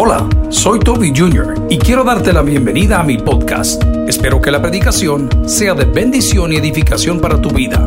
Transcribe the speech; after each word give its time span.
Hola, 0.00 0.28
soy 0.48 0.78
Toby 0.78 1.12
Jr. 1.12 1.66
y 1.68 1.76
quiero 1.76 2.04
darte 2.04 2.32
la 2.32 2.42
bienvenida 2.42 3.00
a 3.00 3.02
mi 3.02 3.18
podcast. 3.18 3.82
Espero 4.06 4.40
que 4.40 4.52
la 4.52 4.62
predicación 4.62 5.28
sea 5.48 5.74
de 5.74 5.86
bendición 5.86 6.52
y 6.52 6.56
edificación 6.56 7.20
para 7.20 7.42
tu 7.42 7.50
vida. 7.50 7.84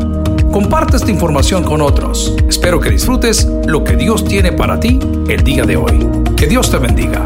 Comparte 0.52 0.98
esta 0.98 1.10
información 1.10 1.64
con 1.64 1.80
otros. 1.80 2.36
Espero 2.46 2.78
que 2.80 2.90
disfrutes 2.90 3.46
lo 3.64 3.82
que 3.82 3.96
Dios 3.96 4.26
tiene 4.26 4.52
para 4.52 4.78
ti 4.78 4.98
el 5.26 5.42
día 5.42 5.64
de 5.64 5.76
hoy. 5.78 6.06
Que 6.36 6.46
Dios 6.46 6.70
te 6.70 6.76
bendiga. 6.76 7.24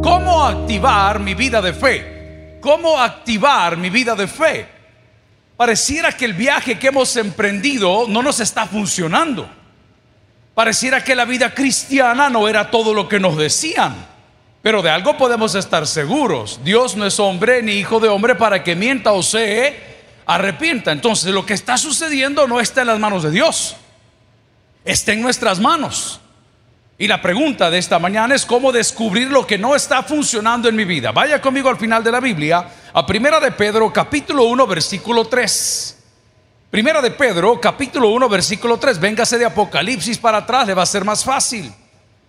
¿Cómo 0.00 0.44
activar 0.44 1.18
mi 1.18 1.34
vida 1.34 1.60
de 1.60 1.72
fe? 1.72 2.58
¿Cómo 2.60 2.96
activar 2.96 3.76
mi 3.76 3.90
vida 3.90 4.14
de 4.14 4.28
fe? 4.28 4.68
Pareciera 5.56 6.12
que 6.12 6.26
el 6.26 6.34
viaje 6.34 6.78
que 6.78 6.86
hemos 6.86 7.16
emprendido 7.16 8.06
no 8.06 8.22
nos 8.22 8.38
está 8.38 8.66
funcionando. 8.66 9.57
Pareciera 10.58 11.04
que 11.04 11.14
la 11.14 11.24
vida 11.24 11.54
cristiana 11.54 12.28
no 12.28 12.48
era 12.48 12.68
todo 12.68 12.92
lo 12.92 13.08
que 13.08 13.20
nos 13.20 13.36
decían. 13.36 13.94
Pero 14.60 14.82
de 14.82 14.90
algo 14.90 15.16
podemos 15.16 15.54
estar 15.54 15.86
seguros. 15.86 16.58
Dios 16.64 16.96
no 16.96 17.06
es 17.06 17.20
hombre 17.20 17.62
ni 17.62 17.74
hijo 17.74 18.00
de 18.00 18.08
hombre 18.08 18.34
para 18.34 18.64
que 18.64 18.74
mienta 18.74 19.12
o 19.12 19.22
se 19.22 19.76
arrepienta. 20.26 20.90
Entonces 20.90 21.32
lo 21.32 21.46
que 21.46 21.54
está 21.54 21.78
sucediendo 21.78 22.48
no 22.48 22.58
está 22.58 22.80
en 22.80 22.88
las 22.88 22.98
manos 22.98 23.22
de 23.22 23.30
Dios. 23.30 23.76
Está 24.84 25.12
en 25.12 25.22
nuestras 25.22 25.60
manos. 25.60 26.20
Y 26.98 27.06
la 27.06 27.22
pregunta 27.22 27.70
de 27.70 27.78
esta 27.78 28.00
mañana 28.00 28.34
es 28.34 28.44
cómo 28.44 28.72
descubrir 28.72 29.30
lo 29.30 29.46
que 29.46 29.58
no 29.58 29.76
está 29.76 30.02
funcionando 30.02 30.68
en 30.68 30.74
mi 30.74 30.84
vida. 30.84 31.12
Vaya 31.12 31.40
conmigo 31.40 31.68
al 31.68 31.76
final 31.76 32.02
de 32.02 32.10
la 32.10 32.18
Biblia, 32.18 32.68
a 32.92 33.06
Primera 33.06 33.38
de 33.38 33.52
Pedro, 33.52 33.92
capítulo 33.92 34.42
1, 34.46 34.66
versículo 34.66 35.24
3. 35.24 35.97
Primera 36.70 37.00
de 37.00 37.10
Pedro, 37.10 37.58
capítulo 37.58 38.10
1, 38.10 38.28
versículo 38.28 38.76
3. 38.76 39.00
Véngase 39.00 39.38
de 39.38 39.46
Apocalipsis 39.46 40.18
para 40.18 40.38
atrás, 40.38 40.66
le 40.66 40.74
va 40.74 40.82
a 40.82 40.86
ser 40.86 41.02
más 41.02 41.24
fácil. 41.24 41.72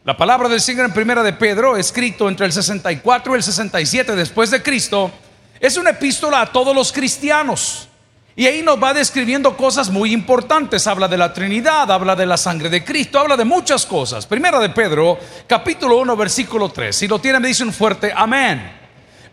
La 0.05 0.15
palabra 0.15 0.47
del 0.47 0.61
Señor 0.61 0.85
en 0.85 0.93
Primera 0.93 1.21
de 1.21 1.33
Pedro, 1.33 1.75
escrito 1.75 2.29
entre 2.29 2.45
el 2.45 2.53
64 2.53 3.33
y 3.33 3.35
el 3.35 3.43
67 3.43 4.15
después 4.15 4.49
de 4.49 4.63
Cristo, 4.63 5.11
es 5.59 5.75
una 5.75 5.89
epístola 5.89 6.39
a 6.39 6.45
todos 6.45 6.73
los 6.73 6.93
cristianos. 6.93 7.89
Y 8.33 8.47
ahí 8.47 8.61
nos 8.61 8.81
va 8.81 8.93
describiendo 8.93 9.57
cosas 9.57 9.89
muy 9.89 10.13
importantes. 10.13 10.87
Habla 10.87 11.09
de 11.09 11.17
la 11.17 11.33
Trinidad, 11.33 11.91
habla 11.91 12.15
de 12.15 12.25
la 12.25 12.37
sangre 12.37 12.69
de 12.69 12.85
Cristo, 12.85 13.19
habla 13.19 13.35
de 13.35 13.43
muchas 13.43 13.85
cosas. 13.85 14.25
Primera 14.25 14.57
de 14.59 14.69
Pedro, 14.69 15.19
capítulo 15.47 15.97
1, 15.97 16.15
versículo 16.15 16.69
3. 16.69 16.95
Si 16.95 17.09
lo 17.09 17.19
tiene, 17.19 17.41
me 17.41 17.49
dice 17.49 17.65
un 17.65 17.73
fuerte 17.73 18.13
amén. 18.15 18.71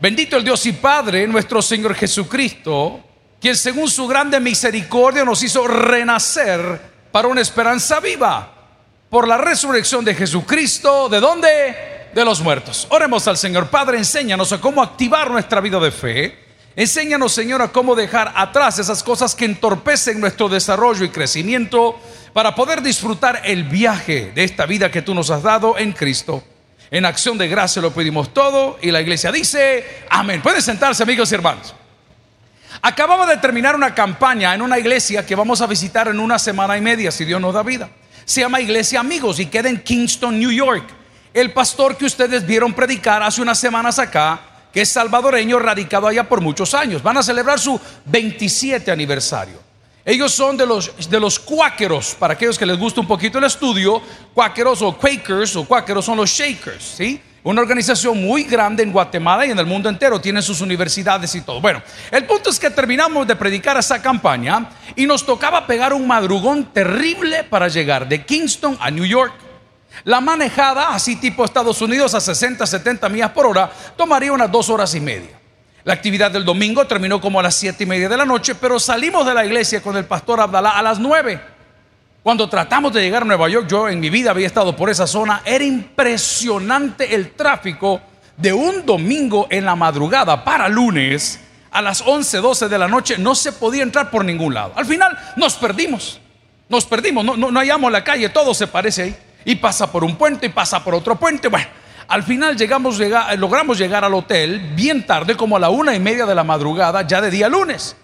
Bendito 0.00 0.36
el 0.36 0.42
Dios 0.42 0.66
y 0.66 0.72
Padre, 0.72 1.28
nuestro 1.28 1.62
Señor 1.62 1.94
Jesucristo 1.94 3.05
quien 3.46 3.56
según 3.56 3.88
su 3.88 4.08
grande 4.08 4.40
misericordia 4.40 5.24
nos 5.24 5.40
hizo 5.40 5.68
renacer 5.68 6.80
para 7.12 7.28
una 7.28 7.40
esperanza 7.40 8.00
viva 8.00 8.52
por 9.08 9.28
la 9.28 9.38
resurrección 9.38 10.04
de 10.04 10.16
Jesucristo. 10.16 11.08
¿De 11.08 11.20
dónde? 11.20 12.08
De 12.12 12.24
los 12.24 12.40
muertos. 12.40 12.88
Oremos 12.90 13.28
al 13.28 13.36
Señor. 13.36 13.68
Padre, 13.68 13.98
enséñanos 13.98 14.52
a 14.52 14.60
cómo 14.60 14.82
activar 14.82 15.30
nuestra 15.30 15.60
vida 15.60 15.78
de 15.78 15.92
fe. 15.92 16.36
Enséñanos, 16.74 17.30
Señor, 17.30 17.62
a 17.62 17.68
cómo 17.68 17.94
dejar 17.94 18.32
atrás 18.34 18.80
esas 18.80 19.00
cosas 19.04 19.36
que 19.36 19.44
entorpecen 19.44 20.18
nuestro 20.18 20.48
desarrollo 20.48 21.04
y 21.04 21.10
crecimiento 21.10 22.00
para 22.32 22.52
poder 22.52 22.82
disfrutar 22.82 23.42
el 23.44 23.62
viaje 23.62 24.32
de 24.34 24.42
esta 24.42 24.66
vida 24.66 24.90
que 24.90 25.02
tú 25.02 25.14
nos 25.14 25.30
has 25.30 25.44
dado 25.44 25.78
en 25.78 25.92
Cristo. 25.92 26.42
En 26.90 27.04
acción 27.04 27.38
de 27.38 27.46
gracia 27.46 27.80
lo 27.80 27.92
pedimos 27.92 28.34
todo 28.34 28.76
y 28.82 28.90
la 28.90 29.00
iglesia 29.00 29.30
dice, 29.30 30.02
amén. 30.10 30.42
Pueden 30.42 30.62
sentarse, 30.62 31.04
amigos 31.04 31.30
y 31.30 31.36
hermanos. 31.36 31.76
Acabamos 32.82 33.28
de 33.28 33.36
terminar 33.38 33.74
una 33.74 33.94
campaña 33.94 34.54
en 34.54 34.62
una 34.62 34.78
iglesia 34.78 35.24
que 35.24 35.34
vamos 35.34 35.60
a 35.60 35.66
visitar 35.66 36.08
en 36.08 36.20
una 36.20 36.38
semana 36.38 36.76
y 36.76 36.80
media, 36.80 37.10
si 37.10 37.24
Dios 37.24 37.40
nos 37.40 37.54
da 37.54 37.62
vida. 37.62 37.88
Se 38.24 38.40
llama 38.40 38.60
Iglesia 38.60 39.00
Amigos 39.00 39.38
y 39.40 39.46
queda 39.46 39.68
en 39.68 39.82
Kingston, 39.82 40.38
New 40.38 40.50
York. 40.50 40.88
El 41.32 41.52
pastor 41.52 41.96
que 41.96 42.06
ustedes 42.06 42.46
vieron 42.46 42.72
predicar 42.72 43.22
hace 43.22 43.42
unas 43.42 43.58
semanas 43.58 43.98
acá, 43.98 44.40
que 44.72 44.82
es 44.82 44.88
salvadoreño, 44.88 45.58
radicado 45.58 46.06
allá 46.06 46.28
por 46.28 46.40
muchos 46.40 46.74
años. 46.74 47.02
Van 47.02 47.16
a 47.16 47.22
celebrar 47.22 47.58
su 47.58 47.80
27 48.06 48.90
aniversario. 48.90 49.66
Ellos 50.04 50.32
son 50.32 50.56
de 50.56 50.66
los, 50.66 51.10
de 51.10 51.18
los 51.18 51.38
cuáqueros, 51.38 52.14
para 52.18 52.34
aquellos 52.34 52.58
que 52.58 52.66
les 52.66 52.78
gusta 52.78 53.00
un 53.00 53.08
poquito 53.08 53.38
el 53.38 53.44
estudio, 53.44 54.00
cuáqueros 54.32 54.80
o 54.82 54.96
quakers 54.96 55.56
o 55.56 55.64
cuáqueros 55.64 56.04
son 56.04 56.16
los 56.16 56.30
shakers, 56.30 56.94
¿sí? 56.96 57.20
Una 57.46 57.62
organización 57.62 58.20
muy 58.20 58.42
grande 58.42 58.82
en 58.82 58.90
Guatemala 58.90 59.46
y 59.46 59.52
en 59.52 59.58
el 59.60 59.66
mundo 59.66 59.88
entero. 59.88 60.20
Tiene 60.20 60.42
sus 60.42 60.60
universidades 60.60 61.32
y 61.36 61.42
todo. 61.42 61.60
Bueno, 61.60 61.80
el 62.10 62.24
punto 62.24 62.50
es 62.50 62.58
que 62.58 62.70
terminamos 62.70 63.24
de 63.24 63.36
predicar 63.36 63.76
esa 63.76 64.02
campaña 64.02 64.68
y 64.96 65.06
nos 65.06 65.24
tocaba 65.24 65.64
pegar 65.64 65.92
un 65.92 66.08
madrugón 66.08 66.64
terrible 66.72 67.44
para 67.44 67.68
llegar 67.68 68.08
de 68.08 68.24
Kingston 68.24 68.76
a 68.80 68.90
New 68.90 69.04
York. 69.04 69.32
La 70.02 70.20
manejada, 70.20 70.88
así 70.88 71.14
tipo 71.14 71.44
Estados 71.44 71.80
Unidos, 71.80 72.16
a 72.16 72.20
60, 72.20 72.66
70 72.66 73.08
millas 73.10 73.30
por 73.30 73.46
hora, 73.46 73.70
tomaría 73.96 74.32
unas 74.32 74.50
dos 74.50 74.68
horas 74.68 74.92
y 74.96 75.00
media. 75.00 75.38
La 75.84 75.92
actividad 75.92 76.32
del 76.32 76.44
domingo 76.44 76.84
terminó 76.88 77.20
como 77.20 77.38
a 77.38 77.44
las 77.44 77.54
siete 77.54 77.84
y 77.84 77.86
media 77.86 78.08
de 78.08 78.16
la 78.16 78.24
noche, 78.24 78.56
pero 78.56 78.80
salimos 78.80 79.24
de 79.24 79.34
la 79.34 79.46
iglesia 79.46 79.80
con 79.80 79.96
el 79.96 80.04
pastor 80.04 80.40
Abdalá 80.40 80.70
a 80.70 80.82
las 80.82 80.98
nueve. 80.98 81.40
Cuando 82.26 82.48
tratamos 82.48 82.92
de 82.92 83.02
llegar 83.02 83.22
a 83.22 83.24
Nueva 83.24 83.48
York, 83.48 83.68
yo 83.68 83.88
en 83.88 84.00
mi 84.00 84.10
vida 84.10 84.32
había 84.32 84.48
estado 84.48 84.74
por 84.74 84.90
esa 84.90 85.06
zona, 85.06 85.42
era 85.44 85.62
impresionante 85.62 87.14
el 87.14 87.30
tráfico 87.30 88.00
de 88.36 88.52
un 88.52 88.84
domingo 88.84 89.46
en 89.48 89.64
la 89.64 89.76
madrugada 89.76 90.42
para 90.42 90.68
lunes 90.68 91.38
a 91.70 91.80
las 91.80 92.02
11, 92.04 92.38
12 92.38 92.68
de 92.68 92.78
la 92.78 92.88
noche, 92.88 93.16
no 93.16 93.36
se 93.36 93.52
podía 93.52 93.84
entrar 93.84 94.10
por 94.10 94.24
ningún 94.24 94.54
lado. 94.54 94.72
Al 94.74 94.86
final 94.86 95.16
nos 95.36 95.54
perdimos, 95.54 96.20
nos 96.68 96.84
perdimos, 96.84 97.24
no, 97.24 97.36
no, 97.36 97.60
hallamos 97.60 97.92
la 97.92 98.02
calle, 98.02 98.28
todo 98.28 98.54
se 98.54 98.66
parece 98.66 99.02
ahí. 99.04 99.16
Y 99.44 99.54
pasa 99.54 99.92
por 99.92 100.02
un 100.02 100.16
puente 100.16 100.46
y 100.46 100.48
pasa 100.48 100.82
por 100.82 100.96
otro 100.96 101.14
puente. 101.14 101.46
Bueno, 101.46 101.68
al 102.08 102.24
final 102.24 102.56
llegamos, 102.56 103.00
logramos 103.38 103.78
llegar 103.78 104.04
al 104.04 104.14
hotel 104.14 104.72
bien 104.74 105.06
tarde, 105.06 105.36
como 105.36 105.58
a 105.58 105.60
la 105.60 105.68
una 105.68 105.94
y 105.94 106.00
media 106.00 106.26
de 106.26 106.34
la 106.34 106.42
madrugada, 106.42 107.06
ya 107.06 107.20
de 107.20 107.30
día 107.30 107.48
lunes. 107.48 107.94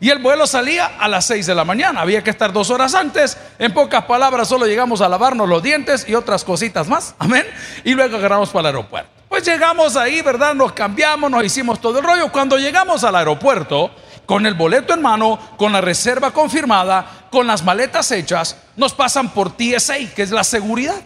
Y 0.00 0.10
el 0.10 0.18
vuelo 0.18 0.46
salía 0.46 0.92
a 0.98 1.08
las 1.08 1.26
6 1.26 1.46
de 1.46 1.54
la 1.54 1.64
mañana. 1.64 2.00
Había 2.00 2.22
que 2.22 2.30
estar 2.30 2.52
dos 2.52 2.70
horas 2.70 2.94
antes. 2.94 3.36
En 3.58 3.74
pocas 3.74 4.04
palabras, 4.04 4.48
solo 4.48 4.66
llegamos 4.66 5.00
a 5.00 5.08
lavarnos 5.08 5.48
los 5.48 5.62
dientes 5.62 6.08
y 6.08 6.14
otras 6.14 6.44
cositas 6.44 6.86
más. 6.86 7.14
Amén. 7.18 7.44
Y 7.84 7.94
luego 7.94 8.16
agarramos 8.16 8.50
para 8.50 8.68
el 8.68 8.76
aeropuerto. 8.76 9.10
Pues 9.28 9.44
llegamos 9.44 9.96
ahí, 9.96 10.22
¿verdad? 10.22 10.54
Nos 10.54 10.72
cambiamos, 10.72 11.30
nos 11.30 11.44
hicimos 11.44 11.80
todo 11.80 11.98
el 11.98 12.04
rollo. 12.04 12.30
Cuando 12.32 12.56
llegamos 12.56 13.04
al 13.04 13.16
aeropuerto, 13.16 13.90
con 14.24 14.46
el 14.46 14.54
boleto 14.54 14.94
en 14.94 15.02
mano, 15.02 15.38
con 15.56 15.72
la 15.72 15.80
reserva 15.80 16.30
confirmada, 16.30 17.26
con 17.30 17.46
las 17.46 17.64
maletas 17.64 18.10
hechas, 18.12 18.56
nos 18.76 18.94
pasan 18.94 19.30
por 19.30 19.56
TSA, 19.56 20.14
que 20.14 20.22
es 20.22 20.30
la 20.30 20.44
seguridad. 20.44 21.00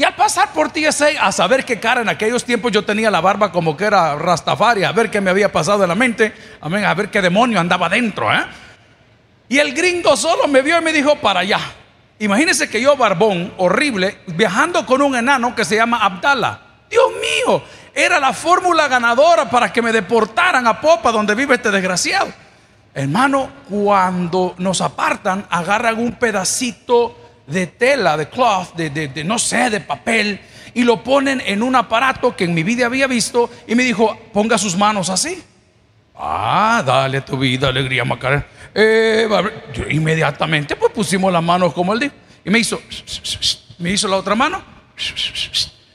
Y 0.00 0.12
pasar 0.16 0.54
por 0.54 0.70
TSA, 0.70 1.08
a 1.20 1.30
saber 1.30 1.62
qué 1.62 1.78
cara 1.78 2.00
en 2.00 2.08
aquellos 2.08 2.42
tiempos 2.42 2.72
yo 2.72 2.82
tenía 2.82 3.10
la 3.10 3.20
barba 3.20 3.52
como 3.52 3.76
que 3.76 3.84
era 3.84 4.16
Rastafari, 4.16 4.82
a 4.82 4.92
ver 4.92 5.10
qué 5.10 5.20
me 5.20 5.28
había 5.28 5.52
pasado 5.52 5.82
en 5.82 5.90
la 5.90 5.94
mente, 5.94 6.32
amén, 6.62 6.86
a 6.86 6.94
ver 6.94 7.10
qué 7.10 7.20
demonio 7.20 7.60
andaba 7.60 7.86
dentro, 7.90 8.32
¿eh? 8.32 8.46
Y 9.50 9.58
el 9.58 9.74
gringo 9.74 10.16
solo 10.16 10.48
me 10.48 10.62
vio 10.62 10.78
y 10.78 10.80
me 10.80 10.94
dijo, 10.94 11.16
para 11.16 11.40
allá. 11.40 11.60
Imagínense 12.18 12.70
que 12.70 12.80
yo, 12.80 12.96
barbón, 12.96 13.52
horrible, 13.58 14.20
viajando 14.28 14.86
con 14.86 15.02
un 15.02 15.16
enano 15.16 15.54
que 15.54 15.66
se 15.66 15.76
llama 15.76 16.02
Abdala. 16.02 16.62
Dios 16.88 17.10
mío, 17.20 17.62
era 17.94 18.18
la 18.18 18.32
fórmula 18.32 18.88
ganadora 18.88 19.50
para 19.50 19.70
que 19.70 19.82
me 19.82 19.92
deportaran 19.92 20.66
a 20.66 20.80
Popa, 20.80 21.12
donde 21.12 21.34
vive 21.34 21.56
este 21.56 21.70
desgraciado. 21.70 22.32
Hermano, 22.94 23.50
cuando 23.68 24.54
nos 24.56 24.80
apartan, 24.80 25.46
agarran 25.50 25.98
un 25.98 26.12
pedacito 26.12 27.19
de 27.50 27.66
tela, 27.66 28.16
de 28.16 28.28
cloth, 28.28 28.74
de, 28.74 29.24
no 29.24 29.38
sé, 29.38 29.70
de 29.70 29.80
papel, 29.80 30.40
y 30.74 30.84
lo 30.84 31.02
ponen 31.02 31.42
en 31.44 31.62
un 31.62 31.74
aparato 31.74 32.36
que 32.36 32.44
en 32.44 32.54
mi 32.54 32.62
vida 32.62 32.86
había 32.86 33.06
visto 33.06 33.50
y 33.66 33.74
me 33.74 33.82
dijo, 33.82 34.16
ponga 34.32 34.56
sus 34.56 34.76
manos 34.76 35.10
así. 35.10 35.42
Ah, 36.16 36.82
dale 36.84 37.22
tu 37.22 37.36
vida, 37.36 37.68
alegría, 37.68 38.04
Macarena. 38.04 38.46
Eh, 38.72 39.28
inmediatamente 39.90 40.76
pues 40.76 40.92
pusimos 40.92 41.32
las 41.32 41.42
manos 41.42 41.72
como 41.72 41.92
él 41.92 42.00
dijo. 42.00 42.14
Y 42.44 42.50
me 42.50 42.58
hizo, 42.58 42.80
me 43.78 43.90
hizo 43.90 44.06
la 44.06 44.16
otra 44.16 44.34
mano. 44.34 44.62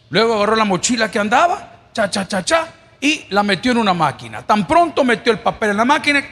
Luego 0.10 0.36
agarró 0.36 0.56
la 0.56 0.66
mochila 0.66 1.10
que 1.10 1.20
andaba, 1.20 1.90
cha, 1.94 2.10
cha, 2.10 2.28
cha, 2.28 2.44
cha, 2.44 2.68
y 3.00 3.26
la 3.30 3.44
metió 3.44 3.72
en 3.72 3.78
una 3.78 3.94
máquina. 3.94 4.42
Tan 4.42 4.68
pronto 4.68 5.04
metió 5.04 5.32
el 5.32 5.40
papel 5.40 5.72
en 5.72 5.78
la 5.78 5.86
máquina, 5.86 6.24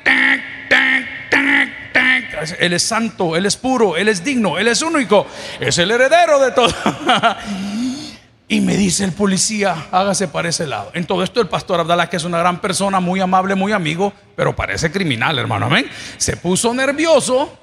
él 2.51 2.73
es 2.73 2.83
santo, 2.83 3.35
Él 3.35 3.45
es 3.45 3.57
puro, 3.57 3.97
Él 3.97 4.07
es 4.07 4.23
digno, 4.23 4.57
Él 4.57 4.67
es 4.67 4.81
único, 4.81 5.25
es 5.59 5.77
el 5.77 5.91
heredero 5.91 6.39
de 6.39 6.51
todo. 6.51 6.73
y 8.47 8.61
me 8.61 8.75
dice 8.77 9.03
el 9.03 9.13
policía, 9.13 9.87
hágase 9.91 10.27
para 10.27 10.49
ese 10.49 10.67
lado. 10.67 10.91
En 10.93 11.05
todo 11.05 11.23
esto 11.23 11.41
el 11.41 11.47
pastor 11.47 11.79
Abdalá, 11.79 12.09
que 12.09 12.17
es 12.17 12.23
una 12.23 12.39
gran 12.39 12.59
persona, 12.59 12.99
muy 12.99 13.19
amable, 13.19 13.55
muy 13.55 13.71
amigo, 13.71 14.13
pero 14.35 14.55
parece 14.55 14.91
criminal, 14.91 15.39
hermano, 15.39 15.67
amén. 15.67 15.89
Se 16.17 16.37
puso 16.37 16.73
nervioso 16.73 17.57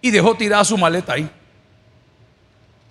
y 0.00 0.10
dejó 0.10 0.36
tirada 0.36 0.64
su 0.64 0.76
maleta 0.76 1.14
ahí. 1.14 1.28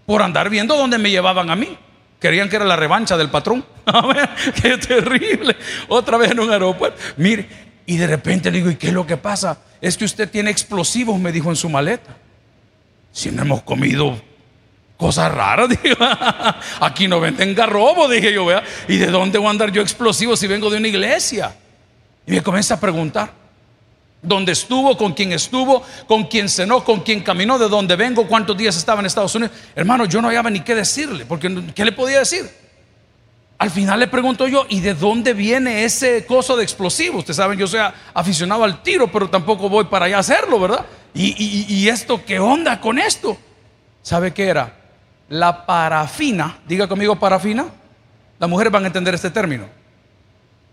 Por 0.05 0.21
andar 0.21 0.49
viendo 0.49 0.75
dónde 0.75 0.97
me 0.97 1.09
llevaban 1.09 1.49
a 1.49 1.55
mí. 1.55 1.77
Querían 2.19 2.49
que 2.49 2.55
era 2.57 2.65
la 2.65 2.75
revancha 2.75 3.17
del 3.17 3.29
patrón. 3.29 3.65
Qué 4.61 4.77
terrible. 4.77 5.55
Otra 5.87 6.17
vez 6.17 6.31
en 6.31 6.39
un 6.39 6.51
aeropuerto. 6.51 6.99
Mire, 7.17 7.70
y 7.91 7.97
de 7.97 8.07
repente 8.07 8.49
le 8.49 8.59
digo, 8.59 8.71
¿y 8.71 8.77
qué 8.77 8.87
es 8.87 8.93
lo 8.93 9.05
que 9.05 9.17
pasa? 9.17 9.57
Es 9.81 9.97
que 9.97 10.05
usted 10.05 10.29
tiene 10.29 10.49
explosivos, 10.49 11.19
me 11.19 11.29
dijo 11.29 11.49
en 11.49 11.57
su 11.57 11.67
maleta. 11.67 12.15
Si 13.11 13.29
no 13.31 13.41
hemos 13.41 13.63
comido 13.63 14.17
Cosas 14.95 15.29
raras, 15.33 15.67
dije, 15.83 15.93
aquí 16.79 17.09
no 17.09 17.19
venden 17.19 17.53
garrobo, 17.53 18.07
dije 18.07 18.31
yo, 18.31 18.45
vea, 18.45 18.63
¿y 18.87 18.95
de 18.95 19.07
dónde 19.07 19.39
voy 19.39 19.47
a 19.47 19.49
andar 19.49 19.73
yo 19.73 19.81
explosivo 19.81 20.37
si 20.37 20.47
vengo 20.47 20.69
de 20.69 20.77
una 20.77 20.87
iglesia? 20.87 21.53
Y 22.25 22.31
me 22.31 22.41
comienza 22.41 22.75
a 22.75 22.79
preguntar, 22.79 23.33
¿dónde 24.21 24.53
estuvo? 24.53 24.95
¿Con 24.95 25.13
quién 25.13 25.33
estuvo? 25.33 25.83
¿Con 26.07 26.25
quién 26.27 26.47
cenó? 26.47 26.85
¿Con 26.85 27.01
quién 27.01 27.19
caminó? 27.19 27.59
¿De 27.59 27.67
dónde 27.67 27.97
vengo? 27.97 28.25
¿Cuántos 28.25 28.55
días 28.55 28.77
estaba 28.77 29.01
en 29.01 29.07
Estados 29.07 29.35
Unidos? 29.35 29.53
Hermano, 29.75 30.05
yo 30.05 30.21
no 30.21 30.29
había 30.29 30.43
ni 30.43 30.61
qué 30.61 30.75
decirle, 30.75 31.25
porque 31.25 31.73
¿qué 31.75 31.83
le 31.83 31.91
podía 31.91 32.19
decir? 32.19 32.60
Al 33.61 33.69
final 33.69 33.99
le 33.99 34.07
pregunto 34.07 34.47
yo, 34.47 34.65
¿y 34.69 34.79
de 34.79 34.93
dónde 34.93 35.33
viene 35.33 35.83
ese 35.83 36.25
coso 36.25 36.57
de 36.57 36.63
explosivo? 36.63 37.19
Ustedes 37.19 37.37
saben, 37.37 37.59
yo 37.59 37.67
soy 37.67 37.79
aficionado 38.13 38.63
al 38.63 38.81
tiro, 38.81 39.11
pero 39.11 39.29
tampoco 39.29 39.69
voy 39.69 39.85
para 39.85 40.05
allá 40.05 40.17
a 40.17 40.21
hacerlo, 40.21 40.59
¿verdad? 40.59 40.85
¿Y, 41.13 41.65
y 41.67 41.87
esto 41.89 42.25
qué 42.25 42.39
onda 42.39 42.81
con 42.81 42.97
esto? 42.97 43.37
¿Sabe 44.01 44.33
qué 44.33 44.47
era? 44.47 44.81
la 45.31 45.65
parafina, 45.65 46.57
diga 46.67 46.87
conmigo 46.87 47.15
parafina, 47.17 47.65
las 48.37 48.49
mujeres 48.49 48.71
van 48.71 48.83
a 48.83 48.87
entender 48.87 49.15
este 49.15 49.29
término. 49.29 49.65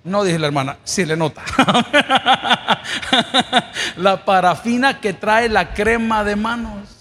No, 0.03 0.25
dije 0.25 0.39
la 0.39 0.49
hermana, 0.49 0.79
sí 0.83 1.05
le 1.05 1.17
nota. 1.17 1.43
la 3.97 4.25
parafina 4.25 5.01
que 5.01 5.13
trae 5.13 5.49
la 5.49 5.75
crema 5.75 6.25
de 6.25 6.35
manos. 6.35 6.98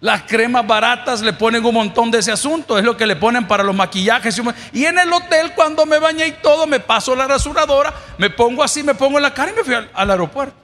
Las 0.00 0.22
cremas 0.22 0.64
baratas 0.64 1.22
le 1.22 1.32
ponen 1.32 1.64
un 1.64 1.74
montón 1.74 2.10
de 2.10 2.18
ese 2.18 2.30
asunto, 2.30 2.78
es 2.78 2.84
lo 2.84 2.96
que 2.96 3.04
le 3.04 3.16
ponen 3.16 3.48
para 3.48 3.64
los 3.64 3.74
maquillajes. 3.74 4.40
Y 4.72 4.84
en 4.84 4.96
el 4.98 5.12
hotel, 5.12 5.52
cuando 5.56 5.86
me 5.86 5.98
bañé 5.98 6.28
y 6.28 6.32
todo, 6.32 6.68
me 6.68 6.78
paso 6.78 7.16
la 7.16 7.26
rasuradora, 7.26 7.92
me 8.16 8.30
pongo 8.30 8.62
así, 8.62 8.84
me 8.84 8.94
pongo 8.94 9.18
en 9.18 9.24
la 9.24 9.34
cara 9.34 9.50
y 9.50 9.54
me 9.54 9.64
fui 9.64 9.74
al, 9.74 10.10
aeropuerto. 10.10 10.54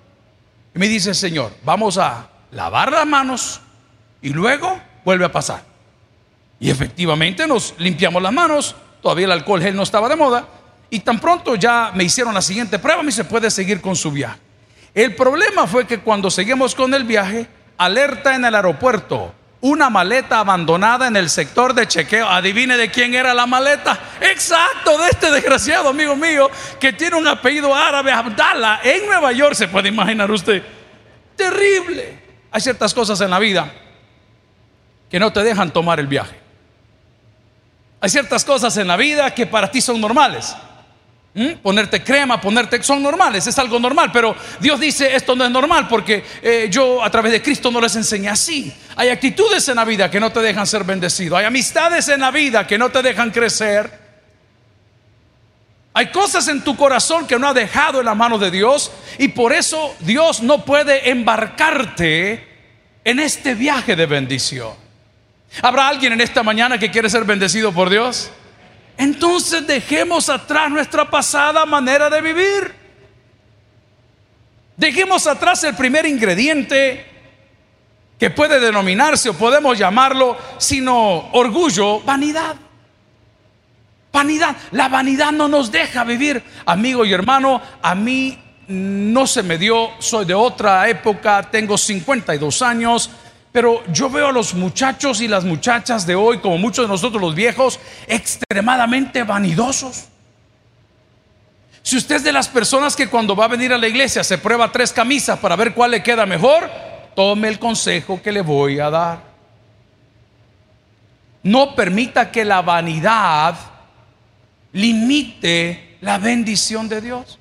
Y 0.73 0.79
me 0.79 0.87
dice, 0.87 1.15
Señor, 1.15 1.53
vamos 1.65 1.99
a 1.99 2.29
lavar 2.53 2.93
las 2.93 3.07
manos 3.07 3.61
y 4.23 4.29
luego 4.29 4.81
vuelve 5.05 5.25
a 5.25 5.33
pasar. 5.33 5.65
Y 6.61 6.71
efectivamente 6.71 7.47
nos 7.49 7.75
limpiamos 7.79 8.23
las 8.23 8.33
manos, 8.33 8.77
todavía 9.03 9.27
el 9.27 9.33
alcohol 9.33 9.61
gel 9.61 9.75
no 9.75 9.83
estaba 9.83 10.09
de 10.09 10.15
moda, 10.15 10.47
y 10.91 11.01
tan 11.01 11.19
pronto 11.19 11.57
ya 11.57 11.91
me 11.93 12.05
hicieron 12.05 12.33
la 12.35 12.41
siguiente 12.41 12.79
prueba, 12.79 13.03
me 13.03 13.11
se 13.11 13.25
puede 13.25 13.51
seguir 13.51 13.81
con 13.81 13.97
su 13.97 14.13
viaje. 14.13 14.39
El 14.95 15.17
problema 15.17 15.67
fue 15.67 15.89
que 15.89 15.99
cuando 15.99 16.31
seguimos 16.31 16.73
con 16.73 16.95
el 16.95 17.03
viaje, 17.03 17.49
alerta 17.79 18.35
en 18.35 18.44
el 18.44 18.55
aeropuerto, 18.55 19.35
una 19.61 19.88
maleta 19.88 20.41
abandonada 20.41 21.06
en 21.06 21.17
el 21.17 21.31
sector 21.31 21.73
de 21.73 21.88
chequeo. 21.88 22.29
Adivine 22.29 22.76
de 22.76 22.91
quién 22.91 23.15
era 23.15 23.32
la 23.32 23.47
maleta. 23.47 23.99
Exacto, 24.21 24.99
de 24.99 25.09
este 25.09 25.31
desgraciado 25.31 25.88
amigo 25.88 26.15
mío 26.15 26.50
que 26.79 26.93
tiene 26.93 27.17
un 27.17 27.26
apellido 27.26 27.75
árabe, 27.75 28.12
Abdallah, 28.12 28.81
en 28.82 29.06
Nueva 29.06 29.32
York, 29.32 29.55
se 29.55 29.69
puede 29.69 29.88
imaginar 29.88 30.31
usted. 30.31 30.62
Terrible. 31.35 32.23
Hay 32.50 32.61
ciertas 32.61 32.93
cosas 32.93 33.21
en 33.23 33.31
la 33.31 33.38
vida 33.38 33.73
que 35.11 35.19
no 35.19 35.32
te 35.32 35.43
dejan 35.43 35.71
tomar 35.71 35.99
el 35.99 36.06
viaje. 36.06 36.38
Hay 38.00 38.11
ciertas 38.11 38.44
cosas 38.44 38.76
en 38.76 38.87
la 38.87 38.99
vida 38.99 39.35
que 39.35 39.47
para 39.47 39.71
ti 39.71 39.81
son 39.81 39.99
normales. 39.99 40.55
¿Mm? 41.37 41.55
Ponerte 41.63 42.05
crema, 42.05 42.41
ponerte, 42.41 42.81
son 42.85 43.03
normales, 43.03 43.45
es 43.45 43.59
algo 43.59 43.81
normal, 43.81 44.11
pero 44.13 44.37
Dios 44.61 44.79
dice 44.79 45.17
esto 45.17 45.35
no 45.35 45.45
es 45.45 45.51
normal 45.51 45.89
porque 45.89 46.25
eh, 46.41 46.69
yo 46.71 47.03
a 47.03 47.11
través 47.11 47.33
de 47.33 47.43
Cristo 47.43 47.73
no 47.73 47.81
les 47.81 47.97
enseñé 47.97 48.29
así. 48.29 48.73
Hay 48.95 49.09
actitudes 49.09 49.69
en 49.69 49.77
la 49.77 49.85
vida 49.85 50.09
que 50.09 50.21
no 50.21 50.31
te 50.31 50.41
dejan 50.41 50.65
ser 50.65 50.85
bendecido, 50.85 51.37
hay 51.37 51.45
amistades 51.45 52.09
en 52.09 52.21
la 52.21 52.31
vida 52.31 52.67
que 52.67 52.79
no 52.79 52.91
te 52.91 53.03
dejan 53.03 53.33
crecer. 53.33 54.05
Hay 55.97 56.11
cosas 56.11 56.47
en 56.49 56.63
tu 56.63 56.77
corazón 56.77 57.27
que 57.27 57.39
no 57.39 57.49
ha 57.49 57.55
dejado 57.55 58.01
en 58.01 58.07
la 58.07 58.15
mano 58.15 58.39
de 58.39 58.51
Dios 58.51 58.91
y 59.19 59.29
por 59.29 59.53
eso 59.53 59.95
Dios 60.01 60.41
no 60.41 60.65
puede 60.65 61.11
embarcarte 61.11 62.49
en 63.05 63.21
este 63.21 63.55
viaje 63.55 63.95
de 63.95 64.07
bendición. 64.07 64.73
¿Habrá 65.63 65.89
alguien 65.89 66.13
en 66.13 66.21
esta 66.21 66.43
mañana 66.43 66.79
que 66.79 66.91
quiere 66.91 67.09
ser 67.11 67.25
bendecido 67.25 67.73
por 67.73 67.91
Dios? 67.91 68.31
Entonces 68.96 69.67
dejemos 69.67 70.29
atrás 70.29 70.70
nuestra 70.70 71.11
pasada 71.11 71.67
manera 71.67 72.08
de 72.08 72.20
vivir. 72.20 72.75
Dejemos 74.76 75.26
atrás 75.26 75.64
el 75.64 75.75
primer 75.75 76.06
ingrediente 76.06 77.06
que 78.19 78.31
puede 78.31 78.61
denominarse 78.61 79.29
o 79.29 79.35
podemos 79.35 79.79
llamarlo, 79.79 80.37
sino 80.58 81.31
orgullo, 81.32 82.00
vanidad. 82.00 82.56
Vanidad. 84.12 84.56
La 84.70 84.88
vanidad 84.88 85.32
no 85.32 85.49
nos 85.49 85.73
deja 85.73 86.05
vivir. 86.05 86.43
Amigo 86.67 87.05
y 87.05 87.12
hermano, 87.12 87.61
a 87.82 87.94
mí 87.94 88.38
no 88.69 89.26
se 89.26 89.43
me 89.43 89.58
dio, 89.58 89.90
soy 89.99 90.25
de 90.25 90.35
otra 90.35 90.88
época, 90.88 91.49
tengo 91.50 91.76
52 91.76 92.62
años, 92.62 93.11
pero 93.55 93.85
yo 93.87 94.11
veo 94.11 94.27
a 94.27 94.33
los 94.33 94.53
muchachos 94.53 95.21
y 95.21 95.29
las 95.29 95.45
muchachas 95.45 96.05
de 96.09 96.17
hoy, 96.17 96.39
como 96.39 96.59
muchos 96.59 96.87
de 96.87 96.89
nosotros 96.89 97.23
los 97.23 97.37
viejos, 97.37 97.79
extremadamente 98.09 99.23
vanidosos. 99.23 100.06
Si 101.81 101.97
usted 101.97 102.17
es 102.17 102.25
de 102.25 102.33
las 102.33 102.49
personas 102.49 102.97
que 102.97 103.09
cuando 103.09 103.37
va 103.37 103.45
a 103.45 103.49
venir 103.49 103.73
a 103.73 103.79
la 103.79 103.87
iglesia 103.87 104.25
se 104.25 104.39
prueba 104.39 104.73
tres 104.73 104.93
camisas 104.93 105.39
para 105.39 105.55
ver 105.55 105.73
cuál 105.73 105.93
le 105.93 106.03
queda 106.03 106.27
mejor, 106.27 106.69
tome 107.15 107.47
el 107.47 107.61
consejo 107.61 108.21
que 108.21 108.33
le 108.33 108.41
voy 108.41 108.81
a 108.81 108.91
dar. 108.91 109.21
No 111.45 111.77
permita 111.77 112.33
que 112.33 112.45
la 112.45 112.61
vanidad 112.61 113.55
limite 114.73 115.99
la 116.00 116.19
bendición 116.19 116.89
de 116.89 117.00
Dios. 117.00 117.39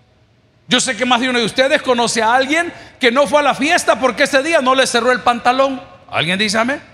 Yo 0.68 0.80
sé 0.80 0.96
que 0.96 1.08
más 1.08 1.22
de 1.22 1.30
uno 1.32 1.40
de 1.40 1.46
ustedes 1.46 1.82
conoce 1.82 2.22
a 2.22 2.36
alguien 2.36 2.72
que 3.00 3.12
no 3.12 3.26
fue 3.26 3.40
a 3.40 3.44
la 3.44 3.56
fiesta 3.56 4.00
porque 4.00 4.24
ese 4.24 4.44
día 4.44 4.62
no 4.62 4.76
le 4.76 4.86
cerró 4.86 5.12
el 5.12 5.22
pantalón. 5.22 5.93
¿Alguien 6.14 6.38
dice 6.38 6.58
amén? 6.58 6.94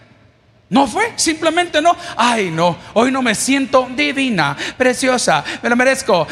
No 0.69 0.85
fue, 0.85 1.13
simplemente 1.15 1.81
no. 1.81 1.95
Ay, 2.15 2.51
no, 2.51 2.77
hoy 2.93 3.11
no 3.11 3.23
me 3.23 3.33
siento 3.33 3.89
divina, 3.95 4.55
preciosa, 4.77 5.43
me 5.63 5.69
lo 5.69 5.75
merezco. 5.75 6.27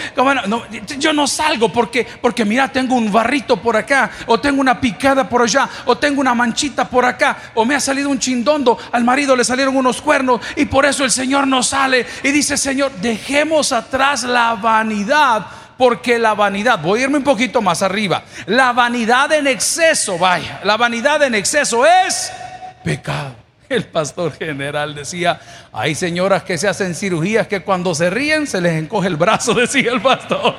no? 0.48 0.64
yo 1.00 1.12
no 1.12 1.26
salgo 1.26 1.70
porque, 1.70 2.06
porque 2.22 2.46
mira, 2.46 2.72
tengo 2.72 2.94
un 2.94 3.12
barrito 3.12 3.58
por 3.58 3.76
acá, 3.76 4.12
o 4.28 4.40
tengo 4.40 4.62
una 4.62 4.80
picada 4.80 5.28
por 5.28 5.42
allá, 5.42 5.68
o 5.86 5.98
tengo 5.98 6.22
una 6.22 6.36
manchita 6.36 6.88
por 6.88 7.04
acá, 7.04 7.52
o 7.56 7.66
me 7.66 7.74
ha 7.74 7.80
salido 7.80 8.10
un 8.10 8.20
chindondo, 8.20 8.78
al 8.92 9.04
marido 9.04 9.36
le 9.36 9.44
salieron 9.44 9.76
unos 9.76 10.02
cuernos 10.04 10.40
y 10.56 10.66
por 10.66 10.86
eso 10.86 11.04
el 11.04 11.12
Señor 11.12 11.48
no 11.48 11.64
sale. 11.64 12.06
Y 12.22 12.32
dice, 12.32 12.58
Señor, 12.58 12.92
dejemos 13.02 13.72
atrás 13.72 14.22
la 14.22 14.54
vanidad 14.54 15.48
porque 15.80 16.20
la 16.20 16.36
vanidad, 16.36 16.80
voy 16.80 17.00
a 17.00 17.04
irme 17.04 17.18
un 17.18 17.24
poquito 17.24 17.62
más 17.62 17.82
arriba, 17.82 18.24
la 18.46 18.72
vanidad 18.72 19.32
en 19.32 19.48
exceso, 19.48 20.18
vaya, 20.20 20.60
la 20.64 20.78
vanidad 20.78 21.22
en 21.24 21.36
exceso 21.36 21.86
es 21.86 22.32
pecado. 22.88 23.48
El 23.70 23.84
pastor 23.84 24.32
general 24.32 24.96
decía, 24.96 25.42
hay 25.74 25.94
señoras 25.94 26.44
que 26.44 26.58
se 26.58 26.70
hacen 26.70 26.96
cirugías 26.96 27.48
que 27.48 27.64
cuando 27.64 27.94
se 27.94 28.10
ríen 28.10 28.48
se 28.48 28.62
les 28.62 28.82
encoge 28.82 29.08
el 29.08 29.18
brazo, 29.18 29.54
decía 29.56 29.92
el 29.92 30.02
pastor. 30.02 30.56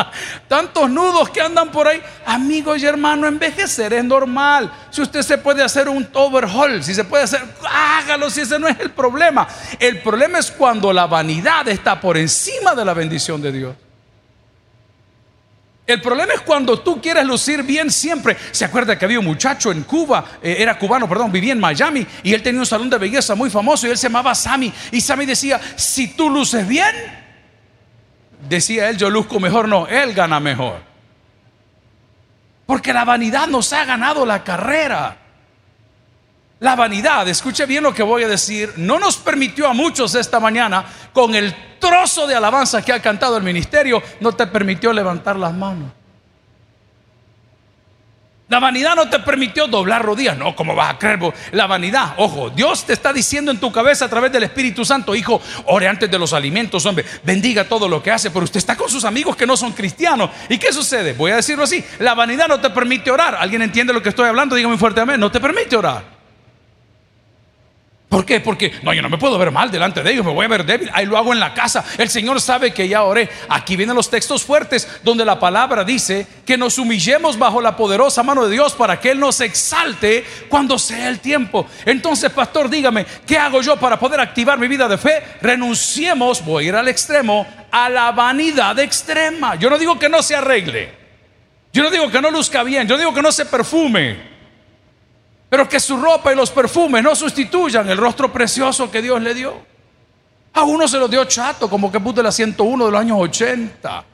Tantos 0.48 0.88
nudos 0.88 1.28
que 1.28 1.42
andan 1.42 1.70
por 1.70 1.86
ahí. 1.86 2.00
Amigos 2.24 2.82
y 2.82 2.86
hermanos, 2.86 3.28
envejecer 3.28 3.92
es 3.92 4.04
normal. 4.04 4.72
Si 4.90 5.02
usted 5.02 5.20
se 5.20 5.36
puede 5.36 5.62
hacer 5.62 5.88
un 5.88 6.08
overhaul, 6.14 6.82
si 6.82 6.94
se 6.94 7.04
puede 7.04 7.24
hacer, 7.24 7.42
hágalo 7.70 8.30
si 8.30 8.40
ese 8.40 8.58
no 8.58 8.68
es 8.68 8.80
el 8.80 8.90
problema. 8.90 9.46
El 9.78 10.00
problema 10.00 10.38
es 10.38 10.50
cuando 10.50 10.94
la 10.94 11.06
vanidad 11.06 11.68
está 11.68 12.00
por 12.00 12.16
encima 12.16 12.74
de 12.74 12.84
la 12.86 12.94
bendición 12.94 13.42
de 13.42 13.52
Dios. 13.52 13.74
El 15.86 16.00
problema 16.00 16.34
es 16.34 16.40
cuando 16.40 16.80
tú 16.80 17.00
quieres 17.00 17.24
lucir 17.24 17.62
bien 17.62 17.90
siempre. 17.90 18.36
¿Se 18.50 18.64
acuerda 18.64 18.98
que 18.98 19.04
había 19.04 19.20
un 19.20 19.24
muchacho 19.24 19.70
en 19.70 19.84
Cuba, 19.84 20.24
eh, 20.42 20.56
era 20.58 20.76
cubano, 20.78 21.08
perdón, 21.08 21.30
vivía 21.30 21.52
en 21.52 21.60
Miami 21.60 22.04
y 22.24 22.34
él 22.34 22.42
tenía 22.42 22.60
un 22.60 22.66
salón 22.66 22.90
de 22.90 22.98
belleza 22.98 23.36
muy 23.36 23.50
famoso 23.50 23.86
y 23.86 23.90
él 23.90 23.98
se 23.98 24.08
llamaba 24.08 24.34
Sammy. 24.34 24.72
Y 24.90 25.00
Sammy 25.00 25.26
decía, 25.26 25.60
si 25.76 26.08
tú 26.08 26.28
luces 26.28 26.66
bien, 26.66 26.92
decía 28.48 28.88
él, 28.88 28.96
yo 28.96 29.10
luzco 29.10 29.38
mejor, 29.38 29.68
no, 29.68 29.86
él 29.86 30.12
gana 30.12 30.40
mejor. 30.40 30.80
Porque 32.66 32.92
la 32.92 33.04
vanidad 33.04 33.46
nos 33.46 33.72
ha 33.72 33.84
ganado 33.84 34.26
la 34.26 34.42
carrera. 34.42 35.16
La 36.60 36.74
vanidad, 36.74 37.28
escuche 37.28 37.66
bien 37.66 37.82
lo 37.82 37.92
que 37.92 38.02
voy 38.02 38.22
a 38.22 38.28
decir, 38.28 38.72
no 38.76 38.98
nos 38.98 39.18
permitió 39.18 39.68
a 39.68 39.74
muchos 39.74 40.14
esta 40.14 40.40
mañana, 40.40 40.86
con 41.12 41.34
el 41.34 41.54
trozo 41.78 42.26
de 42.26 42.34
alabanza 42.34 42.82
que 42.82 42.94
ha 42.94 43.02
cantado 43.02 43.36
el 43.36 43.42
ministerio, 43.42 44.02
no 44.20 44.32
te 44.32 44.46
permitió 44.46 44.90
levantar 44.92 45.36
las 45.36 45.52
manos. 45.52 45.92
La 48.48 48.60
vanidad 48.60 48.94
no 48.94 49.10
te 49.10 49.18
permitió 49.18 49.66
doblar 49.66 50.04
rodillas. 50.04 50.38
No, 50.38 50.54
¿cómo 50.54 50.74
vas 50.74 50.94
a 50.94 50.98
creer? 50.98 51.18
La 51.50 51.66
vanidad, 51.66 52.14
ojo, 52.16 52.48
Dios 52.48 52.84
te 52.84 52.92
está 52.92 53.12
diciendo 53.12 53.50
en 53.50 53.58
tu 53.58 53.72
cabeza 53.72 54.04
a 54.04 54.08
través 54.08 54.30
del 54.30 54.44
Espíritu 54.44 54.84
Santo, 54.84 55.16
hijo, 55.16 55.42
ore 55.66 55.88
antes 55.88 56.08
de 56.08 56.18
los 56.18 56.32
alimentos, 56.32 56.86
hombre, 56.86 57.04
bendiga 57.24 57.64
todo 57.64 57.88
lo 57.88 58.00
que 58.00 58.12
hace, 58.12 58.30
pero 58.30 58.44
usted 58.44 58.58
está 58.58 58.76
con 58.76 58.88
sus 58.88 59.04
amigos 59.04 59.34
que 59.34 59.46
no 59.46 59.56
son 59.56 59.72
cristianos. 59.72 60.30
¿Y 60.48 60.58
qué 60.58 60.72
sucede? 60.72 61.12
Voy 61.12 61.32
a 61.32 61.36
decirlo 61.36 61.64
así, 61.64 61.84
la 61.98 62.14
vanidad 62.14 62.46
no 62.46 62.60
te 62.60 62.70
permite 62.70 63.10
orar. 63.10 63.34
¿Alguien 63.34 63.62
entiende 63.62 63.92
lo 63.92 64.00
que 64.00 64.10
estoy 64.10 64.28
hablando? 64.28 64.54
Dígame 64.54 64.78
fuerte 64.78 65.00
amén, 65.00 65.18
no 65.18 65.30
te 65.30 65.40
permite 65.40 65.76
orar. 65.76 66.15
¿Por 68.08 68.24
qué? 68.24 68.38
Porque 68.38 68.72
no, 68.82 68.94
yo 68.94 69.02
no 69.02 69.08
me 69.08 69.18
puedo 69.18 69.36
ver 69.36 69.50
mal 69.50 69.68
delante 69.68 70.00
de 70.00 70.12
ellos, 70.12 70.24
me 70.24 70.32
voy 70.32 70.44
a 70.44 70.48
ver 70.48 70.64
débil. 70.64 70.88
Ahí 70.92 71.06
lo 71.06 71.18
hago 71.18 71.32
en 71.32 71.40
la 71.40 71.52
casa. 71.52 71.84
El 71.98 72.08
Señor 72.08 72.40
sabe 72.40 72.72
que 72.72 72.88
ya 72.88 73.02
oré. 73.02 73.28
Aquí 73.48 73.74
vienen 73.74 73.96
los 73.96 74.08
textos 74.08 74.44
fuertes 74.44 74.88
donde 75.02 75.24
la 75.24 75.40
palabra 75.40 75.82
dice 75.82 76.24
que 76.46 76.56
nos 76.56 76.78
humillemos 76.78 77.36
bajo 77.36 77.60
la 77.60 77.76
poderosa 77.76 78.22
mano 78.22 78.46
de 78.46 78.52
Dios 78.52 78.74
para 78.74 79.00
que 79.00 79.10
Él 79.10 79.18
nos 79.18 79.40
exalte 79.40 80.24
cuando 80.48 80.78
sea 80.78 81.08
el 81.08 81.18
tiempo. 81.18 81.66
Entonces, 81.84 82.30
pastor, 82.30 82.70
dígame, 82.70 83.04
¿qué 83.26 83.38
hago 83.38 83.60
yo 83.60 83.76
para 83.76 83.98
poder 83.98 84.20
activar 84.20 84.56
mi 84.56 84.68
vida 84.68 84.86
de 84.86 84.98
fe? 84.98 85.22
Renunciemos, 85.42 86.44
voy 86.44 86.66
a 86.66 86.68
ir 86.68 86.74
al 86.76 86.86
extremo, 86.86 87.44
a 87.72 87.88
la 87.88 88.12
vanidad 88.12 88.78
extrema. 88.78 89.56
Yo 89.56 89.68
no 89.68 89.78
digo 89.78 89.98
que 89.98 90.08
no 90.08 90.22
se 90.22 90.36
arregle. 90.36 90.94
Yo 91.72 91.82
no 91.82 91.90
digo 91.90 92.08
que 92.08 92.22
no 92.22 92.30
luzca 92.30 92.62
bien. 92.62 92.86
Yo 92.86 92.96
digo 92.96 93.12
que 93.12 93.20
no 93.20 93.32
se 93.32 93.46
perfume. 93.46 94.35
Pero 95.48 95.68
que 95.68 95.78
su 95.78 95.96
ropa 95.96 96.32
y 96.32 96.36
los 96.36 96.50
perfumes 96.50 97.02
no 97.02 97.14
sustituyan 97.14 97.88
el 97.88 97.98
rostro 97.98 98.32
precioso 98.32 98.90
que 98.90 99.00
Dios 99.00 99.20
le 99.22 99.34
dio. 99.34 99.54
A 100.52 100.64
uno 100.64 100.88
se 100.88 100.98
lo 100.98 101.06
dio 101.06 101.24
chato, 101.26 101.68
como 101.68 101.92
que 101.92 102.00
puso 102.00 102.22
la 102.22 102.32
101 102.32 102.86
de 102.86 102.90
los 102.90 103.00
años 103.00 103.18
80. 103.20 104.04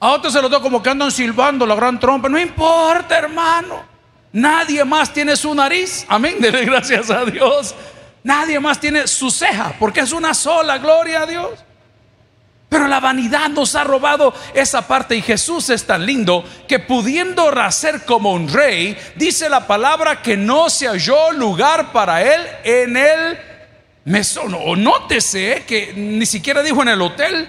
A 0.00 0.08
otro 0.10 0.30
se 0.30 0.42
lo 0.42 0.48
dio 0.48 0.60
como 0.60 0.82
que 0.82 0.90
andan 0.90 1.10
silbando 1.10 1.66
la 1.66 1.74
gran 1.74 2.00
trompa. 2.00 2.28
No 2.28 2.38
importa, 2.38 3.18
hermano. 3.18 3.84
Nadie 4.32 4.84
más 4.84 5.12
tiene 5.12 5.36
su 5.36 5.54
nariz. 5.54 6.04
Amén. 6.08 6.36
Dele 6.40 6.64
gracias 6.66 7.10
a 7.10 7.24
Dios. 7.24 7.74
Nadie 8.22 8.58
más 8.58 8.80
tiene 8.80 9.06
su 9.06 9.30
ceja, 9.30 9.74
porque 9.78 10.00
es 10.00 10.12
una 10.12 10.34
sola. 10.34 10.78
Gloria 10.78 11.22
a 11.22 11.26
Dios. 11.26 11.50
Pero 12.68 12.88
la 12.88 12.98
vanidad 12.98 13.48
nos 13.48 13.76
ha 13.76 13.84
robado 13.84 14.34
esa 14.52 14.86
parte 14.88 15.14
y 15.14 15.22
Jesús 15.22 15.70
es 15.70 15.86
tan 15.86 16.04
lindo 16.04 16.44
que 16.66 16.80
pudiendo 16.80 17.50
nacer 17.52 18.04
como 18.04 18.32
un 18.32 18.48
rey, 18.48 18.96
dice 19.14 19.48
la 19.48 19.66
palabra 19.66 20.20
que 20.20 20.36
no 20.36 20.68
se 20.68 20.88
halló 20.88 21.30
lugar 21.32 21.92
para 21.92 22.22
él 22.22 22.40
en 22.64 22.96
el 22.96 23.38
mesón. 24.04 24.54
O 24.54 24.74
nótese 24.74 25.64
que 25.66 25.92
ni 25.94 26.26
siquiera 26.26 26.62
dijo 26.62 26.82
en 26.82 26.88
el 26.88 27.02
hotel, 27.02 27.48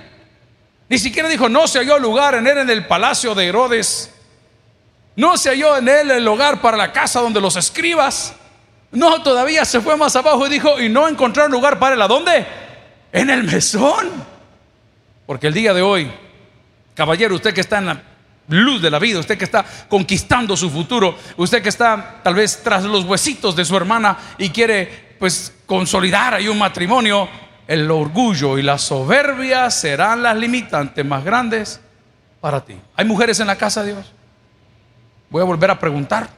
ni 0.88 1.00
siquiera 1.00 1.28
dijo 1.30 1.50
no 1.50 1.68
se 1.68 1.80
halló 1.80 1.98
lugar 1.98 2.36
en 2.36 2.46
él 2.46 2.60
en 2.60 2.70
el 2.70 2.86
palacio 2.86 3.34
de 3.34 3.48
Herodes, 3.48 4.14
no 5.16 5.36
se 5.36 5.50
halló 5.50 5.78
en 5.78 5.90
él 5.90 6.12
el 6.12 6.24
lugar 6.24 6.62
para 6.62 6.78
la 6.78 6.94
casa 6.94 7.22
donde 7.22 7.42
los 7.42 7.56
escribas. 7.56 8.36
No, 8.92 9.24
todavía 9.24 9.66
se 9.66 9.82
fue 9.82 9.98
más 9.98 10.16
abajo 10.16 10.46
y 10.46 10.50
dijo, 10.52 10.80
y 10.80 10.90
no 10.90 11.08
encontraron 11.08 11.52
lugar 11.52 11.80
para 11.80 11.96
él. 11.96 12.02
¿A 12.04 12.08
dónde? 12.08 12.46
En 13.12 13.32
el 13.32 13.44
mesón. 13.44 14.37
Porque 15.28 15.48
el 15.48 15.54
día 15.54 15.74
de 15.74 15.82
hoy, 15.82 16.10
caballero, 16.96 17.36
usted 17.36 17.54
que 17.54 17.62
está 17.62 17.80
en 17.80 17.86
la 17.86 18.02
luz 18.48 18.82
de 18.82 18.90
la 18.90 18.98
vida, 18.98 19.20
usted 19.20 19.38
que 19.38 19.44
está 19.44 19.66
conquistando 19.90 20.56
su 20.56 20.70
futuro, 20.70 21.18
usted 21.36 21.62
que 21.62 21.68
está 21.68 22.22
tal 22.24 22.34
vez 22.34 22.64
tras 22.64 22.86
los 22.86 23.04
huesitos 23.04 23.54
de 23.54 23.66
su 23.66 23.76
hermana 23.76 24.18
y 24.38 24.50
quiere 24.50 25.16
pues 25.20 25.54
consolidar 25.66 26.34
ahí 26.34 26.48
un 26.48 26.58
matrimonio, 26.58 27.28
el 27.68 27.92
orgullo 27.92 28.58
y 28.58 28.64
la 28.64 28.78
soberbia 28.78 29.70
serán 29.70 30.24
las 30.24 30.38
limitantes 30.38 31.06
más 31.06 31.26
grandes 31.26 31.82
para 32.40 32.64
ti. 32.64 32.80
¿Hay 32.96 33.04
mujeres 33.04 33.38
en 33.42 33.48
la 33.48 33.58
casa 33.58 33.84
de 33.84 33.92
Dios? 33.92 34.14
Voy 35.30 35.42
a 35.42 35.46
volver 35.46 35.72
a 35.72 35.78
preguntar. 35.78 36.30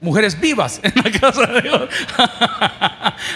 Mujeres 0.00 0.40
vivas 0.40 0.80
en 0.82 0.94
la 1.04 1.20
casa 1.20 1.44
de 1.44 1.60
Dios. 1.60 1.90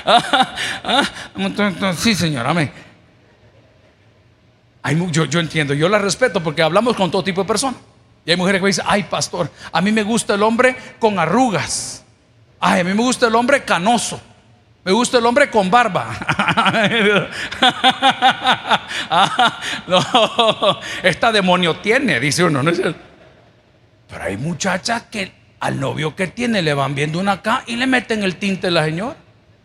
Ah, 0.06 0.54
ah, 0.84 1.94
sí, 1.98 2.14
señor, 2.14 2.46
amén 2.46 2.83
yo, 5.10 5.24
yo 5.24 5.40
entiendo, 5.40 5.74
yo 5.74 5.88
la 5.88 5.98
respeto 5.98 6.42
porque 6.42 6.62
hablamos 6.62 6.96
con 6.96 7.10
todo 7.10 7.24
tipo 7.24 7.42
de 7.42 7.48
personas. 7.48 7.80
Y 8.26 8.30
hay 8.30 8.36
mujeres 8.36 8.60
que 8.60 8.66
dicen, 8.66 8.84
ay 8.88 9.04
pastor, 9.04 9.50
a 9.72 9.80
mí 9.80 9.92
me 9.92 10.02
gusta 10.02 10.34
el 10.34 10.42
hombre 10.42 10.76
con 10.98 11.18
arrugas. 11.18 12.04
Ay, 12.60 12.80
a 12.80 12.84
mí 12.84 12.94
me 12.94 13.02
gusta 13.02 13.26
el 13.26 13.34
hombre 13.34 13.64
canoso. 13.64 14.20
Me 14.84 14.92
gusta 14.92 15.18
el 15.18 15.26
hombre 15.26 15.48
con 15.50 15.70
barba. 15.70 16.14
no, 19.86 20.80
esta 21.02 21.32
demonio 21.32 21.76
tiene, 21.76 22.20
dice 22.20 22.44
uno. 22.44 22.62
¿no? 22.62 22.70
Pero 22.72 24.24
hay 24.24 24.36
muchachas 24.36 25.04
que 25.10 25.32
al 25.60 25.80
novio 25.80 26.14
que 26.14 26.26
tiene 26.26 26.60
le 26.60 26.74
van 26.74 26.94
viendo 26.94 27.18
una 27.18 27.32
acá 27.32 27.64
y 27.66 27.76
le 27.76 27.86
meten 27.86 28.22
el 28.22 28.36
tinte 28.36 28.66
a 28.66 28.70
la 28.70 28.84
señora. 28.84 29.16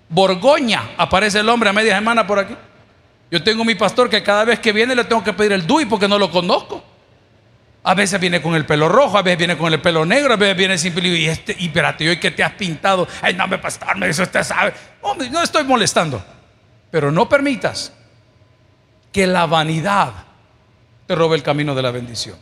Borgoña, 0.07 0.91
aparece 0.97 1.39
el 1.39 1.49
hombre 1.49 1.69
a 1.69 1.73
media 1.73 1.95
semana 1.95 2.25
por 2.25 2.39
aquí. 2.39 2.55
Yo 3.31 3.43
tengo 3.43 3.63
mi 3.63 3.75
pastor 3.75 4.09
que 4.09 4.23
cada 4.23 4.43
vez 4.43 4.59
que 4.59 4.73
viene 4.73 4.95
le 4.95 5.03
tengo 5.03 5.23
que 5.23 5.33
pedir 5.33 5.51
el 5.51 5.67
DUI 5.67 5.85
porque 5.85 6.07
no 6.07 6.17
lo 6.17 6.31
conozco. 6.31 6.83
A 7.83 7.93
veces 7.93 8.19
viene 8.19 8.41
con 8.41 8.55
el 8.55 8.65
pelo 8.65 8.89
rojo, 8.89 9.17
a 9.17 9.21
veces 9.21 9.37
viene 9.37 9.57
con 9.57 9.71
el 9.71 9.81
pelo 9.81 10.05
negro, 10.05 10.33
a 10.33 10.37
veces 10.37 10.57
viene 10.57 10.77
sin 10.77 10.93
pelo. 10.93 11.07
Y 11.07 11.25
este, 11.27 11.55
y 11.57 11.67
espérate, 11.67 12.09
hoy 12.09 12.19
que 12.19 12.31
te 12.31 12.43
has 12.43 12.53
pintado, 12.53 13.07
ay, 13.21 13.33
no 13.35 13.47
me 13.47 13.57
pastor, 13.57 13.95
me 13.97 14.07
dice 14.07 14.23
usted 14.23 14.43
sabe. 14.43 14.73
Hombre, 15.01 15.29
no 15.29 15.41
estoy 15.41 15.63
molestando. 15.63 16.23
Pero 16.91 17.11
no 17.11 17.29
permitas 17.29 17.93
que 19.11 19.27
la 19.27 19.45
vanidad 19.45 20.11
te 21.07 21.15
robe 21.15 21.37
el 21.37 21.43
camino 21.43 21.73
de 21.75 21.81
la 21.81 21.91
bendición. 21.91 22.37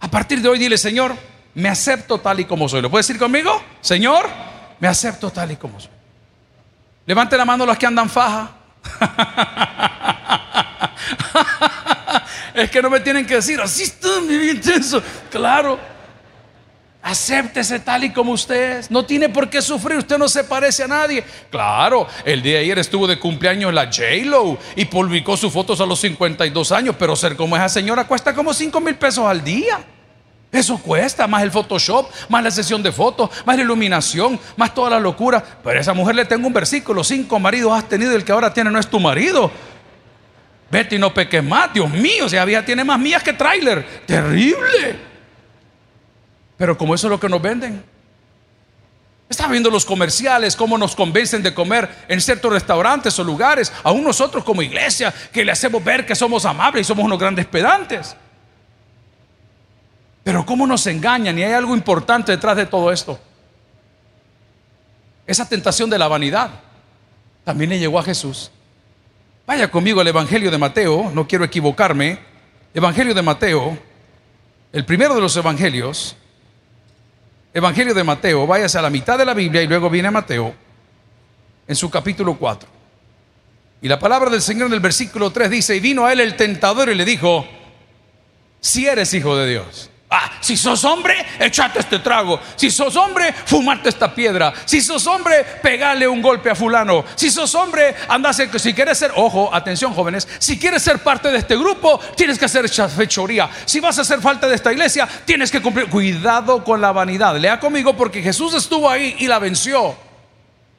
A 0.00 0.08
partir 0.08 0.40
de 0.40 0.48
hoy 0.48 0.58
dile, 0.58 0.78
Señor, 0.78 1.14
me 1.54 1.68
acepto 1.68 2.18
tal 2.18 2.40
y 2.40 2.44
como 2.44 2.68
soy. 2.68 2.82
¿Lo 2.82 2.90
puedes 2.90 3.06
decir 3.06 3.20
conmigo? 3.20 3.62
Señor, 3.80 4.28
me 4.80 4.88
acepto 4.88 5.30
tal 5.30 5.52
y 5.52 5.56
como 5.56 5.78
soy. 5.78 5.90
Levante 7.06 7.36
la 7.36 7.44
mano 7.44 7.66
los 7.66 7.76
que 7.76 7.86
andan 7.86 8.08
faja. 8.08 8.50
es 12.54 12.70
que 12.70 12.82
no 12.82 12.90
me 12.90 13.00
tienen 13.00 13.26
que 13.26 13.36
decir, 13.36 13.58
así 13.60 13.84
está 13.84 14.20
mi 14.20 14.34
intenso. 14.34 15.02
Claro, 15.30 15.78
acéptese 17.02 17.80
tal 17.80 18.04
y 18.04 18.12
como 18.12 18.32
usted 18.32 18.78
es. 18.78 18.90
No 18.90 19.04
tiene 19.04 19.28
por 19.28 19.50
qué 19.50 19.60
sufrir, 19.60 19.98
usted 19.98 20.18
no 20.18 20.28
se 20.28 20.44
parece 20.44 20.84
a 20.84 20.88
nadie. 20.88 21.24
Claro, 21.50 22.06
el 22.24 22.42
día 22.42 22.54
de 22.54 22.60
ayer 22.60 22.78
estuvo 22.78 23.06
de 23.06 23.18
cumpleaños 23.18 23.74
la 23.74 23.86
J-Lo 23.86 24.58
y 24.76 24.84
publicó 24.86 25.36
sus 25.36 25.52
fotos 25.52 25.80
a 25.80 25.86
los 25.86 26.00
52 26.00 26.72
años, 26.72 26.96
pero 26.98 27.16
ser 27.16 27.36
como 27.36 27.56
esa 27.56 27.68
señora 27.68 28.06
cuesta 28.06 28.34
como 28.34 28.54
5 28.54 28.80
mil 28.80 28.94
pesos 28.94 29.26
al 29.26 29.42
día. 29.42 29.84
Eso 30.52 30.76
cuesta, 30.76 31.26
más 31.26 31.42
el 31.42 31.50
Photoshop, 31.50 32.10
más 32.28 32.44
la 32.44 32.50
sesión 32.50 32.82
de 32.82 32.92
fotos, 32.92 33.30
más 33.46 33.56
la 33.56 33.62
iluminación, 33.62 34.38
más 34.54 34.74
toda 34.74 34.90
la 34.90 35.00
locura. 35.00 35.42
Pero 35.64 35.78
a 35.78 35.80
esa 35.80 35.94
mujer 35.94 36.14
le 36.14 36.26
tengo 36.26 36.46
un 36.46 36.52
versículo, 36.52 37.02
cinco 37.02 37.38
maridos 37.38 37.72
has 37.72 37.88
tenido, 37.88 38.14
el 38.14 38.22
que 38.22 38.32
ahora 38.32 38.52
tiene 38.52 38.70
no 38.70 38.78
es 38.78 38.86
tu 38.86 39.00
marido. 39.00 39.50
Vete 40.70 40.96
y 40.96 40.98
no 40.98 41.14
peques 41.14 41.42
más, 41.42 41.72
Dios 41.72 41.88
mío, 41.90 42.28
si 42.28 42.36
había 42.36 42.62
tiene 42.62 42.84
más 42.84 42.98
mías 42.98 43.22
que 43.22 43.32
tráiler. 43.32 44.04
Terrible. 44.06 44.96
Pero 46.58 46.76
como 46.76 46.94
eso 46.94 47.06
es 47.06 47.10
lo 47.10 47.18
que 47.18 47.30
nos 47.30 47.40
venden. 47.40 47.82
Está 49.30 49.48
viendo 49.48 49.70
los 49.70 49.86
comerciales, 49.86 50.54
cómo 50.54 50.76
nos 50.76 50.94
convencen 50.94 51.42
de 51.42 51.54
comer 51.54 51.88
en 52.08 52.20
ciertos 52.20 52.52
restaurantes 52.52 53.18
o 53.18 53.24
lugares, 53.24 53.72
aún 53.82 54.04
nosotros 54.04 54.44
como 54.44 54.60
iglesia, 54.60 55.14
que 55.32 55.46
le 55.46 55.52
hacemos 55.52 55.82
ver 55.82 56.04
que 56.04 56.14
somos 56.14 56.44
amables 56.44 56.82
y 56.82 56.84
somos 56.84 57.06
unos 57.06 57.18
grandes 57.18 57.46
pedantes. 57.46 58.14
Pero 60.24 60.46
¿cómo 60.46 60.66
nos 60.66 60.86
engañan? 60.86 61.38
Y 61.38 61.42
hay 61.42 61.52
algo 61.52 61.74
importante 61.74 62.32
detrás 62.32 62.56
de 62.56 62.66
todo 62.66 62.92
esto. 62.92 63.18
Esa 65.26 65.48
tentación 65.48 65.90
de 65.90 65.98
la 65.98 66.08
vanidad 66.08 66.50
también 67.44 67.70
le 67.70 67.78
llegó 67.78 67.98
a 67.98 68.02
Jesús. 68.02 68.50
Vaya 69.46 69.70
conmigo 69.70 70.00
al 70.00 70.08
Evangelio 70.08 70.50
de 70.50 70.58
Mateo, 70.58 71.10
no 71.12 71.26
quiero 71.26 71.44
equivocarme. 71.44 72.18
Evangelio 72.74 73.14
de 73.14 73.22
Mateo, 73.22 73.76
el 74.72 74.84
primero 74.84 75.14
de 75.14 75.20
los 75.20 75.36
Evangelios. 75.36 76.16
Evangelio 77.52 77.92
de 77.92 78.04
Mateo, 78.04 78.46
váyase 78.46 78.78
a 78.78 78.82
la 78.82 78.90
mitad 78.90 79.18
de 79.18 79.24
la 79.24 79.34
Biblia 79.34 79.62
y 79.62 79.66
luego 79.66 79.90
viene 79.90 80.10
Mateo 80.10 80.54
en 81.66 81.76
su 81.76 81.90
capítulo 81.90 82.36
4. 82.36 82.68
Y 83.82 83.88
la 83.88 83.98
palabra 83.98 84.30
del 84.30 84.40
Señor 84.40 84.68
en 84.68 84.74
el 84.74 84.80
versículo 84.80 85.32
3 85.32 85.50
dice, 85.50 85.76
y 85.76 85.80
vino 85.80 86.06
a 86.06 86.12
él 86.12 86.20
el 86.20 86.36
tentador 86.36 86.88
y 86.88 86.94
le 86.94 87.04
dijo, 87.04 87.44
si 88.60 88.86
eres 88.86 89.12
hijo 89.12 89.36
de 89.36 89.50
Dios. 89.50 89.90
Ah, 90.14 90.30
si 90.40 90.58
sos 90.58 90.84
hombre, 90.84 91.24
echate 91.38 91.78
este 91.78 91.98
trago. 92.00 92.38
Si 92.54 92.70
sos 92.70 92.94
hombre, 92.96 93.32
fumarte 93.32 93.88
esta 93.88 94.14
piedra. 94.14 94.52
Si 94.66 94.82
sos 94.82 95.06
hombre, 95.06 95.42
pegale 95.62 96.06
un 96.06 96.20
golpe 96.20 96.50
a 96.50 96.54
fulano. 96.54 97.02
Si 97.14 97.30
sos 97.30 97.54
hombre, 97.54 97.94
andase. 98.08 98.50
Si 98.58 98.74
quieres 98.74 98.98
ser, 98.98 99.10
ojo, 99.16 99.48
atención 99.54 99.94
jóvenes, 99.94 100.28
si 100.38 100.58
quieres 100.58 100.82
ser 100.82 100.98
parte 100.98 101.30
de 101.30 101.38
este 101.38 101.56
grupo, 101.56 101.98
tienes 102.14 102.38
que 102.38 102.44
hacer 102.44 102.68
fechoría. 102.68 103.48
Si 103.64 103.80
vas 103.80 103.98
a 103.98 104.04
ser 104.04 104.20
falta 104.20 104.46
de 104.46 104.54
esta 104.54 104.70
iglesia, 104.70 105.08
tienes 105.24 105.50
que 105.50 105.62
cumplir. 105.62 105.88
Cuidado 105.88 106.62
con 106.62 106.82
la 106.82 106.92
vanidad. 106.92 107.34
Lea 107.38 107.58
conmigo 107.58 107.96
porque 107.96 108.20
Jesús 108.20 108.52
estuvo 108.52 108.90
ahí 108.90 109.16
y 109.18 109.28
la 109.28 109.38
venció. 109.38 109.96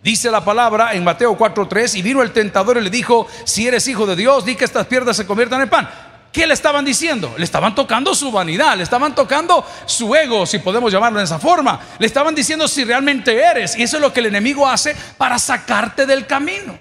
Dice 0.04 0.30
la 0.30 0.46
palabra 0.46 0.94
en 0.94 1.04
Mateo 1.04 1.36
4:3 1.36 1.96
y 1.96 2.04
vino 2.04 2.22
el 2.22 2.32
tentador 2.34 2.78
y 2.78 2.82
le 2.82 2.92
dijo, 2.92 3.26
si 3.46 3.68
eres 3.68 3.88
hijo 3.88 4.06
de 4.06 4.16
Dios, 4.16 4.46
di 4.46 4.56
que 4.56 4.66
estas 4.66 4.86
piedras 4.86 5.18
se 5.18 5.26
conviertan 5.26 5.62
en 5.62 5.70
pan. 5.70 6.13
¿Qué 6.34 6.48
le 6.48 6.56
estaban 6.56 6.84
diciendo? 6.84 7.36
Le 7.38 7.44
estaban 7.44 7.76
tocando 7.76 8.16
su 8.16 8.32
vanidad, 8.32 8.76
le 8.76 8.82
estaban 8.82 9.14
tocando 9.14 9.64
su 9.86 10.16
ego, 10.16 10.48
si 10.48 10.58
podemos 10.58 10.92
llamarlo 10.92 11.20
de 11.20 11.26
esa 11.26 11.38
forma. 11.38 11.80
Le 12.00 12.08
estaban 12.08 12.34
diciendo 12.34 12.68
si 12.68 12.84
realmente 12.84 13.40
eres. 13.40 13.78
Y 13.78 13.84
eso 13.84 13.98
es 13.98 14.02
lo 14.02 14.12
que 14.12 14.20
el 14.20 14.26
enemigo 14.26 14.68
hace 14.68 14.96
para 15.16 15.38
sacarte 15.38 16.08
del 16.08 16.26
camino. 16.26 16.76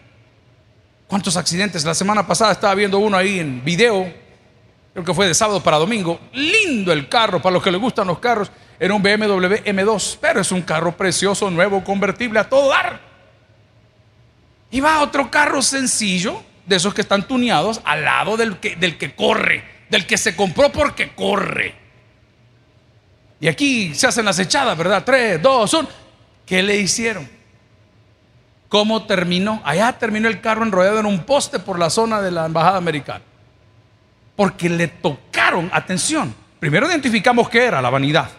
¿Cuántos 1.07 1.37
accidentes? 1.37 1.85
La 1.85 1.93
semana 1.93 2.27
pasada 2.27 2.53
estaba 2.53 2.75
viendo 2.75 2.99
uno 2.99 3.15
ahí 3.15 3.41
en 3.41 3.63
video, 3.63 4.11
creo 4.95 5.05
que 5.05 5.13
fue 5.13 5.27
de 5.27 5.35
sábado 5.35 5.63
para 5.63 5.77
domingo. 5.77 6.19
Lindo 6.33 6.91
el 6.91 7.07
carro, 7.11 7.43
para 7.43 7.53
los 7.53 7.63
que 7.63 7.71
les 7.71 7.79
gustan 7.79 8.07
los 8.07 8.21
carros. 8.21 8.51
Era 8.81 8.95
un 8.95 9.03
BMW 9.03 9.57
M2, 9.67 10.17
pero 10.19 10.41
es 10.41 10.51
un 10.51 10.63
carro 10.63 10.97
precioso, 10.97 11.51
nuevo, 11.51 11.85
convertible 11.85 12.39
a 12.39 12.49
todo 12.49 12.71
dar. 12.71 12.99
Y 14.71 14.81
va 14.81 15.03
otro 15.03 15.31
carro 15.31 15.61
sencillo, 15.61 16.43
de 16.67 16.77
esos 16.77 16.95
que 16.95 17.01
están 17.01 17.27
tuneados, 17.27 17.81
al 17.85 18.05
lado 18.05 18.37
del 18.37 18.59
que, 18.59 18.77
del 18.77 18.99
que 18.99 19.15
corre, 19.15 19.65
del 19.91 20.07
que 20.07 20.17
se 20.17 20.37
compró 20.37 20.71
porque 20.71 21.13
corre. 21.15 21.75
Y 23.41 23.49
aquí 23.49 23.95
se 23.95 24.07
hacen 24.07 24.25
las 24.25 24.39
echadas, 24.39 24.79
¿verdad? 24.79 25.03
Tres, 25.05 25.43
dos, 25.43 25.75
uno. 25.75 25.89
¿Qué 26.47 26.63
le 26.63 26.77
hicieron? 26.77 27.29
¿Cómo 28.69 29.05
terminó? 29.05 29.61
Allá 29.65 29.93
terminó 29.99 30.29
el 30.29 30.41
carro 30.41 30.65
enrollado 30.65 31.01
en 31.01 31.07
un 31.07 31.25
poste 31.25 31.59
por 31.59 31.79
la 31.79 31.91
zona 31.91 32.23
de 32.23 32.31
la 32.31 32.47
embajada 32.47 32.79
americana. 32.79 33.23
Porque 34.37 34.69
le 34.69 34.89
tocaron, 34.89 35.71
atención, 35.73 36.35
primero 36.59 36.87
identificamos 36.89 37.49
qué 37.49 37.65
era 37.65 37.83
la 37.83 37.91
vanidad. 37.91 38.31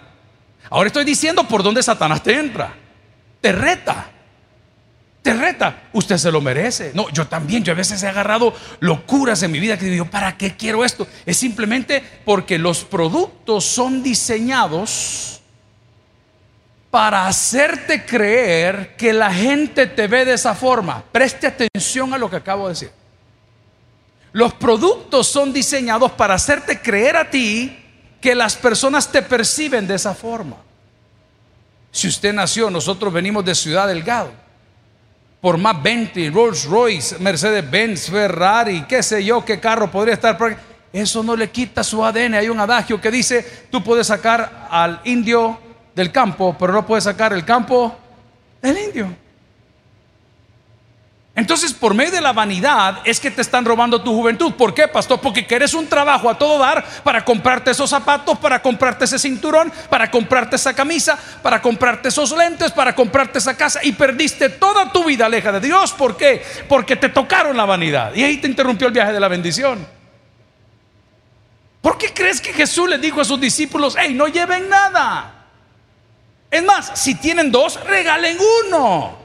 Ahora 0.69 0.87
estoy 0.87 1.03
diciendo 1.03 1.47
por 1.47 1.61
dónde 1.61 1.83
Satanás 1.83 2.23
te 2.23 2.39
entra. 2.39 2.73
Te 3.41 3.51
reta. 3.51 4.09
Te 5.23 5.33
reta. 5.33 5.83
Usted 5.93 6.17
se 6.17 6.31
lo 6.31 6.41
merece. 6.41 6.91
No, 6.93 7.09
yo 7.09 7.25
también. 7.25 7.63
Yo 7.63 7.71
a 7.71 7.77
veces 7.77 8.03
he 8.03 8.07
agarrado 8.07 8.53
locuras 8.81 9.41
en 9.41 9.51
mi 9.51 9.59
vida 9.59 9.77
que 9.77 9.85
digo, 9.85 10.05
¿para 10.05 10.37
qué 10.37 10.55
quiero 10.55 10.83
esto? 10.83 11.07
Es 11.25 11.37
simplemente 11.37 12.03
porque 12.25 12.59
los 12.59 12.83
productos 12.83 13.63
son 13.63 14.03
diseñados 14.03 15.41
para 16.91 17.25
hacerte 17.25 18.05
creer 18.05 18.95
que 18.97 19.13
la 19.13 19.33
gente 19.33 19.87
te 19.87 20.07
ve 20.07 20.25
de 20.25 20.33
esa 20.33 20.53
forma. 20.53 21.01
Preste 21.11 21.47
atención 21.47 22.13
a 22.13 22.17
lo 22.17 22.29
que 22.29 22.35
acabo 22.35 22.67
de 22.67 22.73
decir. 22.73 22.91
Los 24.33 24.53
productos 24.53 25.27
son 25.27 25.53
diseñados 25.53 26.11
para 26.11 26.33
hacerte 26.33 26.81
creer 26.81 27.15
a 27.15 27.29
ti 27.29 27.79
que 28.19 28.35
las 28.35 28.57
personas 28.57 29.09
te 29.09 29.21
perciben 29.21 29.87
de 29.87 29.95
esa 29.95 30.13
forma. 30.13 30.57
Si 31.91 32.09
usted 32.09 32.33
nació, 32.33 32.69
nosotros 32.69 33.13
venimos 33.13 33.45
de 33.45 33.55
Ciudad 33.55 33.87
Delgado. 33.87 34.42
Por 35.43 35.57
más 35.57 35.83
20, 35.83 36.29
Rolls 36.29 36.63
Royce, 36.63 37.19
Mercedes 37.19 37.69
Benz, 37.69 38.09
Ferrari, 38.09 38.85
qué 38.87 39.03
sé 39.03 39.25
yo, 39.25 39.43
qué 39.43 39.59
carro 39.59 39.91
podría 39.91 40.13
estar. 40.13 40.37
Eso 40.93 41.21
no 41.21 41.35
le 41.35 41.49
quita 41.49 41.83
su 41.83 42.01
ADN. 42.01 42.35
Hay 42.35 42.47
un 42.47 42.61
adagio 42.61 43.01
que 43.01 43.11
dice, 43.11 43.65
tú 43.69 43.83
puedes 43.83 44.07
sacar 44.07 44.69
al 44.71 45.01
indio 45.03 45.59
del 45.93 46.13
campo, 46.13 46.55
pero 46.57 46.71
no 46.71 46.87
puedes 46.87 47.03
sacar 47.03 47.33
el 47.33 47.43
campo 47.43 47.93
del 48.61 48.77
indio. 48.85 49.13
Entonces, 51.35 51.73
por 51.73 51.95
medio 51.95 52.11
de 52.11 52.21
la 52.21 52.31
vanidad 52.31 52.99
es 53.05 53.19
que 53.19 53.31
te 53.31 53.41
están 53.41 53.65
robando 53.65 54.03
tu 54.03 54.13
juventud. 54.13 54.53
¿Por 54.53 54.75
qué, 54.75 54.87
pastor? 54.87 55.19
Porque 55.19 55.47
quieres 55.47 55.73
un 55.73 55.87
trabajo 55.87 56.29
a 56.29 56.37
todo 56.37 56.59
dar 56.59 56.85
para 57.03 57.25
comprarte 57.25 57.71
esos 57.71 57.89
zapatos, 57.89 58.37
para 58.37 58.61
comprarte 58.61 59.05
ese 59.05 59.17
cinturón, 59.17 59.73
para 59.89 60.11
comprarte 60.11 60.57
esa 60.57 60.75
camisa, 60.75 61.17
para 61.41 61.59
comprarte 61.59 62.09
esos 62.09 62.37
lentes, 62.37 62.71
para 62.71 62.93
comprarte 62.93 63.39
esa 63.39 63.57
casa 63.57 63.79
y 63.81 63.93
perdiste 63.93 64.49
toda 64.49 64.91
tu 64.91 65.05
vida 65.05 65.25
aleja 65.25 65.51
de 65.51 65.59
Dios. 65.59 65.91
¿Por 65.93 66.15
qué? 66.17 66.43
Porque 66.69 66.95
te 66.95 67.09
tocaron 67.09 67.57
la 67.57 67.65
vanidad 67.65 68.13
y 68.13 68.23
ahí 68.23 68.37
te 68.37 68.47
interrumpió 68.47 68.85
el 68.85 68.93
viaje 68.93 69.11
de 69.11 69.19
la 69.19 69.27
bendición. 69.27 69.87
¿Por 71.81 71.97
qué 71.97 72.13
crees 72.13 72.39
que 72.41 72.53
Jesús 72.53 72.87
le 72.87 72.99
dijo 72.99 73.19
a 73.19 73.25
sus 73.25 73.41
discípulos, 73.41 73.95
hey, 73.99 74.13
no 74.13 74.27
lleven 74.27 74.69
nada? 74.69 75.47
Es 76.51 76.63
más, 76.63 76.91
si 76.93 77.15
tienen 77.15 77.51
dos, 77.51 77.83
regalen 77.83 78.37
uno. 78.67 79.22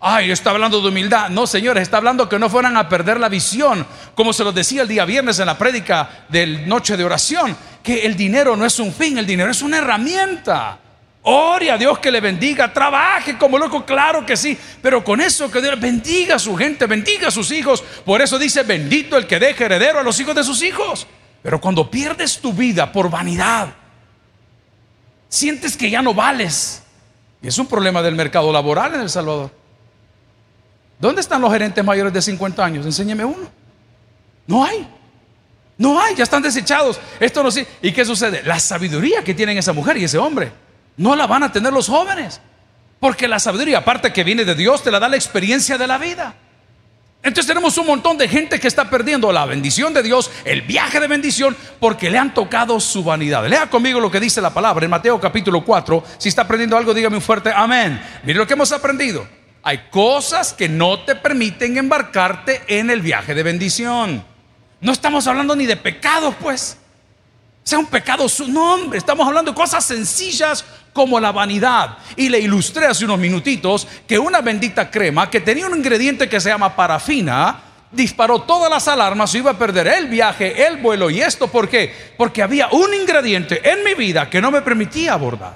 Ay, 0.00 0.30
está 0.30 0.50
hablando 0.50 0.80
de 0.80 0.88
humildad. 0.88 1.28
No, 1.28 1.46
señores, 1.46 1.82
está 1.82 1.96
hablando 1.96 2.28
que 2.28 2.38
no 2.38 2.48
fueran 2.48 2.76
a 2.76 2.88
perder 2.88 3.18
la 3.18 3.28
visión, 3.28 3.84
como 4.14 4.32
se 4.32 4.44
los 4.44 4.54
decía 4.54 4.82
el 4.82 4.88
día 4.88 5.04
viernes 5.04 5.38
en 5.40 5.46
la 5.46 5.58
prédica 5.58 6.24
del 6.28 6.68
noche 6.68 6.96
de 6.96 7.04
oración, 7.04 7.56
que 7.82 8.06
el 8.06 8.16
dinero 8.16 8.56
no 8.56 8.64
es 8.64 8.78
un 8.78 8.92
fin, 8.92 9.18
el 9.18 9.26
dinero 9.26 9.50
es 9.50 9.60
una 9.60 9.78
herramienta. 9.78 10.78
Ore 11.22 11.72
a 11.72 11.76
Dios 11.76 11.98
que 11.98 12.12
le 12.12 12.20
bendiga, 12.20 12.72
trabaje 12.72 13.36
como 13.36 13.58
loco, 13.58 13.84
claro 13.84 14.24
que 14.24 14.36
sí, 14.36 14.56
pero 14.80 15.02
con 15.02 15.20
eso 15.20 15.50
que 15.50 15.60
Dios 15.60 15.78
bendiga 15.80 16.36
a 16.36 16.38
su 16.38 16.56
gente, 16.56 16.86
bendiga 16.86 17.28
a 17.28 17.32
sus 17.32 17.50
hijos. 17.50 17.82
Por 18.04 18.22
eso 18.22 18.38
dice, 18.38 18.62
bendito 18.62 19.16
el 19.16 19.26
que 19.26 19.40
deje 19.40 19.64
heredero 19.64 19.98
a 19.98 20.04
los 20.04 20.18
hijos 20.20 20.34
de 20.34 20.44
sus 20.44 20.62
hijos. 20.62 21.08
Pero 21.42 21.60
cuando 21.60 21.90
pierdes 21.90 22.38
tu 22.38 22.52
vida 22.52 22.90
por 22.92 23.10
vanidad, 23.10 23.68
sientes 25.28 25.76
que 25.76 25.90
ya 25.90 26.02
no 26.02 26.14
vales. 26.14 26.82
Y 27.42 27.48
es 27.48 27.58
un 27.58 27.66
problema 27.66 28.00
del 28.00 28.14
mercado 28.14 28.52
laboral 28.52 28.94
en 28.94 29.00
El 29.00 29.10
Salvador. 29.10 29.57
¿Dónde 30.98 31.20
están 31.20 31.40
los 31.40 31.52
gerentes 31.52 31.84
mayores 31.84 32.12
de 32.12 32.20
50 32.20 32.64
años? 32.64 32.86
Enséñeme 32.86 33.24
uno. 33.24 33.48
No 34.46 34.64
hay. 34.64 34.86
No 35.76 36.00
hay, 36.00 36.16
ya 36.16 36.24
están 36.24 36.42
desechados. 36.42 36.98
Esto 37.20 37.42
no 37.42 37.50
sí. 37.50 37.64
¿Y 37.80 37.92
qué 37.92 38.04
sucede? 38.04 38.42
La 38.42 38.58
sabiduría 38.58 39.22
que 39.22 39.34
tienen 39.34 39.56
esa 39.58 39.72
mujer 39.72 39.96
y 39.96 40.04
ese 40.04 40.18
hombre 40.18 40.50
no 40.96 41.14
la 41.14 41.26
van 41.26 41.44
a 41.44 41.52
tener 41.52 41.72
los 41.72 41.86
jóvenes. 41.86 42.40
Porque 42.98 43.28
la 43.28 43.38
sabiduría, 43.38 43.78
aparte 43.78 44.12
que 44.12 44.24
viene 44.24 44.44
de 44.44 44.56
Dios, 44.56 44.82
te 44.82 44.90
la 44.90 44.98
da 44.98 45.08
la 45.08 45.14
experiencia 45.14 45.78
de 45.78 45.86
la 45.86 45.98
vida. 45.98 46.34
Entonces 47.22 47.46
tenemos 47.46 47.76
un 47.78 47.86
montón 47.86 48.16
de 48.18 48.28
gente 48.28 48.58
que 48.58 48.66
está 48.66 48.90
perdiendo 48.90 49.30
la 49.32 49.44
bendición 49.44 49.92
de 49.92 50.02
Dios, 50.02 50.30
el 50.44 50.62
viaje 50.62 50.98
de 50.98 51.06
bendición, 51.06 51.56
porque 51.78 52.10
le 52.10 52.18
han 52.18 52.34
tocado 52.34 52.80
su 52.80 53.04
vanidad. 53.04 53.46
Lea 53.46 53.70
conmigo 53.70 54.00
lo 54.00 54.10
que 54.10 54.18
dice 54.18 54.40
la 54.40 54.50
palabra 54.50 54.84
en 54.84 54.90
Mateo 54.90 55.20
capítulo 55.20 55.64
4. 55.64 56.02
Si 56.18 56.28
está 56.28 56.42
aprendiendo 56.42 56.76
algo, 56.76 56.92
dígame 56.92 57.16
un 57.16 57.22
fuerte 57.22 57.52
amén. 57.54 58.00
Mire 58.24 58.38
lo 58.38 58.46
que 58.46 58.54
hemos 58.54 58.72
aprendido. 58.72 59.37
Hay 59.62 59.88
cosas 59.90 60.52
que 60.52 60.68
no 60.68 61.00
te 61.00 61.14
permiten 61.14 61.76
embarcarte 61.76 62.62
en 62.68 62.90
el 62.90 63.00
viaje 63.00 63.34
de 63.34 63.42
bendición. 63.42 64.24
No 64.80 64.92
estamos 64.92 65.26
hablando 65.26 65.56
ni 65.56 65.66
de 65.66 65.76
pecados, 65.76 66.34
pues. 66.40 66.78
Sea 67.64 67.78
un 67.78 67.86
pecado 67.86 68.28
su 68.28 68.48
nombre. 68.48 68.98
Estamos 68.98 69.26
hablando 69.26 69.50
de 69.50 69.56
cosas 69.56 69.84
sencillas 69.84 70.64
como 70.92 71.20
la 71.20 71.32
vanidad. 71.32 71.98
Y 72.16 72.28
le 72.28 72.38
ilustré 72.38 72.86
hace 72.86 73.04
unos 73.04 73.18
minutitos 73.18 73.86
que 74.06 74.18
una 74.18 74.40
bendita 74.40 74.90
crema 74.90 75.28
que 75.28 75.40
tenía 75.40 75.66
un 75.66 75.76
ingrediente 75.76 76.28
que 76.28 76.40
se 76.40 76.48
llama 76.48 76.74
parafina 76.74 77.62
disparó 77.90 78.42
todas 78.42 78.70
las 78.70 78.86
alarmas, 78.88 79.34
iba 79.34 79.52
a 79.52 79.58
perder 79.58 79.86
el 79.86 80.08
viaje, 80.08 80.66
el 80.66 80.78
vuelo 80.78 81.10
y 81.10 81.20
esto. 81.20 81.48
¿Por 81.48 81.68
qué? 81.68 82.12
Porque 82.16 82.42
había 82.42 82.68
un 82.68 82.94
ingrediente 82.94 83.60
en 83.68 83.82
mi 83.84 83.94
vida 83.94 84.28
que 84.28 84.40
no 84.40 84.50
me 84.50 84.62
permitía 84.62 85.14
abordar. 85.14 85.54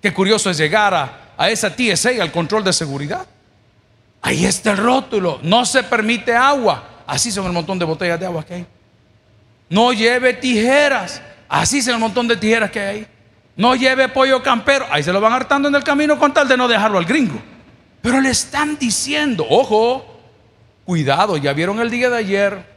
Qué 0.00 0.12
curioso 0.12 0.50
es 0.50 0.58
llegar 0.58 0.94
a 0.94 1.25
a 1.36 1.50
esa 1.50 1.74
TSA, 1.74 2.22
al 2.22 2.32
control 2.32 2.64
de 2.64 2.72
seguridad. 2.72 3.26
Ahí 4.22 4.44
está 4.44 4.72
el 4.72 4.78
rótulo, 4.78 5.38
no 5.42 5.64
se 5.64 5.82
permite 5.82 6.34
agua. 6.34 6.82
Así 7.06 7.30
son 7.30 7.46
el 7.46 7.52
montón 7.52 7.78
de 7.78 7.84
botellas 7.84 8.18
de 8.18 8.26
agua 8.26 8.44
que 8.44 8.54
hay. 8.54 8.66
No 9.68 9.92
lleve 9.92 10.34
tijeras, 10.34 11.22
así 11.48 11.82
son 11.82 11.94
el 11.94 12.00
montón 12.00 12.26
de 12.26 12.36
tijeras 12.36 12.70
que 12.70 12.80
hay. 12.80 13.06
No 13.56 13.74
lleve 13.74 14.08
pollo 14.08 14.42
campero, 14.42 14.86
ahí 14.90 15.02
se 15.02 15.12
lo 15.12 15.20
van 15.20 15.32
hartando 15.32 15.68
en 15.68 15.74
el 15.74 15.84
camino 15.84 16.18
con 16.18 16.32
tal 16.34 16.48
de 16.48 16.56
no 16.56 16.68
dejarlo 16.68 16.98
al 16.98 17.04
gringo. 17.04 17.40
Pero 18.02 18.20
le 18.20 18.30
están 18.30 18.76
diciendo, 18.78 19.46
ojo, 19.48 20.04
cuidado, 20.84 21.36
ya 21.36 21.52
vieron 21.52 21.80
el 21.80 21.90
día 21.90 22.10
de 22.10 22.18
ayer, 22.18 22.76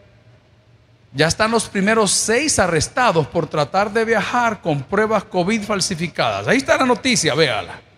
ya 1.13 1.27
están 1.27 1.51
los 1.51 1.67
primeros 1.67 2.11
seis 2.11 2.59
arrestados 2.59 3.27
por 3.27 3.47
tratar 3.47 3.91
de 3.91 4.05
viajar 4.05 4.61
con 4.61 4.83
pruebas 4.83 5.23
COVID 5.23 5.63
falsificadas. 5.63 6.47
Ahí 6.47 6.57
está 6.57 6.77
la 6.77 6.85
noticia, 6.85 7.33
véala. 7.33 7.88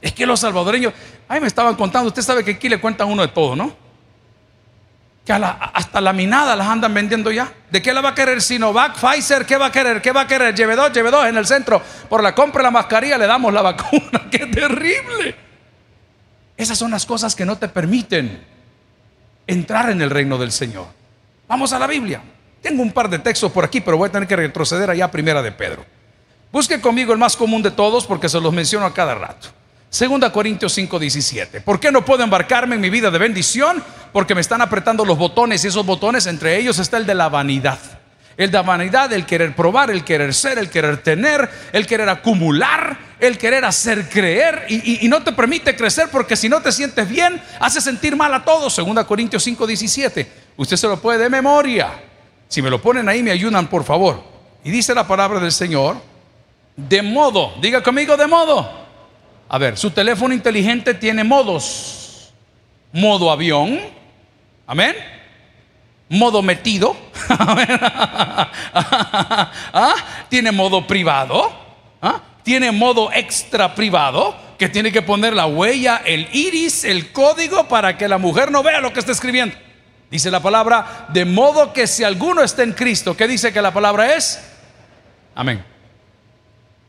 Es 0.00 0.12
que 0.12 0.26
los 0.26 0.40
salvadoreños, 0.40 0.92
ahí 1.28 1.40
me 1.40 1.46
estaban 1.46 1.74
contando, 1.74 2.08
usted 2.08 2.22
sabe 2.22 2.44
que 2.44 2.52
aquí 2.52 2.68
le 2.68 2.80
cuentan 2.80 3.08
uno 3.08 3.22
de 3.22 3.28
todo, 3.28 3.56
¿no? 3.56 3.74
Que 5.24 5.32
hasta 5.32 6.00
la 6.00 6.12
minada 6.12 6.56
las 6.56 6.68
andan 6.68 6.94
vendiendo 6.94 7.30
ya. 7.30 7.52
¿De 7.70 7.82
qué 7.82 7.92
la 7.92 8.00
va 8.00 8.10
a 8.10 8.14
querer 8.14 8.40
Sinovac, 8.40 8.96
Pfizer? 8.98 9.44
¿Qué 9.44 9.58
va 9.58 9.66
a 9.66 9.72
querer? 9.72 10.00
¿Qué 10.00 10.10
va 10.10 10.22
a 10.22 10.26
querer? 10.26 10.54
Lleve 10.54 10.74
dos, 10.74 10.90
lleve 10.90 11.10
dos 11.10 11.26
en 11.26 11.36
el 11.36 11.46
centro. 11.46 11.82
Por 12.08 12.22
la 12.22 12.34
compra 12.34 12.60
de 12.60 12.64
la 12.64 12.70
mascarilla 12.70 13.18
le 13.18 13.26
damos 13.26 13.52
la 13.52 13.60
vacuna. 13.74 14.28
¡Qué 14.30 14.46
terrible! 14.46 15.36
Esas 16.56 16.78
son 16.78 16.90
las 16.90 17.04
cosas 17.04 17.34
que 17.34 17.44
no 17.44 17.56
te 17.56 17.68
permiten 17.68 18.42
entrar 19.46 19.90
en 19.90 20.00
el 20.00 20.08
reino 20.08 20.38
del 20.38 20.50
Señor. 20.50 20.86
Vamos 21.46 21.72
a 21.72 21.78
la 21.78 21.86
Biblia. 21.86 22.22
Tengo 22.62 22.82
un 22.82 22.92
par 22.92 23.10
de 23.10 23.18
textos 23.18 23.52
por 23.52 23.64
aquí, 23.64 23.80
pero 23.80 23.98
voy 23.98 24.08
a 24.08 24.12
tener 24.12 24.26
que 24.26 24.36
retroceder 24.36 24.88
allá 24.88 25.04
a 25.04 25.10
primera 25.10 25.42
de 25.42 25.52
Pedro. 25.52 25.84
Busque 26.50 26.80
conmigo 26.80 27.12
el 27.12 27.18
más 27.18 27.36
común 27.36 27.62
de 27.62 27.70
todos 27.70 28.06
porque 28.06 28.28
se 28.28 28.40
los 28.40 28.52
menciono 28.52 28.86
a 28.86 28.94
cada 28.94 29.14
rato. 29.14 29.48
Segunda 29.90 30.30
Corintios 30.30 30.76
5:17. 30.76 31.62
¿Por 31.62 31.80
qué 31.80 31.90
no 31.90 32.04
puedo 32.04 32.22
embarcarme 32.22 32.74
en 32.74 32.80
mi 32.80 32.90
vida 32.90 33.10
de 33.10 33.18
bendición? 33.18 33.82
Porque 34.12 34.34
me 34.34 34.42
están 34.42 34.60
apretando 34.60 35.04
los 35.04 35.16
botones 35.16 35.64
y 35.64 35.68
esos 35.68 35.86
botones, 35.86 36.26
entre 36.26 36.58
ellos 36.58 36.78
está 36.78 36.98
el 36.98 37.06
de 37.06 37.14
la 37.14 37.28
vanidad. 37.28 37.78
El 38.36 38.50
de 38.50 38.58
la 38.58 38.62
vanidad, 38.62 39.12
el 39.12 39.24
querer 39.24 39.56
probar, 39.56 39.90
el 39.90 40.04
querer 40.04 40.32
ser, 40.34 40.58
el 40.58 40.70
querer 40.70 40.98
tener, 40.98 41.50
el 41.72 41.86
querer 41.86 42.08
acumular, 42.08 42.96
el 43.18 43.36
querer 43.36 43.64
hacer 43.64 44.08
creer 44.08 44.66
y, 44.68 45.08
no 45.08 45.24
te 45.24 45.32
permite 45.32 45.74
crecer 45.74 46.08
porque 46.12 46.36
si 46.36 46.48
no 46.48 46.60
te 46.60 46.70
sientes 46.70 47.08
bien, 47.08 47.42
hace 47.58 47.80
sentir 47.80 48.14
mal 48.14 48.32
a 48.34 48.44
todos. 48.44 48.74
Segunda 48.74 49.04
Corintios 49.04 49.42
5:17. 49.46 50.26
Usted 50.58 50.76
se 50.76 50.86
lo 50.86 51.00
puede 51.00 51.18
de 51.18 51.30
memoria. 51.30 51.88
Si 52.46 52.60
me 52.60 52.70
lo 52.70 52.80
ponen 52.80 53.08
ahí, 53.08 53.22
me 53.22 53.30
ayudan, 53.30 53.68
por 53.68 53.84
favor. 53.84 54.22
Y 54.64 54.70
dice 54.70 54.94
la 54.94 55.06
palabra 55.06 55.40
del 55.40 55.52
Señor, 55.52 55.96
de 56.76 57.00
modo, 57.00 57.54
diga 57.60 57.82
conmigo, 57.82 58.16
de 58.16 58.26
modo 58.26 58.87
a 59.48 59.58
ver, 59.58 59.76
su 59.78 59.90
teléfono 59.90 60.34
inteligente 60.34 60.94
tiene 60.94 61.24
modos. 61.24 62.32
Modo 62.92 63.30
avión. 63.30 63.80
Amén. 64.66 64.94
Modo 66.08 66.42
metido. 66.42 66.96
¿Ah? 69.72 69.94
Tiene 70.28 70.52
modo 70.52 70.86
privado. 70.86 71.50
¿Ah? 72.02 72.20
Tiene 72.42 72.72
modo 72.72 73.10
extra 73.12 73.74
privado. 73.74 74.48
que 74.58 74.68
tiene 74.68 74.90
que 74.90 75.02
poner 75.02 75.34
la 75.34 75.46
huella, 75.46 76.02
el 76.04 76.28
iris, 76.32 76.82
el 76.84 77.12
código 77.12 77.68
para 77.68 77.96
que 77.96 78.08
la 78.08 78.18
mujer 78.18 78.50
no 78.50 78.64
vea 78.64 78.80
lo 78.80 78.92
que 78.92 78.98
está 78.98 79.12
escribiendo. 79.12 79.54
Dice 80.10 80.32
la 80.32 80.40
palabra, 80.40 81.06
de 81.10 81.24
modo 81.24 81.72
que 81.72 81.86
si 81.86 82.02
alguno 82.02 82.42
está 82.42 82.64
en 82.64 82.72
Cristo, 82.72 83.16
¿qué 83.16 83.28
dice 83.28 83.52
que 83.52 83.62
la 83.62 83.72
palabra 83.72 84.16
es? 84.16 84.42
Amén. 85.34 85.64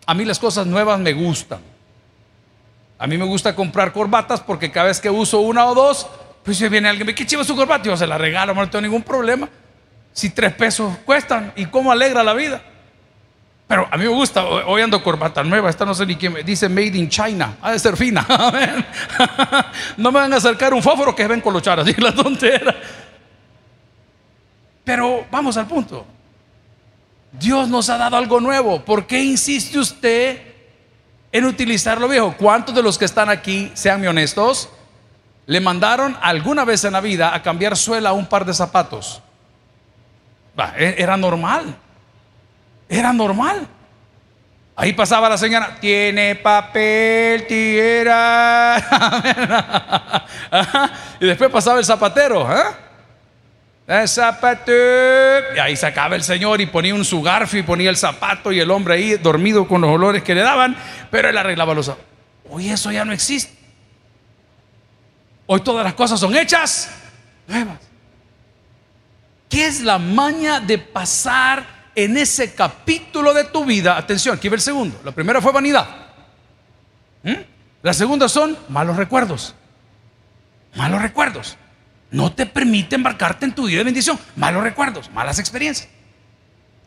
A 0.08 0.16
mí 0.16 0.26
las 0.26 0.40
cosas 0.40 0.66
nuevas 0.66 1.00
me 1.00 1.14
gustan. 1.14 1.69
A 3.00 3.08
mí 3.08 3.18
me 3.18 3.24
gusta 3.24 3.56
comprar 3.56 3.94
corbatas 3.94 4.42
porque 4.42 4.70
cada 4.70 4.88
vez 4.88 5.00
que 5.00 5.10
uso 5.10 5.40
una 5.40 5.66
o 5.66 5.74
dos, 5.74 6.06
pues 6.44 6.58
si 6.58 6.68
viene 6.68 6.90
alguien, 6.90 7.16
¿qué 7.16 7.26
chiva 7.26 7.46
su 7.46 7.56
corbata? 7.56 7.86
Yo 7.86 7.96
se 7.96 8.06
la 8.06 8.18
regalo, 8.18 8.54
no 8.54 8.70
tengo 8.70 8.82
ningún 8.82 9.04
problema. 9.04 9.48
Si 10.12 10.32
tres 10.32 10.54
pesos 10.54 10.98
cuestan 11.06 11.54
y 11.56 11.66
cómo 11.68 11.94
alegra 11.94 12.22
la 12.24 12.34
vida. 12.34 12.62
Pero 13.70 13.88
a 13.90 13.96
mí 13.98 14.04
me 14.04 14.10
gusta, 14.10 14.44
hoy 14.44 14.82
ando 14.82 15.02
corbata 15.02 15.44
nueva, 15.44 15.70
esta 15.70 15.86
no 15.86 15.94
sé 15.94 16.06
ni 16.06 16.18
quién 16.18 16.34
me 16.34 16.44
dice 16.44 16.68
Made 16.68 16.98
in 16.98 17.08
China, 17.08 17.56
ha 17.62 17.72
de 17.72 17.80
ser 17.80 17.96
fina. 17.96 18.26
no 19.98 20.12
me 20.12 20.20
van 20.20 20.34
a 20.34 20.38
acercar 20.38 20.74
un 20.74 20.84
fósforo 20.84 21.16
que 21.16 21.26
ven 21.26 21.40
colochar 21.40 21.80
así 21.80 21.94
la 22.00 22.14
tontera. 22.14 22.76
Pero 24.84 25.26
vamos 25.32 25.56
al 25.56 25.68
punto. 25.68 26.06
Dios 27.32 27.70
nos 27.70 27.90
ha 27.90 27.98
dado 27.98 28.18
algo 28.18 28.42
nuevo. 28.42 28.84
¿Por 28.84 29.06
qué 29.06 29.24
insiste 29.24 29.78
usted 29.78 30.49
en 31.32 31.46
utilizar 31.46 32.00
lo 32.00 32.08
viejo? 32.08 32.36
¿Cuántos 32.38 32.74
de 32.76 32.84
los 32.84 32.98
que 32.98 33.06
están 33.06 33.30
aquí, 33.30 33.72
sean 33.76 34.06
honestos, 34.06 34.70
le 35.46 35.60
mandaron 35.60 36.18
alguna 36.22 36.66
vez 36.66 36.84
en 36.84 36.94
la 36.94 37.02
vida 37.02 37.34
a 37.34 37.42
cambiar 37.42 37.78
suela 37.78 38.10
a 38.10 38.14
un 38.14 38.26
par 38.26 38.46
de 38.46 38.54
zapatos? 38.54 39.22
E-, 40.78 40.96
era 40.98 41.18
normal. 41.18 41.76
Era 42.88 43.14
normal. 43.14 43.68
Ahí 44.76 44.94
pasaba 44.94 45.28
la 45.28 45.38
señora, 45.38 45.76
tiene 45.80 46.36
papel, 46.36 47.46
tijera. 47.48 48.78
y 51.20 51.26
después 51.26 51.52
pasaba 51.52 51.80
el 51.80 51.86
zapatero. 51.86 52.50
¿eh? 52.50 52.64
El 53.90 54.08
zapato. 54.08 54.72
Y 55.56 55.58
ahí 55.58 55.76
sacaba 55.76 56.16
el 56.16 56.24
señor 56.24 56.62
y 56.62 56.68
ponía 56.68 56.94
un 56.94 57.04
sugarfio 57.04 57.60
y 57.60 57.64
ponía 57.64 57.90
el 57.90 57.98
zapato 57.98 58.52
y 58.52 58.60
el 58.60 58.70
hombre 58.70 58.94
ahí 58.94 59.18
dormido 59.18 59.68
con 59.68 59.82
los 59.82 59.90
olores 59.90 60.22
que 60.22 60.36
le 60.36 60.42
daban, 60.42 60.78
pero 61.10 61.28
él 61.28 61.38
arreglaba 61.38 61.74
los 61.74 61.88
zapatos. 61.88 62.08
Hoy 62.52 62.70
eso 62.70 62.92
ya 62.92 63.04
no 63.04 63.12
existe. 63.14 63.52
Hoy 65.48 65.62
todas 65.62 65.84
las 65.84 65.96
cosas 65.96 66.20
son 66.20 66.36
hechas 66.36 66.92
nuevas. 67.48 67.80
¿Qué 69.50 69.66
es 69.66 69.82
la 69.82 69.98
maña 69.98 70.60
de 70.60 70.78
pasar 70.78 71.66
en 71.96 72.16
ese 72.16 72.54
capítulo 72.54 73.34
de 73.34 73.46
tu 73.46 73.66
vida, 73.66 73.98
atención, 73.98 74.38
aquí 74.38 74.50
ve 74.50 74.58
el 74.58 74.62
segundo. 74.62 75.02
La 75.04 75.12
primera 75.12 75.42
fue 75.42 75.52
vanidad. 75.52 75.88
¿Mm? 77.24 77.34
La 77.82 77.94
segunda 77.94 78.30
son 78.30 78.56
malos 78.70 78.98
recuerdos. 78.98 79.56
Malos 80.76 81.02
recuerdos. 81.02 81.58
No 82.12 82.32
te 82.32 82.46
permite 82.46 82.96
embarcarte 82.96 83.46
en 83.46 83.54
tu 83.54 83.68
vida 83.68 83.80
de 83.80 83.84
bendición. 83.84 84.20
Malos 84.36 84.64
recuerdos, 84.64 85.12
malas 85.12 85.38
experiencias. 85.40 85.90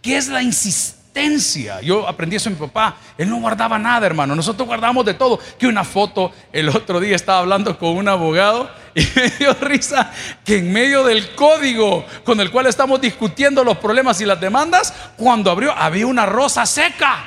¿Qué 0.00 0.16
es 0.16 0.26
la 0.26 0.42
insistencia? 0.42 1.80
Yo 1.80 2.08
aprendí 2.08 2.36
eso 2.36 2.50
de 2.50 2.56
mi 2.56 2.60
papá. 2.60 2.96
Él 3.16 3.30
no 3.30 3.36
guardaba 3.36 3.78
nada, 3.78 4.04
hermano. 4.04 4.34
Nosotros 4.34 4.66
guardamos 4.66 5.06
de 5.06 5.14
todo. 5.14 5.38
Que 5.58 5.68
una 5.68 5.84
foto, 5.84 6.32
el 6.52 6.68
otro 6.70 6.98
día 6.98 7.14
estaba 7.14 7.38
hablando 7.38 7.78
con 7.78 7.90
un 7.90 8.08
abogado 8.08 8.68
y 8.96 9.06
me 9.14 9.28
dio 9.30 9.54
risa 9.54 10.10
que 10.44 10.58
en 10.58 10.72
medio 10.72 11.04
del 11.04 11.34
código 11.36 12.04
con 12.24 12.40
el 12.40 12.50
cual 12.50 12.66
estamos 12.66 13.00
discutiendo 13.00 13.62
los 13.62 13.78
problemas 13.78 14.20
y 14.20 14.24
las 14.24 14.40
demandas, 14.40 14.92
cuando 15.16 15.52
abrió, 15.52 15.72
había 15.72 16.06
una 16.06 16.26
rosa 16.26 16.66
seca. 16.66 17.24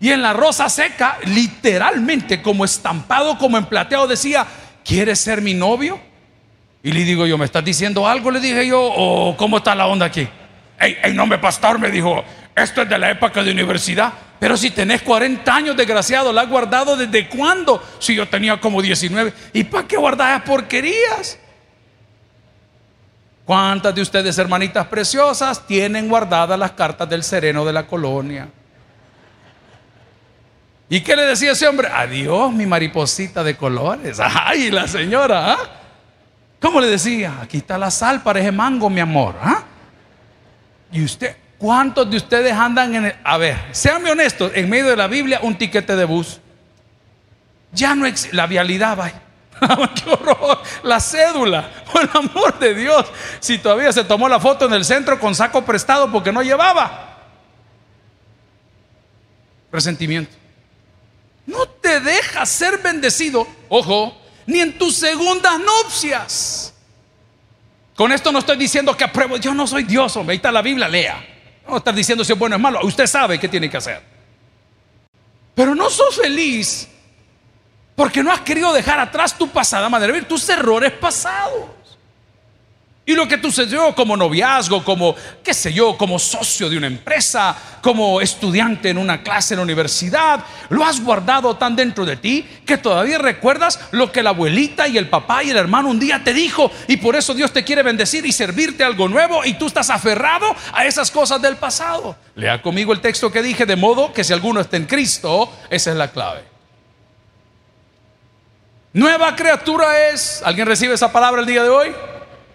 Y 0.00 0.10
en 0.10 0.20
la 0.20 0.34
rosa 0.34 0.68
seca, 0.68 1.16
literalmente, 1.24 2.42
como 2.42 2.66
estampado, 2.66 3.38
como 3.38 3.56
en 3.56 3.64
plateado, 3.64 4.06
decía: 4.06 4.46
¿Quieres 4.84 5.18
ser 5.18 5.40
mi 5.40 5.54
novio? 5.54 5.98
Y 6.84 6.92
le 6.92 7.02
digo 7.02 7.26
yo, 7.26 7.38
¿me 7.38 7.46
estás 7.46 7.64
diciendo 7.64 8.06
algo? 8.06 8.30
Le 8.30 8.40
dije 8.40 8.66
yo, 8.66 8.78
¿o 8.78 9.34
cómo 9.38 9.56
está 9.56 9.74
la 9.74 9.86
onda 9.86 10.04
aquí? 10.04 10.28
Ey, 10.78 10.98
ey, 11.02 11.14
nombre 11.14 11.38
pastor, 11.38 11.78
me 11.78 11.90
dijo, 11.90 12.22
esto 12.54 12.82
es 12.82 12.88
de 12.90 12.98
la 12.98 13.10
época 13.10 13.42
de 13.42 13.52
universidad. 13.52 14.12
Pero 14.38 14.54
si 14.54 14.70
tenés 14.70 15.00
40 15.00 15.56
años, 15.56 15.76
desgraciado, 15.78 16.30
¿la 16.30 16.42
has 16.42 16.48
guardado 16.50 16.94
desde 16.94 17.26
cuándo? 17.26 17.82
Si 17.98 18.14
yo 18.14 18.28
tenía 18.28 18.60
como 18.60 18.82
19. 18.82 19.32
¿Y 19.54 19.64
para 19.64 19.88
qué 19.88 19.96
guardar 19.96 20.44
porquerías? 20.44 21.38
¿Cuántas 23.46 23.94
de 23.94 24.02
ustedes, 24.02 24.36
hermanitas 24.36 24.86
preciosas, 24.86 25.66
tienen 25.66 26.06
guardadas 26.06 26.58
las 26.58 26.72
cartas 26.72 27.08
del 27.08 27.24
sereno 27.24 27.64
de 27.64 27.72
la 27.72 27.86
colonia? 27.86 28.48
¿Y 30.90 31.00
qué 31.00 31.16
le 31.16 31.22
decía 31.22 31.52
ese 31.52 31.66
hombre? 31.66 31.88
Adiós, 31.90 32.52
mi 32.52 32.66
mariposita 32.66 33.42
de 33.42 33.56
colores. 33.56 34.20
Ay, 34.22 34.70
la 34.70 34.86
señora, 34.86 35.52
¿ah? 35.52 35.80
¿Cómo 36.64 36.80
le 36.80 36.86
decía? 36.86 37.40
Aquí 37.42 37.58
está 37.58 37.76
la 37.76 37.90
sal 37.90 38.22
para 38.22 38.40
ese 38.40 38.50
mango, 38.50 38.88
mi 38.88 38.98
amor. 38.98 39.36
¿ah? 39.38 39.64
Y 40.90 41.04
usted, 41.04 41.36
¿Cuántos 41.58 42.10
de 42.10 42.16
ustedes 42.16 42.54
andan 42.54 42.94
en 42.94 43.04
el... 43.04 43.14
A 43.22 43.36
ver, 43.36 43.58
sean 43.72 44.06
honestos, 44.06 44.50
en 44.54 44.70
medio 44.70 44.86
de 44.86 44.96
la 44.96 45.06
Biblia 45.06 45.40
un 45.42 45.58
tiquete 45.58 45.94
de 45.94 46.06
bus. 46.06 46.40
Ya 47.70 47.94
no 47.94 48.06
existe... 48.06 48.34
La 48.34 48.46
vialidad, 48.46 48.96
vaya. 48.96 49.20
¡Qué 49.94 50.10
horror! 50.10 50.62
La 50.84 51.00
cédula, 51.00 51.68
por 51.92 52.02
el 52.04 52.10
amor 52.14 52.58
de 52.58 52.74
Dios. 52.74 53.12
Si 53.40 53.58
todavía 53.58 53.92
se 53.92 54.04
tomó 54.04 54.26
la 54.26 54.40
foto 54.40 54.64
en 54.64 54.72
el 54.72 54.86
centro 54.86 55.20
con 55.20 55.34
saco 55.34 55.66
prestado 55.66 56.10
porque 56.10 56.32
no 56.32 56.42
llevaba. 56.42 57.18
Resentimiento. 59.70 60.34
No 61.44 61.66
te 61.66 62.00
dejas 62.00 62.48
ser 62.48 62.78
bendecido, 62.78 63.46
ojo, 63.68 64.16
ni 64.46 64.60
en 64.60 64.78
tus 64.78 64.96
segundas 64.96 65.58
nupcias. 65.58 66.74
Con 67.94 68.12
esto 68.12 68.32
no 68.32 68.40
estoy 68.40 68.56
diciendo 68.56 68.96
que 68.96 69.04
apruebo, 69.04 69.36
yo 69.36 69.54
no 69.54 69.66
soy 69.66 69.84
Dios, 69.84 70.16
hombre, 70.16 70.32
ahí 70.32 70.36
está 70.36 70.50
la 70.50 70.62
Biblia, 70.62 70.88
lea. 70.88 71.24
No 71.68 71.76
estar 71.76 71.94
diciendo 71.94 72.24
si 72.24 72.32
es 72.32 72.38
bueno 72.38 72.56
o 72.56 72.58
es 72.58 72.62
malo. 72.62 72.80
Usted 72.82 73.06
sabe 73.06 73.38
qué 73.38 73.48
tiene 73.48 73.70
que 73.70 73.76
hacer. 73.76 74.02
Pero 75.54 75.74
no 75.74 75.88
sos 75.88 76.16
feliz 76.16 76.88
porque 77.94 78.22
no 78.22 78.32
has 78.32 78.40
querido 78.40 78.72
dejar 78.72 78.98
atrás 78.98 79.38
tu 79.38 79.48
pasada 79.48 79.88
manera 79.88 80.12
de 80.12 80.22
tus 80.22 80.48
errores 80.48 80.92
pasados. 80.92 81.73
Y 83.06 83.14
lo 83.14 83.28
que 83.28 83.36
tú 83.36 83.50
sucedió 83.50 83.94
como 83.94 84.16
noviazgo, 84.16 84.82
como, 84.82 85.14
qué 85.42 85.52
sé 85.52 85.74
yo, 85.74 85.98
como 85.98 86.18
socio 86.18 86.70
de 86.70 86.78
una 86.78 86.86
empresa, 86.86 87.54
como 87.82 88.22
estudiante 88.22 88.88
en 88.88 88.96
una 88.96 89.22
clase 89.22 89.52
en 89.52 89.58
la 89.58 89.64
universidad, 89.64 90.42
lo 90.70 90.82
has 90.82 91.02
guardado 91.02 91.54
tan 91.56 91.76
dentro 91.76 92.06
de 92.06 92.16
ti 92.16 92.46
que 92.64 92.78
todavía 92.78 93.18
recuerdas 93.18 93.78
lo 93.90 94.10
que 94.10 94.22
la 94.22 94.30
abuelita 94.30 94.88
y 94.88 94.96
el 94.96 95.10
papá 95.10 95.44
y 95.44 95.50
el 95.50 95.58
hermano 95.58 95.90
un 95.90 96.00
día 96.00 96.24
te 96.24 96.32
dijo. 96.32 96.70
Y 96.88 96.96
por 96.96 97.14
eso 97.14 97.34
Dios 97.34 97.52
te 97.52 97.62
quiere 97.62 97.82
bendecir 97.82 98.24
y 98.24 98.32
servirte 98.32 98.84
algo 98.84 99.06
nuevo 99.06 99.44
y 99.44 99.52
tú 99.52 99.66
estás 99.66 99.90
aferrado 99.90 100.46
a 100.72 100.86
esas 100.86 101.10
cosas 101.10 101.42
del 101.42 101.56
pasado. 101.56 102.16
Lea 102.36 102.62
conmigo 102.62 102.94
el 102.94 103.02
texto 103.02 103.30
que 103.30 103.42
dije, 103.42 103.66
de 103.66 103.76
modo 103.76 104.14
que 104.14 104.24
si 104.24 104.32
alguno 104.32 104.62
está 104.62 104.78
en 104.78 104.86
Cristo, 104.86 105.52
esa 105.68 105.90
es 105.90 105.96
la 105.98 106.10
clave. 106.10 106.40
Nueva 108.94 109.36
criatura 109.36 110.08
es, 110.08 110.40
¿alguien 110.42 110.66
recibe 110.66 110.94
esa 110.94 111.12
palabra 111.12 111.42
el 111.42 111.46
día 111.46 111.64
de 111.64 111.68
hoy? 111.68 111.94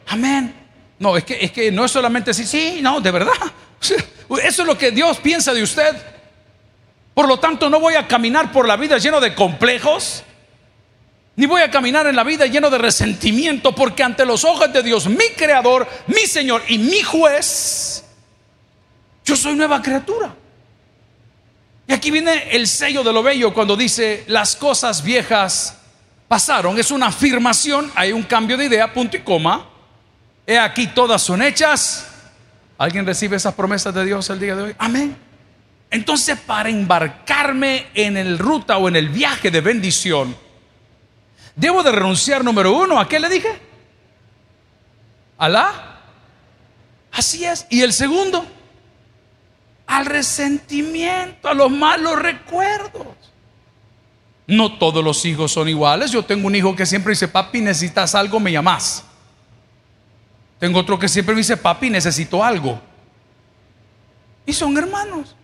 Amén. 0.10 0.54
No, 1.00 1.16
es 1.16 1.24
que, 1.24 1.38
es 1.40 1.52
que 1.52 1.72
no 1.72 1.86
es 1.86 1.92
solamente 1.92 2.32
decir, 2.32 2.46
sí, 2.46 2.80
no, 2.82 3.00
de 3.00 3.12
verdad. 3.12 3.34
Eso 3.82 4.62
es 4.62 4.68
lo 4.68 4.78
que 4.78 4.92
Dios 4.92 5.18
piensa 5.20 5.54
de 5.54 5.64
usted. 5.64 5.96
Por 7.14 7.28
lo 7.28 7.40
tanto, 7.40 7.70
no 7.70 7.80
voy 7.80 7.96
a 7.96 8.08
caminar 8.08 8.52
por 8.52 8.68
la 8.68 8.76
vida 8.76 8.98
lleno 8.98 9.20
de 9.20 9.34
complejos, 9.34 10.24
ni 11.36 11.46
voy 11.46 11.62
a 11.62 11.72
caminar 11.72 12.06
en 12.08 12.16
la 12.16 12.24
vida 12.24 12.46
lleno 12.46 12.70
de 12.70 12.78
resentimiento, 12.78 13.74
porque 13.74 14.04
ante 14.04 14.26
los 14.26 14.44
ojos 14.44 14.72
de 14.74 14.84
Dios, 14.84 15.08
mi 15.08 15.30
creador, 15.36 15.88
mi 16.08 16.26
Señor 16.28 16.64
y 16.68 16.78
mi 16.78 17.02
juez, 17.02 18.04
yo 19.24 19.36
soy 19.36 19.56
nueva 19.56 19.82
criatura. 19.82 20.36
Y 21.88 21.94
aquí 21.94 22.12
viene 22.12 22.50
el 22.52 22.68
sello 22.68 23.04
de 23.04 23.14
lo 23.14 23.24
bello 23.24 23.54
cuando 23.54 23.76
dice, 23.76 24.24
las 24.28 24.56
cosas 24.56 25.04
viejas 25.04 25.78
pasaron. 26.28 26.78
Es 26.78 26.92
una 26.92 27.08
afirmación, 27.08 27.92
hay 27.96 28.12
un 28.12 28.24
cambio 28.24 28.58
de 28.58 28.66
idea, 28.66 28.94
punto 28.94 29.18
y 29.18 29.22
coma. 29.22 29.68
He 30.50 30.58
aquí 30.58 30.88
todas 30.88 31.22
son 31.22 31.44
hechas. 31.44 32.08
¿Alguien 32.76 33.06
recibe 33.06 33.38
esas 33.38 33.54
promesas 33.54 33.94
de 33.94 34.04
Dios 34.04 34.28
el 34.32 34.40
día 34.40 34.56
de 34.56 34.64
hoy? 34.64 34.76
Amén. 34.80 35.16
Entonces, 35.92 36.40
para 36.40 36.70
embarcarme 36.70 37.86
en 37.94 38.18
el 38.18 38.40
ruta 38.40 38.80
o 38.80 38.88
en 38.88 38.96
el 38.96 39.10
viaje 39.10 39.52
de 39.52 39.62
bendición, 39.62 40.36
debo 41.56 41.84
de 41.84 41.92
renunciar, 41.92 42.44
número 42.44 42.76
uno, 42.76 43.00
¿a 43.00 43.08
qué 43.08 43.20
le 43.20 43.30
dije? 43.30 43.62
¿Alá? 45.38 46.00
Así 47.12 47.46
es. 47.46 47.68
Y 47.70 47.84
el 47.84 47.94
segundo, 47.94 48.44
al 49.86 50.08
resentimiento, 50.08 51.48
a 51.48 51.54
los 51.54 51.70
malos 51.70 52.18
recuerdos. 52.18 53.06
No 54.48 54.80
todos 54.80 55.04
los 55.04 55.24
hijos 55.26 55.52
son 55.52 55.70
iguales. 55.70 56.10
Yo 56.10 56.26
tengo 56.26 56.48
un 56.48 56.56
hijo 56.56 56.76
que 56.76 56.88
siempre 56.88 57.12
dice, 57.12 57.28
papi, 57.28 57.62
necesitas 57.62 58.16
algo, 58.16 58.40
me 58.40 58.52
llamas. 58.52 59.06
Tengo 60.60 60.80
otro 60.80 61.00
que 61.00 61.08
siempre 61.08 61.34
me 61.34 61.40
dice, 61.40 61.58
papi, 61.58 61.90
necesito 61.90 62.44
algo. 62.44 62.82
Y 64.46 64.54
son 64.54 64.78
hermanos. 64.78 65.36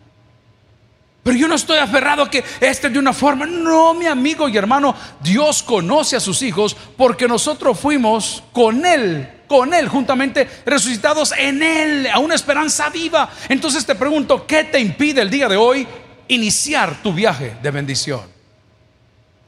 Pero 1.23 1.37
yo 1.37 1.47
no 1.47 1.55
estoy 1.55 1.79
aferrado 1.79 2.21
a 2.21 2.29
que 2.29 2.43
este 2.59 2.89
de 2.89 2.99
una 2.99 3.13
forma. 3.13 3.47
No, 3.47 3.95
mi 3.95 4.05
amigo 4.05 4.47
y 4.47 4.57
hermano, 4.57 4.93
Dios 5.21 5.63
conoce 5.63 6.15
a 6.15 6.19
sus 6.19 6.43
hijos 6.43 6.75
porque 6.97 7.27
nosotros 7.27 7.79
fuimos 7.79 8.43
con 8.51 8.85
Él, 8.85 9.27
con 9.47 9.73
Él, 9.73 9.87
juntamente 9.87 10.47
resucitados 10.65 11.33
en 11.35 11.63
Él, 11.63 12.07
a 12.13 12.19
una 12.19 12.35
esperanza 12.35 12.89
viva. 12.89 13.27
Entonces 13.49 13.85
te 13.85 13.95
pregunto, 13.95 14.45
¿qué 14.45 14.65
te 14.65 14.79
impide 14.79 15.21
el 15.21 15.31
día 15.31 15.47
de 15.47 15.55
hoy 15.55 15.87
iniciar 16.27 17.01
tu 17.01 17.11
viaje 17.11 17.57
de 17.59 17.71
bendición? 17.71 18.21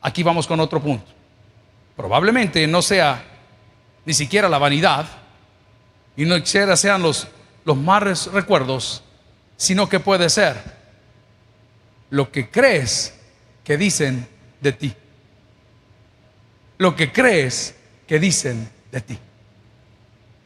Aquí 0.02 0.24
vamos 0.24 0.48
con 0.48 0.60
otro 0.60 0.82
punto. 0.82 1.12
Probablemente 1.96 2.66
no 2.66 2.82
sea 2.82 3.24
ni 4.06 4.16
siquiera 4.16 4.50
la 4.50 4.58
vanidad 4.58 5.06
y 6.18 6.26
no 6.26 6.36
siquiera 6.38 6.76
sean 6.76 7.02
los, 7.04 7.28
los 7.64 7.78
malos 7.78 8.32
recuerdos, 8.34 9.04
sino 9.56 9.88
que 9.88 10.00
puede 10.00 10.30
ser 10.30 10.58
lo 12.10 12.32
que 12.32 12.50
crees 12.50 13.14
que 13.64 13.78
dicen 13.78 14.28
de 14.60 14.72
ti. 14.72 14.94
Lo 16.80 16.96
que 16.96 17.12
crees 17.12 17.76
que 18.08 18.20
dicen 18.20 18.70
de 18.92 19.02
ti. 19.02 19.20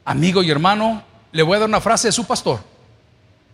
Amigo 0.06 0.44
y 0.44 0.52
hermano, 0.52 1.04
le 1.32 1.44
voy 1.44 1.56
a 1.56 1.60
dar 1.60 1.70
una 1.70 1.82
frase 1.82 2.10
de 2.10 2.12
su 2.12 2.26
pastor. 2.26 2.60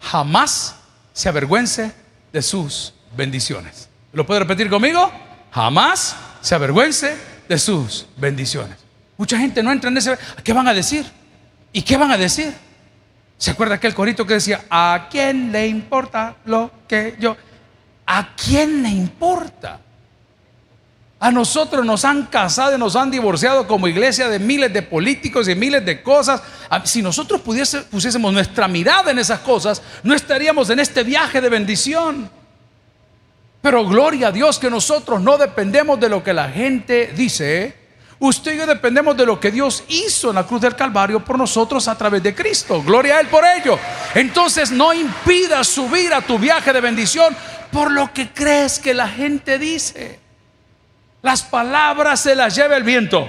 Jamás 0.02 0.76
se 1.14 1.30
avergüence 1.30 1.92
de 2.34 2.42
sus 2.42 2.94
bendiciones. 3.16 3.90
¿Lo 4.14 4.26
puede 4.26 4.40
repetir 4.40 4.70
conmigo? 4.70 5.12
Jamás 5.52 6.16
se 6.42 6.56
avergüence 6.56 7.16
de 7.48 7.60
sus 7.60 8.08
bendiciones. 8.18 8.78
Mucha 9.18 9.38
gente 9.38 9.62
no 9.62 9.72
entra 9.72 9.90
en 9.90 9.98
ese... 9.98 10.18
¿Qué 10.44 10.54
van 10.54 10.68
a 10.68 10.74
decir? 10.74 11.06
¿Y 11.72 11.82
qué 11.82 11.98
van 11.98 12.12
a 12.12 12.18
decir? 12.18 12.54
¿Se 13.38 13.52
acuerda 13.52 13.76
aquel 13.76 13.94
corito 13.94 14.26
que 14.26 14.36
decía, 14.36 14.66
¿a 14.70 15.08
quién 15.12 15.52
le 15.52 15.68
importa 15.68 16.38
lo 16.46 16.72
que 16.88 17.16
yo? 17.20 17.38
¿A 18.06 18.36
quién 18.36 18.82
le 18.82 18.90
importa? 18.90 19.80
A 21.20 21.32
nosotros 21.32 21.86
nos 21.86 22.06
han 22.06 22.28
casado 22.28 22.76
y 22.76 22.80
nos 22.80 22.96
han 22.96 23.12
divorciado 23.12 23.68
como 23.68 23.88
iglesia 23.88 24.30
de 24.30 24.40
miles 24.40 24.72
de 24.72 24.84
políticos 24.84 25.48
y 25.48 25.56
miles 25.56 25.84
de 25.86 26.02
cosas. 26.02 26.42
Si 26.86 27.02
nosotros 27.02 27.42
pusiésemos 27.42 28.34
nuestra 28.34 28.68
mirada 28.68 29.12
en 29.12 29.20
esas 29.20 29.40
cosas, 29.40 29.82
no 30.04 30.14
estaríamos 30.14 30.70
en 30.70 30.80
este 30.80 31.04
viaje 31.04 31.42
de 31.42 31.50
bendición. 31.50 32.30
Pero 33.62 33.86
gloria 33.86 34.28
a 34.28 34.32
Dios 34.32 34.60
que 34.60 34.70
nosotros 34.70 35.22
no 35.22 35.38
dependemos 35.38 36.00
de 36.00 36.10
lo 36.10 36.24
que 36.24 36.34
la 36.34 36.50
gente 36.50 37.12
dice. 37.16 37.87
Usted 38.20 38.56
y 38.56 38.58
yo 38.58 38.66
dependemos 38.66 39.16
de 39.16 39.26
lo 39.26 39.40
que 39.40 39.52
Dios 39.52 39.84
hizo 39.90 40.30
en 40.30 40.36
la 40.36 40.46
cruz 40.46 40.62
del 40.62 40.76
Calvario 40.76 41.24
por 41.24 41.38
nosotros 41.38 41.88
a 41.88 41.96
través 41.96 42.24
de 42.24 42.34
Cristo. 42.34 42.82
Gloria 42.82 43.18
a 43.18 43.20
Él 43.20 43.28
por 43.28 43.44
ello. 43.46 43.78
Entonces 44.16 44.72
no 44.72 44.94
impida 44.94 45.64
subir 45.64 46.14
a 46.14 46.22
tu 46.22 46.40
viaje 46.40 46.74
de 46.74 46.82
bendición 46.82 47.36
por 47.72 47.92
lo 47.92 48.12
que 48.14 48.32
crees 48.32 48.80
que 48.80 48.96
la 48.96 49.08
gente 49.08 49.60
dice. 49.60 50.20
Las 51.22 51.44
palabras 51.44 52.22
se 52.22 52.36
las 52.36 52.56
lleva 52.56 52.76
el 52.76 52.84
viento. 52.84 53.28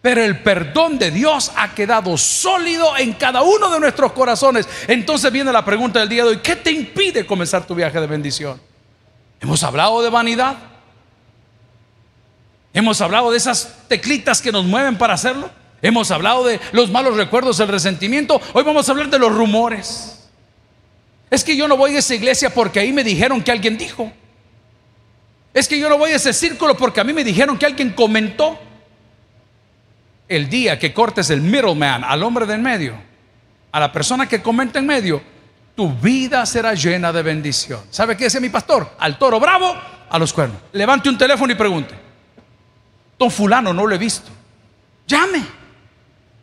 Pero 0.00 0.22
el 0.22 0.40
perdón 0.40 0.98
de 0.98 1.10
Dios 1.10 1.50
ha 1.56 1.74
quedado 1.74 2.16
sólido 2.16 2.96
en 2.96 3.14
cada 3.14 3.42
uno 3.42 3.68
de 3.68 3.80
nuestros 3.80 4.12
corazones. 4.12 4.68
Entonces 4.86 5.32
viene 5.32 5.50
la 5.50 5.64
pregunta 5.64 5.98
del 5.98 6.08
día 6.08 6.22
de 6.22 6.30
hoy. 6.30 6.36
¿Qué 6.38 6.54
te 6.54 6.70
impide 6.70 7.26
comenzar 7.26 7.66
tu 7.66 7.74
viaje 7.74 8.00
de 8.00 8.06
bendición? 8.06 8.60
Hemos 9.40 9.64
hablado 9.64 10.00
de 10.02 10.10
vanidad. 10.10 10.56
Hemos 12.76 13.00
hablado 13.00 13.30
de 13.30 13.38
esas 13.38 13.74
teclitas 13.88 14.42
que 14.42 14.52
nos 14.52 14.66
mueven 14.66 14.98
para 14.98 15.14
hacerlo. 15.14 15.48
Hemos 15.80 16.10
hablado 16.10 16.44
de 16.44 16.60
los 16.72 16.90
malos 16.90 17.16
recuerdos, 17.16 17.58
el 17.58 17.68
resentimiento. 17.68 18.38
Hoy 18.52 18.64
vamos 18.64 18.86
a 18.86 18.92
hablar 18.92 19.08
de 19.08 19.18
los 19.18 19.34
rumores. 19.34 20.28
Es 21.30 21.42
que 21.42 21.56
yo 21.56 21.68
no 21.68 21.78
voy 21.78 21.96
a 21.96 22.00
esa 22.00 22.14
iglesia 22.14 22.52
porque 22.52 22.80
ahí 22.80 22.92
me 22.92 23.02
dijeron 23.02 23.42
que 23.42 23.50
alguien 23.50 23.78
dijo. 23.78 24.12
Es 25.54 25.68
que 25.68 25.78
yo 25.78 25.88
no 25.88 25.96
voy 25.96 26.10
a 26.10 26.16
ese 26.16 26.34
círculo 26.34 26.76
porque 26.76 27.00
a 27.00 27.04
mí 27.04 27.14
me 27.14 27.24
dijeron 27.24 27.56
que 27.56 27.64
alguien 27.64 27.94
comentó. 27.94 28.58
El 30.28 30.50
día 30.50 30.78
que 30.78 30.92
cortes 30.92 31.30
el 31.30 31.40
middleman 31.40 32.04
al 32.04 32.22
hombre 32.22 32.44
del 32.44 32.60
medio, 32.60 32.94
a 33.72 33.80
la 33.80 33.90
persona 33.90 34.28
que 34.28 34.42
comenta 34.42 34.80
en 34.80 34.86
medio, 34.86 35.22
tu 35.74 35.94
vida 35.94 36.44
será 36.44 36.74
llena 36.74 37.10
de 37.10 37.22
bendición. 37.22 37.80
¿Sabe 37.88 38.18
qué 38.18 38.24
dice 38.24 38.38
mi 38.38 38.50
pastor? 38.50 38.96
Al 38.98 39.16
toro 39.16 39.40
bravo, 39.40 39.74
a 40.10 40.18
los 40.18 40.30
cuernos. 40.34 40.60
Levante 40.72 41.08
un 41.08 41.16
teléfono 41.16 41.50
y 41.50 41.56
pregunte. 41.56 42.05
Don 43.18 43.30
fulano 43.30 43.72
no 43.72 43.86
lo 43.86 43.94
he 43.94 43.98
visto. 43.98 44.30
Llame. 45.06 45.42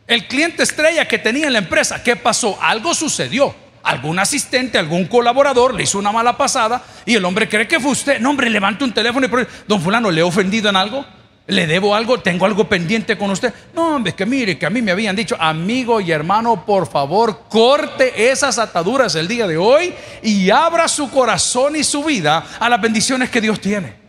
El 0.06 0.26
cliente 0.26 0.62
estrella 0.62 1.06
que 1.06 1.18
tenía 1.18 1.46
en 1.46 1.52
la 1.52 1.60
empresa, 1.60 2.02
¿qué 2.02 2.16
pasó? 2.16 2.58
Algo 2.60 2.94
sucedió 2.94 3.54
algún 3.84 4.18
asistente, 4.18 4.78
algún 4.78 5.04
colaborador 5.04 5.74
le 5.74 5.84
hizo 5.84 5.98
una 5.98 6.10
mala 6.10 6.36
pasada 6.36 6.82
y 7.04 7.14
el 7.14 7.24
hombre 7.24 7.48
cree 7.48 7.68
que 7.68 7.78
fue 7.78 7.92
usted. 7.92 8.18
No, 8.18 8.30
hombre, 8.30 8.50
levante 8.50 8.82
un 8.82 8.92
teléfono 8.92 9.26
y 9.26 9.28
dice, 9.28 9.46
don 9.68 9.80
fulano, 9.80 10.10
¿le 10.10 10.20
he 10.20 10.24
ofendido 10.24 10.70
en 10.70 10.76
algo? 10.76 11.04
¿Le 11.46 11.66
debo 11.66 11.94
algo? 11.94 12.18
¿Tengo 12.20 12.46
algo 12.46 12.66
pendiente 12.66 13.18
con 13.18 13.30
usted? 13.30 13.52
No, 13.74 13.96
hombre, 13.96 14.14
que 14.14 14.24
mire, 14.24 14.58
que 14.58 14.64
a 14.64 14.70
mí 14.70 14.80
me 14.80 14.90
habían 14.90 15.14
dicho, 15.14 15.36
amigo 15.38 16.00
y 16.00 16.10
hermano, 16.10 16.64
por 16.64 16.90
favor, 16.90 17.42
corte 17.50 18.30
esas 18.30 18.58
ataduras 18.58 19.14
el 19.16 19.28
día 19.28 19.46
de 19.46 19.58
hoy 19.58 19.92
y 20.22 20.48
abra 20.48 20.88
su 20.88 21.10
corazón 21.10 21.76
y 21.76 21.84
su 21.84 22.02
vida 22.02 22.42
a 22.58 22.68
las 22.70 22.80
bendiciones 22.80 23.28
que 23.28 23.42
Dios 23.42 23.60
tiene. 23.60 24.03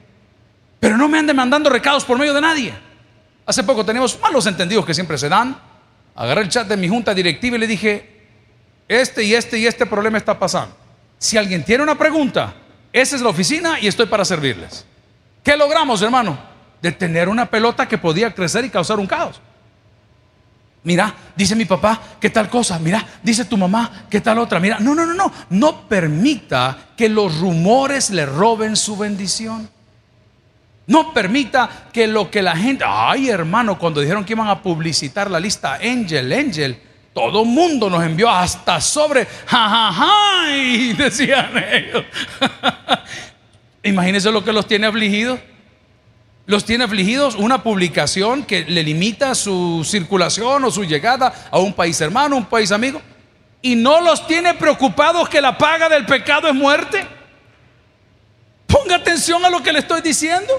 Pero 0.86 0.98
no 0.98 1.08
me 1.08 1.18
ande 1.18 1.34
mandando 1.34 1.68
recados 1.68 2.06
por 2.06 2.16
medio 2.20 2.32
de 2.32 2.42
nadie. 2.42 2.72
Hace 3.48 3.64
poco 3.64 3.84
teníamos 3.84 4.20
malos 4.22 4.46
entendidos 4.46 4.86
que 4.86 4.94
siempre 4.94 5.18
se 5.18 5.28
dan. 5.28 5.58
Agarré 6.14 6.44
el 6.44 6.50
chat 6.50 6.68
de 6.68 6.78
mi 6.78 6.88
junta 6.88 7.12
directiva 7.12 7.58
y 7.58 7.60
le 7.60 7.66
dije, 7.66 8.28
este 8.88 9.24
y 9.24 9.34
este 9.34 9.58
y 9.58 9.66
este 9.66 9.88
problema 9.88 10.20
está 10.20 10.38
pasando. 10.38 10.78
Si 11.18 11.40
alguien 11.40 11.66
tiene 11.66 11.82
una 11.82 11.98
pregunta, 11.98 12.54
esa 12.94 13.16
es 13.16 13.24
la 13.24 13.30
oficina 13.30 13.80
y 13.80 13.88
estoy 13.88 14.06
para 14.06 14.24
servirles. 14.24 14.86
¿Qué 15.44 15.58
logramos, 15.58 16.04
hermano? 16.04 16.38
Detener 16.84 17.30
una 17.30 17.50
pelota 17.50 17.88
que 17.88 17.98
podía 17.98 18.32
crecer 18.32 18.64
y 18.66 18.70
causar 18.70 19.00
un 19.00 19.08
caos. 19.08 19.42
Mira, 20.84 21.16
dice 21.36 21.56
mi 21.56 21.66
papá, 21.66 22.00
¿qué 22.22 22.30
tal 22.30 22.48
cosa? 22.48 22.78
Mira, 22.78 23.04
dice 23.24 23.46
tu 23.46 23.58
mamá, 23.58 24.06
¿qué 24.08 24.22
tal 24.22 24.38
otra? 24.38 24.60
Mira, 24.60 24.78
no, 24.80 24.94
no, 24.94 25.04
no, 25.04 25.16
no. 25.16 25.34
No 25.50 25.90
permita 25.90 26.78
que 26.96 27.10
los 27.10 27.40
rumores 27.40 28.12
le 28.12 28.28
roben 28.28 28.76
su 28.76 28.96
bendición. 28.96 29.74
No 30.88 31.14
permita 31.14 31.88
que 31.92 32.06
lo 32.06 32.30
que 32.30 32.42
la 32.42 32.56
gente, 32.56 32.84
ay 32.88 33.30
hermano, 33.30 33.80
cuando 33.80 34.02
dijeron 34.02 34.24
que 34.24 34.34
iban 34.34 34.48
a 34.48 34.62
publicitar 34.62 35.32
la 35.32 35.40
lista 35.40 35.76
Angel, 35.76 36.32
Angel, 36.32 36.80
todo 37.12 37.46
mundo 37.46 37.90
nos 37.90 38.04
envió 38.04 38.30
hasta 38.30 38.80
sobre, 38.82 39.26
jajaja, 39.48 40.58
y 40.58 40.94
decían 40.98 41.52
ellos. 41.72 42.04
Imagínense 43.84 44.32
lo 44.32 44.44
que 44.44 44.52
los 44.52 44.68
tiene 44.68 44.88
afligidos. 44.88 45.40
Los 46.46 46.66
tiene 46.66 46.84
afligidos 46.84 47.34
una 47.36 47.64
publicación 47.64 48.44
que 48.44 48.66
le 48.66 48.84
limita 48.84 49.34
su 49.34 49.84
circulación 49.84 50.64
o 50.66 50.70
su 50.70 50.84
llegada 50.84 51.34
a 51.50 51.58
un 51.58 51.74
país 51.74 52.00
hermano, 52.02 52.36
un 52.36 52.46
país 52.46 52.72
amigo. 52.72 53.02
Y 53.64 53.76
no 53.76 54.02
los 54.02 54.28
tiene 54.28 54.54
preocupados 54.54 55.28
que 55.28 55.42
la 55.42 55.58
paga 55.58 55.90
del 55.90 56.06
pecado 56.06 56.48
es 56.48 56.54
muerte. 56.54 57.08
Ponga 58.68 58.96
atención 58.98 59.44
a 59.44 59.50
lo 59.50 59.64
que 59.64 59.72
le 59.74 59.80
estoy 59.80 60.02
diciendo. 60.02 60.54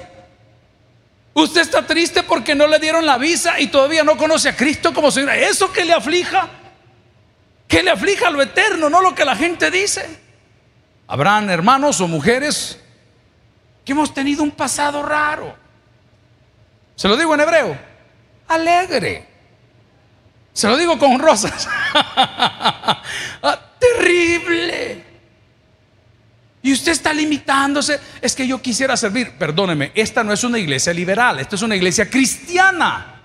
Usted 1.36 1.60
está 1.60 1.86
triste 1.86 2.22
porque 2.22 2.54
no 2.54 2.66
le 2.66 2.78
dieron 2.78 3.04
la 3.04 3.18
visa 3.18 3.60
y 3.60 3.66
todavía 3.66 4.02
no 4.02 4.16
conoce 4.16 4.48
a 4.48 4.56
Cristo 4.56 4.94
como 4.94 5.10
Señor. 5.10 5.32
Eso 5.34 5.70
que 5.70 5.84
le 5.84 5.92
aflija, 5.92 6.48
que 7.68 7.82
le 7.82 7.90
aflija 7.90 8.30
lo 8.30 8.40
eterno, 8.40 8.88
no 8.88 9.02
lo 9.02 9.14
que 9.14 9.22
la 9.22 9.36
gente 9.36 9.70
dice. 9.70 10.18
Habrán 11.06 11.50
hermanos 11.50 12.00
o 12.00 12.08
mujeres 12.08 12.80
que 13.84 13.92
hemos 13.92 14.14
tenido 14.14 14.42
un 14.42 14.50
pasado 14.50 15.02
raro. 15.02 15.54
Se 16.94 17.06
lo 17.06 17.18
digo 17.18 17.34
en 17.34 17.40
hebreo, 17.42 17.78
alegre. 18.48 19.28
Se 20.54 20.68
lo 20.68 20.76
digo 20.78 20.98
con 20.98 21.18
rosas. 21.18 21.68
Ah, 23.42 23.60
terrible. 23.78 24.55
Y 26.66 26.72
usted 26.72 26.90
está 26.90 27.12
limitándose. 27.12 28.00
Es 28.20 28.34
que 28.34 28.44
yo 28.44 28.60
quisiera 28.60 28.96
servir. 28.96 29.38
Perdóneme, 29.38 29.92
esta 29.94 30.24
no 30.24 30.32
es 30.32 30.42
una 30.42 30.58
iglesia 30.58 30.92
liberal, 30.92 31.38
esta 31.38 31.54
es 31.54 31.62
una 31.62 31.76
iglesia 31.76 32.10
cristiana. 32.10 33.20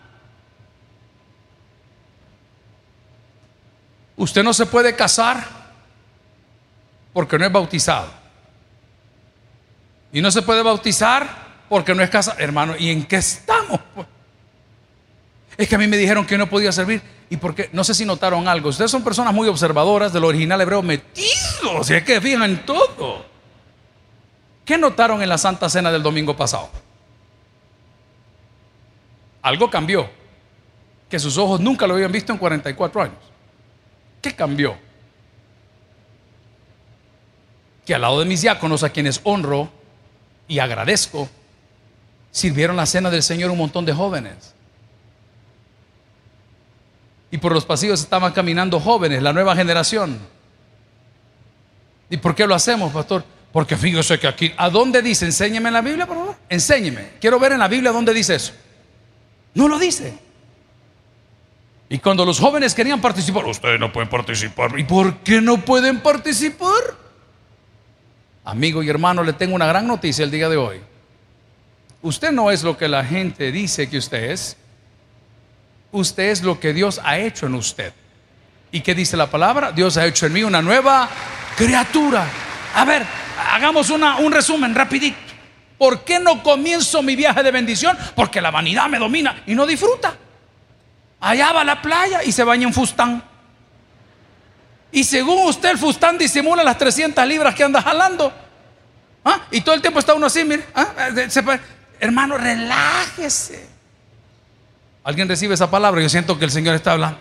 Usted 4.15 4.43
no 4.43 4.53
se 4.53 4.67
puede 4.67 4.95
casar 4.95 5.43
porque 7.13 7.39
no 7.39 7.45
es 7.47 7.51
bautizado. 7.51 8.13
Y 10.13 10.21
no 10.21 10.29
se 10.29 10.43
puede 10.43 10.61
bautizar 10.61 11.63
porque 11.67 11.95
no 11.95 12.03
es 12.03 12.11
casado. 12.11 12.37
Hermano, 12.37 12.75
¿y 12.77 12.91
en 12.91 13.05
qué 13.05 13.15
estamos? 13.15 13.79
Es 15.57 15.67
que 15.67 15.73
a 15.73 15.79
mí 15.79 15.87
me 15.87 15.97
dijeron 15.97 16.27
que 16.27 16.37
no 16.37 16.47
podía 16.47 16.71
servir. 16.71 17.01
Y 17.31 17.37
porque, 17.37 17.71
no 17.73 17.83
sé 17.83 17.95
si 17.95 18.05
notaron 18.05 18.47
algo. 18.47 18.69
Ustedes 18.69 18.91
son 18.91 19.03
personas 19.03 19.33
muy 19.33 19.47
observadoras 19.47 20.13
del 20.13 20.25
original 20.25 20.61
hebreo 20.61 20.83
metidos. 20.83 21.89
Y 21.89 21.95
es 21.95 22.03
que 22.03 22.21
fijan 22.21 22.67
todo. 22.67 23.30
¿Qué 24.71 24.77
notaron 24.77 25.21
en 25.21 25.27
la 25.27 25.37
Santa 25.37 25.67
Cena 25.67 25.91
del 25.91 26.01
domingo 26.01 26.33
pasado? 26.33 26.69
Algo 29.41 29.69
cambió, 29.69 30.09
que 31.09 31.19
sus 31.19 31.37
ojos 31.37 31.59
nunca 31.59 31.85
lo 31.85 31.95
habían 31.95 32.09
visto 32.09 32.31
en 32.31 32.37
44 32.37 33.01
años. 33.01 33.17
¿Qué 34.21 34.33
cambió? 34.33 34.77
que 37.85 37.95
al 37.95 37.99
lado 37.99 38.21
de 38.21 38.25
mis 38.25 38.43
diáconos, 38.43 38.83
a 38.83 38.91
quienes 38.91 39.19
honro 39.25 39.69
y 40.47 40.59
agradezco, 40.59 41.27
sirvieron 42.31 42.77
la 42.77 42.85
cena 42.85 43.09
del 43.09 43.23
Señor 43.23 43.51
un 43.51 43.57
montón 43.57 43.83
de 43.83 43.91
jóvenes. 43.91 44.55
Y 47.29 47.39
por 47.39 47.51
los 47.51 47.65
pasillos 47.65 47.99
estaban 47.99 48.31
caminando 48.31 48.79
jóvenes, 48.79 49.21
la 49.21 49.33
nueva 49.33 49.53
generación. 49.53 50.17
¿Y 52.09 52.15
por 52.15 52.33
qué 52.35 52.47
lo 52.47 52.55
hacemos, 52.55 52.93
pastor? 52.93 53.25
Porque 53.51 53.75
fíjese 53.75 54.17
que 54.17 54.27
aquí, 54.27 54.53
¿a 54.57 54.69
dónde 54.69 55.01
dice? 55.01 55.25
Enséñeme 55.25 55.69
en 55.69 55.73
la 55.73 55.81
Biblia, 55.81 56.05
por 56.05 56.17
favor. 56.17 56.35
Enséñeme. 56.47 57.13
Quiero 57.19 57.39
ver 57.39 57.51
en 57.51 57.59
la 57.59 57.67
Biblia 57.67 57.91
dónde 57.91 58.13
dice 58.13 58.35
eso. 58.35 58.53
No 59.53 59.67
lo 59.67 59.77
dice. 59.77 60.13
Y 61.89 61.99
cuando 61.99 62.23
los 62.23 62.39
jóvenes 62.39 62.73
querían 62.73 63.01
participar, 63.01 63.45
ustedes 63.45 63.77
no 63.77 63.91
pueden 63.91 64.09
participar. 64.09 64.79
¿Y 64.79 64.85
por 64.85 65.17
qué 65.17 65.41
no 65.41 65.57
pueden 65.57 65.99
participar? 65.99 66.69
Amigo 68.45 68.81
y 68.81 68.89
hermano, 68.89 69.23
le 69.23 69.33
tengo 69.33 69.55
una 69.55 69.65
gran 69.65 69.85
noticia 69.85 70.23
el 70.23 70.31
día 70.31 70.47
de 70.47 70.55
hoy. 70.55 70.79
Usted 72.01 72.31
no 72.31 72.49
es 72.49 72.63
lo 72.63 72.77
que 72.77 72.87
la 72.87 73.03
gente 73.03 73.51
dice 73.51 73.89
que 73.89 73.97
usted 73.97 74.31
es. 74.31 74.55
Usted 75.91 76.29
es 76.29 76.41
lo 76.41 76.59
que 76.59 76.73
Dios 76.73 77.01
ha 77.03 77.17
hecho 77.17 77.47
en 77.47 77.55
usted. 77.55 77.91
¿Y 78.71 78.79
qué 78.79 78.95
dice 78.95 79.17
la 79.17 79.29
palabra? 79.29 79.73
Dios 79.73 79.97
ha 79.97 80.05
hecho 80.05 80.25
en 80.25 80.33
mí 80.33 80.43
una 80.43 80.61
nueva 80.61 81.09
criatura. 81.57 82.25
A 82.75 82.85
ver, 82.85 83.05
hagamos 83.51 83.89
una, 83.89 84.17
un 84.17 84.31
resumen 84.31 84.73
rapidito. 84.73 85.17
¿Por 85.77 86.03
qué 86.03 86.19
no 86.19 86.43
comienzo 86.43 87.01
mi 87.01 87.15
viaje 87.15 87.41
de 87.41 87.51
bendición? 87.51 87.97
Porque 88.15 88.39
la 88.39 88.51
vanidad 88.51 88.87
me 88.87 88.99
domina 88.99 89.41
y 89.47 89.55
no 89.55 89.65
disfruta. 89.65 90.15
Allá 91.19 91.51
va 91.51 91.61
a 91.61 91.63
la 91.63 91.81
playa 91.81 92.23
y 92.23 92.31
se 92.31 92.43
baña 92.43 92.67
en 92.67 92.73
fustán. 92.73 93.23
Y 94.91 95.03
según 95.03 95.47
usted 95.47 95.69
el 95.69 95.77
fustán 95.77 96.17
disimula 96.17 96.63
las 96.63 96.77
300 96.77 97.25
libras 97.25 97.55
que 97.55 97.63
anda 97.63 97.81
jalando. 97.81 98.31
¿Ah? 99.23 99.41
Y 99.51 99.61
todo 99.61 99.75
el 99.75 99.81
tiempo 99.81 99.99
está 99.99 100.13
uno 100.13 100.27
así, 100.27 100.43
mire. 100.43 100.65
¿Ah? 100.75 101.09
Hermano, 101.99 102.37
relájese. 102.37 103.67
¿Alguien 105.03 105.27
recibe 105.27 105.53
esa 105.53 105.69
palabra? 105.69 106.01
Yo 106.01 106.09
siento 106.09 106.37
que 106.37 106.45
el 106.45 106.51
Señor 106.51 106.75
está 106.75 106.93
hablando. 106.93 107.17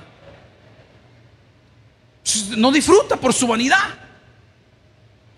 No 2.56 2.70
disfruta 2.70 3.16
por 3.16 3.32
su 3.32 3.46
vanidad. 3.46 4.09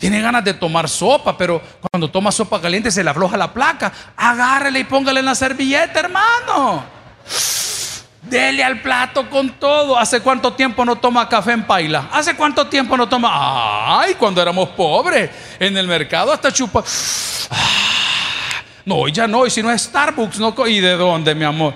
Tiene 0.02 0.20
ganas 0.20 0.42
de 0.42 0.52
tomar 0.54 0.88
sopa, 0.88 1.38
pero 1.38 1.62
cuando 1.80 2.10
toma 2.10 2.32
sopa 2.32 2.60
caliente 2.60 2.90
se 2.90 3.04
le 3.04 3.10
afloja 3.10 3.36
la 3.36 3.54
placa. 3.54 3.92
Agárrele 4.16 4.80
y 4.80 4.84
póngale 4.84 5.20
en 5.20 5.26
la 5.26 5.36
servilleta, 5.36 6.00
hermano. 6.00 6.82
Dele 8.20 8.64
al 8.64 8.82
plato 8.82 9.30
con 9.30 9.50
todo. 9.60 9.96
¿Hace 9.96 10.18
cuánto 10.18 10.54
tiempo 10.54 10.84
no 10.84 10.96
toma 10.96 11.28
café 11.28 11.52
en 11.52 11.62
paila? 11.62 12.08
¿Hace 12.10 12.34
cuánto 12.34 12.66
tiempo 12.66 12.96
no 12.96 13.08
toma? 13.08 14.00
Ay, 14.00 14.14
cuando 14.14 14.42
éramos 14.42 14.70
pobres 14.70 15.30
en 15.60 15.76
el 15.76 15.86
mercado 15.86 16.32
hasta 16.32 16.52
chupa. 16.52 16.82
No, 18.84 19.06
ya 19.06 19.28
no, 19.28 19.46
y 19.46 19.50
si 19.50 19.62
no 19.62 19.70
es 19.70 19.82
Starbucks, 19.82 20.40
no. 20.40 20.52
¿Y 20.66 20.80
de 20.80 20.96
dónde, 20.96 21.32
mi 21.32 21.44
amor? 21.44 21.74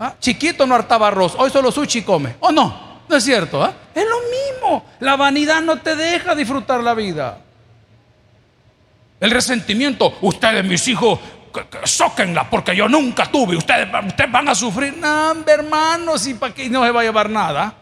¿Ah? 0.00 0.14
Chiquito 0.18 0.66
no 0.66 0.74
hartaba 0.74 1.06
arroz, 1.06 1.36
hoy 1.38 1.50
solo 1.50 1.70
sushi 1.70 2.02
come. 2.02 2.34
¿O 2.40 2.50
no? 2.50 3.02
No 3.08 3.14
es 3.14 3.22
cierto, 3.22 3.62
¿ah? 3.62 3.72
Es 3.94 4.02
lo 4.02 4.16
mismo. 4.22 4.47
La 5.00 5.16
vanidad 5.16 5.62
no 5.62 5.78
te 5.78 5.96
deja 5.96 6.34
disfrutar 6.34 6.82
la 6.82 6.94
vida. 6.94 7.38
El 9.20 9.30
resentimiento, 9.30 10.16
ustedes, 10.20 10.64
mis 10.64 10.86
hijos, 10.88 11.18
sóquenla 11.84 12.48
porque 12.48 12.74
yo 12.76 12.88
nunca 12.88 13.26
tuve. 13.26 13.56
Ustedes, 13.56 13.88
ustedes 14.06 14.30
van 14.30 14.48
a 14.48 14.54
sufrir. 14.54 14.96
No, 14.96 15.34
hermanos, 15.46 16.26
y 16.26 16.34
para 16.34 16.54
qué 16.54 16.68
no 16.68 16.84
se 16.84 16.90
va 16.90 17.00
a 17.00 17.04
llevar 17.04 17.28
nada. 17.28 17.74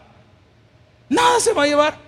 Nada 1.09 1.39
se 1.39 1.53
va 1.53 1.63
a 1.63 1.67
llevar. 1.67 2.07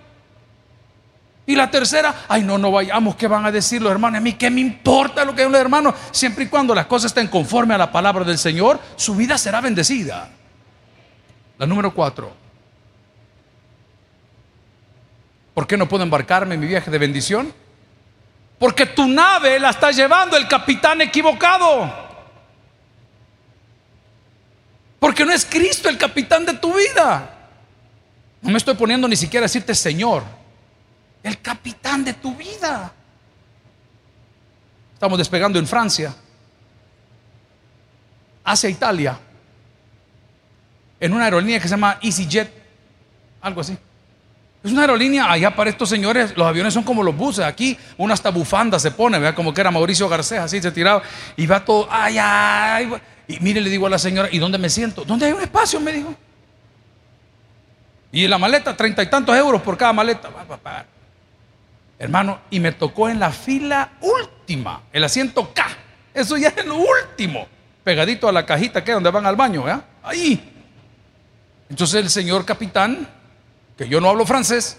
Y 1.46 1.56
la 1.56 1.70
tercera, 1.70 2.14
ay, 2.28 2.42
no, 2.42 2.58
no 2.58 2.70
vayamos, 2.70 3.16
¿qué 3.16 3.26
van 3.26 3.44
a 3.44 3.50
decir 3.50 3.82
los 3.82 3.90
hermanos? 3.90 4.18
A 4.18 4.20
mí, 4.20 4.34
¿qué 4.34 4.50
me 4.50 4.60
importa 4.60 5.24
lo 5.24 5.32
que 5.32 5.38
digan 5.38 5.52
los 5.52 5.60
hermanos? 5.60 5.94
Siempre 6.12 6.44
y 6.44 6.46
cuando 6.46 6.74
las 6.74 6.86
cosas 6.86 7.10
estén 7.10 7.26
conforme 7.26 7.74
a 7.74 7.78
la 7.78 7.90
palabra 7.90 8.24
del 8.24 8.38
Señor, 8.38 8.78
su 8.94 9.16
vida 9.16 9.36
será 9.36 9.60
bendecida. 9.60 10.28
La 11.58 11.66
número 11.66 11.92
cuatro. 11.92 12.39
¿Por 15.54 15.66
qué 15.66 15.76
no 15.76 15.88
puedo 15.88 16.04
embarcarme 16.04 16.54
en 16.54 16.60
mi 16.60 16.66
viaje 16.66 16.90
de 16.90 16.98
bendición? 16.98 17.52
Porque 18.58 18.86
tu 18.86 19.08
nave 19.08 19.58
la 19.58 19.70
está 19.70 19.90
llevando 19.90 20.36
el 20.36 20.46
capitán 20.46 21.00
equivocado. 21.00 22.08
Porque 24.98 25.24
no 25.24 25.32
es 25.32 25.46
Cristo 25.46 25.88
el 25.88 25.96
capitán 25.96 26.44
de 26.44 26.54
tu 26.54 26.74
vida. 26.74 27.38
No 28.42 28.50
me 28.50 28.58
estoy 28.58 28.74
poniendo 28.74 29.08
ni 29.08 29.16
siquiera 29.16 29.44
a 29.44 29.48
decirte 29.48 29.74
Señor 29.74 30.40
el 31.22 31.40
capitán 31.40 32.04
de 32.04 32.14
tu 32.14 32.34
vida. 32.34 32.92
Estamos 34.94 35.18
despegando 35.18 35.58
en 35.58 35.66
Francia, 35.66 36.14
hacia 38.44 38.68
Italia, 38.68 39.18
en 40.98 41.12
una 41.12 41.24
aerolínea 41.24 41.58
que 41.58 41.68
se 41.68 41.70
llama 41.70 41.98
EasyJet, 42.02 42.50
algo 43.40 43.60
así. 43.62 43.76
Es 44.62 44.72
una 44.72 44.82
aerolínea, 44.82 45.30
allá 45.30 45.54
para 45.54 45.70
estos 45.70 45.88
señores, 45.88 46.36
los 46.36 46.46
aviones 46.46 46.74
son 46.74 46.82
como 46.82 47.02
los 47.02 47.16
buses. 47.16 47.44
Aquí 47.44 47.78
una 47.96 48.12
hasta 48.12 48.30
bufanda 48.30 48.78
se 48.78 48.90
pone, 48.90 49.18
vea 49.18 49.34
como 49.34 49.54
que 49.54 49.60
era 49.60 49.70
Mauricio 49.70 50.08
Garcés, 50.08 50.38
así 50.38 50.60
se 50.60 50.70
tiraba 50.70 51.02
y 51.36 51.46
va 51.46 51.64
todo, 51.64 51.88
ay, 51.90 52.18
ay. 52.18 52.92
Y 53.26 53.40
mire, 53.40 53.60
le 53.60 53.70
digo 53.70 53.86
a 53.86 53.90
la 53.90 53.98
señora, 53.98 54.28
¿y 54.30 54.38
dónde 54.38 54.58
me 54.58 54.68
siento? 54.68 55.04
¿Dónde 55.04 55.26
hay 55.26 55.32
un 55.32 55.40
espacio? 55.40 55.80
Me 55.80 55.92
dijo. 55.92 56.14
Y 58.12 58.26
la 58.26 58.38
maleta, 58.38 58.76
treinta 58.76 59.02
y 59.02 59.06
tantos 59.06 59.34
euros 59.36 59.62
por 59.62 59.78
cada 59.78 59.92
maleta. 59.92 60.28
Va. 60.28 60.84
Hermano, 61.98 62.40
y 62.50 62.60
me 62.60 62.72
tocó 62.72 63.08
en 63.08 63.20
la 63.20 63.30
fila 63.30 63.92
última, 64.00 64.82
el 64.92 65.04
asiento 65.04 65.52
K. 65.54 65.66
Eso 66.12 66.36
ya 66.36 66.48
es 66.48 66.56
el 66.58 66.70
último, 66.70 67.46
pegadito 67.84 68.28
a 68.28 68.32
la 68.32 68.44
cajita 68.44 68.82
que 68.82 68.90
es 68.90 68.96
donde 68.96 69.10
van 69.10 69.26
al 69.26 69.36
baño, 69.36 69.62
¿verdad? 69.62 69.84
Ahí. 70.02 70.52
Entonces 71.68 72.02
el 72.02 72.10
señor 72.10 72.44
capitán, 72.44 73.06
que 73.80 73.88
yo 73.88 73.98
no 73.98 74.10
hablo 74.10 74.26
francés, 74.26 74.76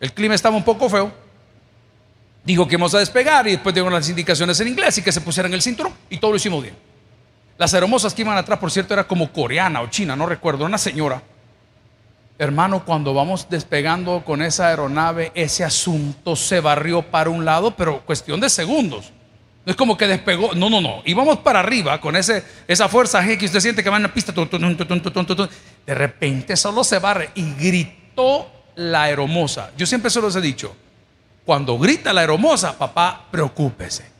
el 0.00 0.14
clima 0.14 0.34
estaba 0.34 0.56
un 0.56 0.64
poco 0.64 0.88
feo, 0.88 1.12
dijo 2.42 2.66
que 2.66 2.76
íbamos 2.76 2.94
a 2.94 3.00
despegar 3.00 3.46
y 3.46 3.50
después 3.50 3.74
dieron 3.74 3.92
las 3.92 4.08
indicaciones 4.08 4.58
en 4.60 4.68
inglés 4.68 4.96
y 4.96 5.02
que 5.02 5.12
se 5.12 5.20
pusieran 5.20 5.52
el 5.52 5.60
cinturón 5.60 5.92
y 6.08 6.16
todo 6.16 6.30
lo 6.30 6.38
hicimos 6.38 6.62
bien. 6.62 6.74
Las 7.58 7.74
hermosas 7.74 8.14
que 8.14 8.22
iban 8.22 8.38
atrás, 8.38 8.58
por 8.58 8.70
cierto, 8.70 8.94
era 8.94 9.06
como 9.06 9.30
coreana 9.30 9.82
o 9.82 9.88
china, 9.88 10.16
no 10.16 10.24
recuerdo, 10.24 10.64
una 10.64 10.78
señora. 10.78 11.20
Hermano, 12.38 12.86
cuando 12.86 13.12
vamos 13.12 13.46
despegando 13.50 14.24
con 14.24 14.40
esa 14.40 14.68
aeronave, 14.68 15.30
ese 15.34 15.62
asunto 15.62 16.34
se 16.34 16.60
barrió 16.60 17.02
para 17.02 17.28
un 17.28 17.44
lado, 17.44 17.76
pero 17.76 18.00
cuestión 18.06 18.40
de 18.40 18.48
segundos. 18.48 19.12
No 19.66 19.70
es 19.70 19.76
como 19.76 19.98
que 19.98 20.06
despegó, 20.06 20.54
no, 20.54 20.70
no, 20.70 20.80
no. 20.80 21.02
Íbamos 21.04 21.40
para 21.40 21.60
arriba 21.60 22.00
con 22.00 22.16
ese, 22.16 22.42
esa 22.68 22.88
fuerza 22.88 23.22
G 23.22 23.36
que 23.36 23.44
usted 23.44 23.60
siente 23.60 23.84
que 23.84 23.90
va 23.90 23.98
en 23.98 24.04
la 24.04 24.14
pista. 24.14 24.32
De 24.32 25.94
repente 25.94 26.56
solo 26.56 26.84
se 26.84 26.98
barre 26.98 27.28
y 27.34 27.42
la 28.76 29.04
aeromosa. 29.04 29.70
Yo 29.76 29.86
siempre 29.86 30.10
se 30.10 30.20
los 30.20 30.34
he 30.36 30.40
dicho, 30.40 30.74
cuando 31.44 31.78
grita 31.78 32.12
la 32.12 32.22
aeromosa, 32.22 32.76
papá, 32.76 33.26
preocúpese. 33.30 34.14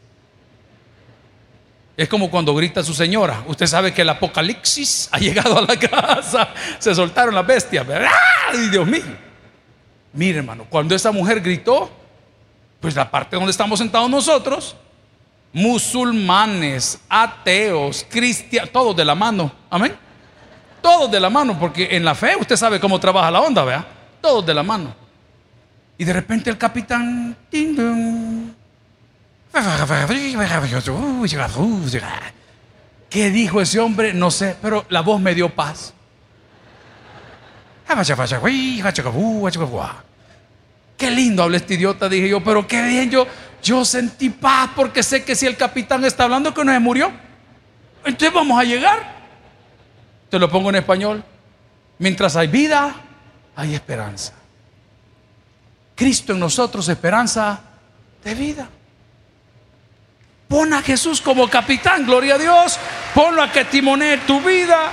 Es 1.96 2.08
como 2.08 2.30
cuando 2.30 2.54
grita 2.54 2.82
su 2.82 2.92
señora. 2.92 3.44
Usted 3.46 3.66
sabe 3.66 3.94
que 3.94 4.02
el 4.02 4.08
apocalipsis 4.08 5.08
ha 5.12 5.18
llegado 5.18 5.58
a 5.58 5.62
la 5.62 5.76
casa. 5.78 6.48
Se 6.78 6.94
soltaron 6.94 7.34
las 7.34 7.46
bestias. 7.46 7.86
¡Ay, 8.50 8.68
Dios 8.68 8.86
mío! 8.86 9.02
Mire, 10.12 10.38
hermano, 10.38 10.66
cuando 10.68 10.94
esa 10.94 11.12
mujer 11.12 11.40
gritó, 11.40 11.90
pues 12.80 12.94
la 12.94 13.10
parte 13.10 13.36
donde 13.36 13.50
estamos 13.50 13.78
sentados 13.78 14.10
nosotros, 14.10 14.76
musulmanes, 15.52 17.00
ateos, 17.08 18.04
cristianos, 18.08 18.70
todos 18.70 18.96
de 18.96 19.04
la 19.04 19.14
mano. 19.14 19.52
Amén. 19.70 19.96
Todos 20.84 21.10
de 21.10 21.18
la 21.18 21.30
mano, 21.30 21.58
porque 21.58 21.96
en 21.96 22.04
la 22.04 22.14
fe 22.14 22.36
usted 22.38 22.56
sabe 22.56 22.78
cómo 22.78 23.00
trabaja 23.00 23.30
la 23.30 23.40
onda, 23.40 23.64
¿vea? 23.64 23.86
Todos 24.20 24.44
de 24.44 24.52
la 24.52 24.62
mano. 24.62 24.94
Y 25.96 26.04
de 26.04 26.12
repente 26.12 26.50
el 26.50 26.58
capitán, 26.58 27.34
¿Qué 33.08 33.30
dijo 33.30 33.62
ese 33.62 33.80
hombre? 33.80 34.12
No 34.12 34.30
sé, 34.30 34.58
pero 34.60 34.84
la 34.90 35.00
voz 35.00 35.18
me 35.22 35.34
dio 35.34 35.48
paz. 35.48 35.94
Qué 40.98 41.10
lindo 41.10 41.44
habla 41.44 41.56
este 41.56 41.74
idiota, 41.76 42.10
dije 42.10 42.28
yo, 42.28 42.44
pero 42.44 42.68
qué 42.68 42.82
bien, 42.82 43.10
yo, 43.10 43.26
yo 43.62 43.86
sentí 43.86 44.28
paz 44.28 44.68
porque 44.76 45.02
sé 45.02 45.24
que 45.24 45.34
si 45.34 45.46
el 45.46 45.56
capitán 45.56 46.04
está 46.04 46.24
hablando 46.24 46.52
que 46.52 46.62
no 46.62 46.72
se 46.72 46.78
murió, 46.78 47.10
entonces 48.04 48.34
vamos 48.34 48.60
a 48.60 48.64
llegar. 48.64 49.13
Te 50.34 50.40
lo 50.40 50.50
pongo 50.50 50.68
en 50.70 50.74
español. 50.74 51.22
Mientras 51.98 52.34
hay 52.34 52.48
vida, 52.48 52.92
hay 53.54 53.72
esperanza. 53.72 54.32
Cristo 55.94 56.32
en 56.32 56.40
nosotros, 56.40 56.88
esperanza 56.88 57.60
de 58.24 58.34
vida. 58.34 58.68
Pon 60.48 60.74
a 60.74 60.82
Jesús 60.82 61.20
como 61.20 61.48
capitán, 61.48 62.04
gloria 62.04 62.34
a 62.34 62.38
Dios. 62.38 62.80
Ponlo 63.14 63.44
a 63.44 63.52
que 63.52 63.64
timonee 63.66 64.18
tu 64.26 64.40
vida. 64.40 64.90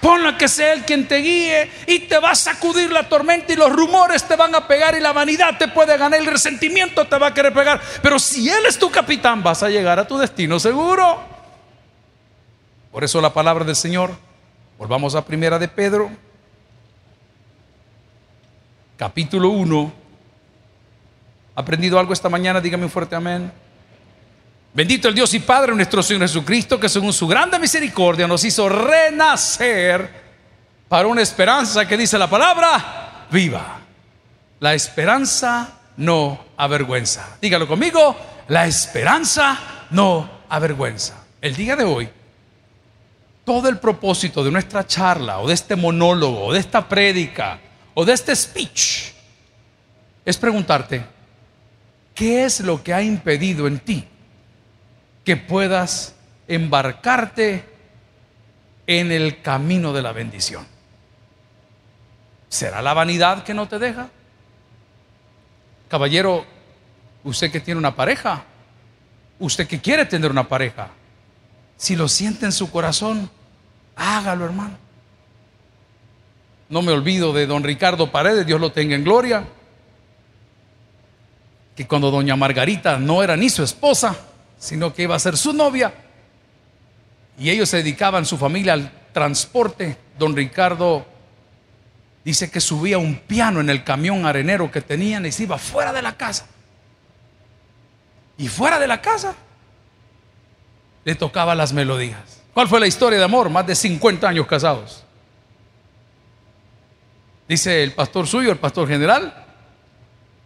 Ponla 0.00 0.38
que 0.38 0.46
sea 0.46 0.74
Él 0.74 0.84
quien 0.84 1.08
te 1.08 1.16
guíe 1.16 1.68
y 1.88 1.98
te 1.98 2.20
va 2.20 2.30
a 2.30 2.36
sacudir 2.36 2.92
la 2.92 3.08
tormenta 3.08 3.52
y 3.52 3.56
los 3.56 3.72
rumores 3.72 4.22
te 4.28 4.36
van 4.36 4.54
a 4.54 4.68
pegar 4.68 4.96
y 4.96 5.00
la 5.00 5.12
vanidad 5.12 5.58
te 5.58 5.66
puede 5.66 5.98
ganar, 5.98 6.20
el 6.20 6.26
resentimiento 6.26 7.04
te 7.08 7.18
va 7.18 7.26
a 7.26 7.34
querer 7.34 7.52
pegar. 7.52 7.80
Pero 8.00 8.20
si 8.20 8.48
Él 8.48 8.64
es 8.68 8.78
tu 8.78 8.92
capitán, 8.92 9.42
vas 9.42 9.64
a 9.64 9.68
llegar 9.68 9.98
a 9.98 10.06
tu 10.06 10.16
destino 10.16 10.60
seguro. 10.60 11.20
Por 12.92 13.02
eso 13.02 13.20
la 13.20 13.34
palabra 13.34 13.64
del 13.64 13.74
Señor, 13.74 14.25
volvamos 14.78 15.14
a 15.14 15.24
primera 15.24 15.58
de 15.58 15.68
Pedro, 15.68 16.10
capítulo 18.96 19.50
1. 19.50 19.92
¿Ha 21.54 21.60
aprendido 21.60 21.98
algo 21.98 22.12
esta 22.12 22.28
mañana? 22.28 22.60
Dígame 22.60 22.84
un 22.84 22.90
fuerte 22.90 23.16
amén. 23.16 23.50
Bendito 24.74 25.08
el 25.08 25.14
Dios 25.14 25.32
y 25.32 25.40
Padre 25.40 25.74
nuestro 25.74 26.02
Señor 26.02 26.22
Jesucristo, 26.22 26.78
que 26.78 26.88
según 26.88 27.12
su 27.12 27.26
grande 27.26 27.58
misericordia 27.58 28.26
nos 28.26 28.44
hizo 28.44 28.68
renacer 28.68 30.10
para 30.88 31.08
una 31.08 31.22
esperanza 31.22 31.88
que 31.88 31.96
dice 31.96 32.18
la 32.18 32.28
palabra, 32.28 33.26
viva. 33.30 33.80
La 34.60 34.74
esperanza 34.74 35.78
no 35.96 36.44
avergüenza. 36.56 37.38
Dígalo 37.40 37.66
conmigo, 37.66 38.16
la 38.48 38.66
esperanza 38.66 39.58
no 39.90 40.28
avergüenza. 40.48 41.24
El 41.40 41.56
día 41.56 41.74
de 41.76 41.84
hoy, 41.84 42.08
todo 43.46 43.70
el 43.70 43.78
propósito 43.78 44.44
de 44.44 44.50
nuestra 44.50 44.86
charla 44.86 45.38
o 45.38 45.48
de 45.48 45.54
este 45.54 45.74
monólogo 45.74 46.44
o 46.44 46.52
de 46.52 46.58
esta 46.58 46.86
prédica 46.86 47.58
o 47.94 48.04
de 48.04 48.12
este 48.12 48.36
speech 48.36 49.12
es 50.26 50.36
preguntarte, 50.36 51.02
¿qué 52.14 52.44
es 52.44 52.60
lo 52.60 52.82
que 52.82 52.92
ha 52.92 53.00
impedido 53.00 53.66
en 53.66 53.78
ti 53.78 54.06
que 55.24 55.36
puedas 55.36 56.14
embarcarte 56.48 57.64
en 58.86 59.10
el 59.10 59.42
camino 59.42 59.92
de 59.92 60.02
la 60.02 60.12
bendición. 60.12 60.66
¿Será 62.48 62.80
la 62.80 62.94
vanidad 62.94 63.42
que 63.42 63.52
no 63.52 63.66
te 63.66 63.78
deja? 63.78 64.08
Caballero, 65.88 66.44
usted 67.24 67.50
que 67.50 67.60
tiene 67.60 67.78
una 67.78 67.94
pareja, 67.94 68.44
usted 69.38 69.66
que 69.66 69.80
quiere 69.80 70.06
tener 70.06 70.30
una 70.30 70.48
pareja, 70.48 70.90
si 71.76 71.96
lo 71.96 72.08
siente 72.08 72.46
en 72.46 72.52
su 72.52 72.70
corazón, 72.70 73.30
hágalo 73.94 74.44
hermano. 74.44 74.76
No 76.68 76.82
me 76.82 76.92
olvido 76.92 77.32
de 77.32 77.46
don 77.46 77.62
Ricardo 77.62 78.10
Paredes, 78.10 78.46
Dios 78.46 78.60
lo 78.60 78.72
tenga 78.72 78.96
en 78.96 79.04
gloria, 79.04 79.46
que 81.76 81.86
cuando 81.86 82.10
doña 82.10 82.34
Margarita 82.36 82.98
no 82.98 83.22
era 83.22 83.36
ni 83.36 83.50
su 83.50 83.62
esposa, 83.62 84.16
sino 84.58 84.92
que 84.94 85.02
iba 85.02 85.14
a 85.14 85.18
ser 85.18 85.36
su 85.36 85.52
novia. 85.52 85.92
Y 87.38 87.50
ellos 87.50 87.68
se 87.68 87.78
dedicaban 87.78 88.24
su 88.24 88.38
familia 88.38 88.72
al 88.72 88.90
transporte. 89.12 89.98
Don 90.18 90.34
Ricardo 90.34 91.06
dice 92.24 92.50
que 92.50 92.60
subía 92.60 92.96
un 92.96 93.16
piano 93.16 93.60
en 93.60 93.68
el 93.68 93.84
camión 93.84 94.24
arenero 94.24 94.70
que 94.70 94.80
tenían 94.80 95.26
y 95.26 95.32
se 95.32 95.42
iba 95.42 95.58
fuera 95.58 95.92
de 95.92 96.00
la 96.00 96.16
casa. 96.16 96.46
Y 98.38 98.48
fuera 98.48 98.78
de 98.78 98.88
la 98.88 99.02
casa 99.02 99.34
le 101.06 101.14
tocaba 101.14 101.54
las 101.54 101.72
melodías. 101.72 102.42
¿Cuál 102.52 102.66
fue 102.66 102.80
la 102.80 102.88
historia 102.88 103.16
de 103.16 103.24
amor? 103.24 103.48
Más 103.48 103.64
de 103.64 103.76
50 103.76 104.28
años 104.28 104.44
casados. 104.48 105.04
Dice 107.48 107.84
el 107.84 107.92
pastor 107.92 108.26
suyo, 108.26 108.50
el 108.50 108.58
pastor 108.58 108.88
general, 108.88 109.32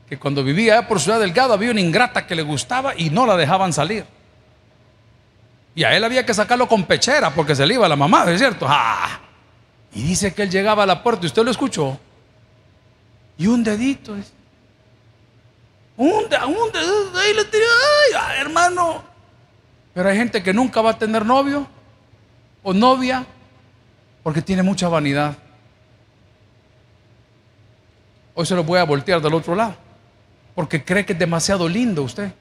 que 0.06 0.18
cuando 0.18 0.44
vivía 0.44 0.86
por 0.86 1.00
Ciudad 1.00 1.18
Delgado 1.18 1.54
había 1.54 1.70
una 1.70 1.80
ingrata 1.80 2.26
que 2.26 2.34
le 2.34 2.42
gustaba 2.42 2.92
y 2.94 3.08
no 3.08 3.24
la 3.24 3.38
dejaban 3.38 3.72
salir. 3.72 4.04
Y 5.74 5.82
a 5.82 5.96
él 5.96 6.04
había 6.04 6.26
que 6.26 6.34
sacarlo 6.34 6.68
con 6.68 6.84
pechera 6.84 7.30
porque 7.30 7.56
se 7.56 7.64
le 7.64 7.72
iba 7.72 7.88
la 7.88 7.96
mamá, 7.96 8.30
¿es 8.30 8.38
cierto? 8.38 8.66
¡Ah! 8.68 9.18
Y 9.94 10.02
dice 10.02 10.34
que 10.34 10.42
él 10.42 10.50
llegaba 10.50 10.82
a 10.82 10.86
la 10.86 11.02
puerta 11.02 11.22
y 11.22 11.28
usted 11.28 11.42
lo 11.42 11.50
escuchó. 11.50 11.98
Y 13.38 13.46
un 13.46 13.64
dedito. 13.64 14.12
Un, 15.96 16.12
un 16.12 16.28
dedito. 16.28 17.18
Ahí 17.18 17.32
le 17.32 17.44
tiró. 17.46 17.64
Ay, 18.14 18.40
hermano. 18.42 19.09
Pero 19.95 20.09
hay 20.09 20.16
gente 20.16 20.43
que 20.43 20.53
nunca 20.53 20.80
va 20.80 20.91
a 20.91 20.99
tener 20.99 21.24
novio 21.24 21.66
o 22.62 22.72
novia 22.72 23.26
porque 24.22 24.43
tiene 24.43 24.62
mucha 24.62 24.88
vanidad. 24.88 25.36
Hoy 28.34 28.47
se 28.47 28.55
lo 28.55 28.64
voy 28.64 28.78
a 28.78 28.84
voltear 28.84 29.20
del 29.20 29.34
otro 29.34 29.55
lado 29.55 29.74
porque 30.55 30.84
cree 30.84 31.05
que 31.05 31.12
es 31.12 31.18
demasiado 31.18 31.68
lindo 31.68 32.03
usted 32.03 32.32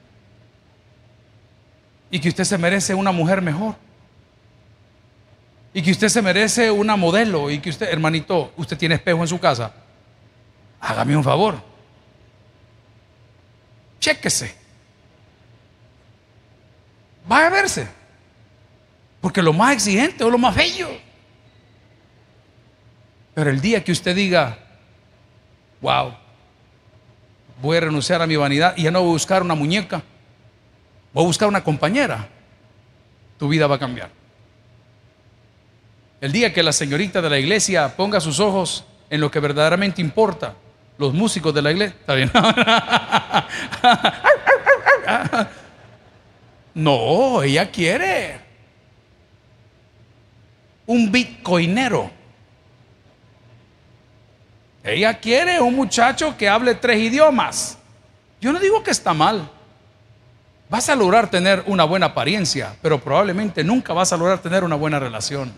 y 2.10 2.18
que 2.20 2.28
usted 2.28 2.44
se 2.44 2.58
merece 2.58 2.94
una 2.94 3.12
mujer 3.12 3.40
mejor 3.40 3.74
y 5.72 5.82
que 5.82 5.90
usted 5.92 6.08
se 6.08 6.22
merece 6.22 6.70
una 6.70 6.96
modelo 6.96 7.50
y 7.50 7.60
que 7.60 7.70
usted, 7.70 7.88
hermanito, 7.90 8.52
usted 8.56 8.76
tiene 8.76 8.96
espejo 8.96 9.20
en 9.20 9.28
su 9.28 9.38
casa. 9.38 9.72
Hágame 10.80 11.16
un 11.16 11.24
favor. 11.24 11.62
Chéquese. 14.00 14.59
Vaya 17.26 17.46
a 17.46 17.50
verse. 17.50 17.88
Porque 19.20 19.42
lo 19.42 19.52
más 19.52 19.74
exigente 19.74 20.24
o 20.24 20.30
lo 20.30 20.38
más 20.38 20.54
bello. 20.54 20.88
Pero 23.34 23.50
el 23.50 23.60
día 23.60 23.84
que 23.84 23.92
usted 23.92 24.14
diga, 24.14 24.58
wow, 25.80 26.14
voy 27.62 27.76
a 27.76 27.80
renunciar 27.80 28.20
a 28.22 28.26
mi 28.26 28.36
vanidad 28.36 28.74
y 28.76 28.82
ya 28.84 28.90
no 28.90 29.00
voy 29.00 29.10
a 29.10 29.12
buscar 29.12 29.42
una 29.42 29.54
muñeca, 29.54 30.02
voy 31.12 31.24
a 31.24 31.26
buscar 31.26 31.48
una 31.48 31.62
compañera, 31.62 32.28
tu 33.38 33.48
vida 33.48 33.66
va 33.66 33.76
a 33.76 33.78
cambiar. 33.78 34.10
El 36.20 36.32
día 36.32 36.52
que 36.52 36.62
la 36.62 36.72
señorita 36.72 37.22
de 37.22 37.30
la 37.30 37.38
iglesia 37.38 37.96
ponga 37.96 38.20
sus 38.20 38.40
ojos 38.40 38.84
en 39.08 39.20
lo 39.20 39.30
que 39.30 39.40
verdaderamente 39.40 40.02
importa, 40.02 40.54
los 40.98 41.14
músicos 41.14 41.54
de 41.54 41.62
la 41.62 41.70
iglesia, 41.70 41.96
está 41.98 42.14
bien. 42.14 42.30
No, 46.80 47.42
ella 47.42 47.70
quiere 47.70 48.40
un 50.86 51.12
bitcoinero. 51.12 52.10
Ella 54.82 55.20
quiere 55.20 55.60
un 55.60 55.76
muchacho 55.76 56.34
que 56.38 56.48
hable 56.48 56.74
tres 56.74 56.98
idiomas. 57.00 57.76
Yo 58.40 58.50
no 58.50 58.58
digo 58.58 58.82
que 58.82 58.92
está 58.92 59.12
mal. 59.12 59.50
Vas 60.70 60.88
a 60.88 60.96
lograr 60.96 61.28
tener 61.28 61.62
una 61.66 61.84
buena 61.84 62.06
apariencia, 62.06 62.74
pero 62.80 62.98
probablemente 62.98 63.62
nunca 63.62 63.92
vas 63.92 64.14
a 64.14 64.16
lograr 64.16 64.38
tener 64.38 64.64
una 64.64 64.76
buena 64.76 64.98
relación. 64.98 65.52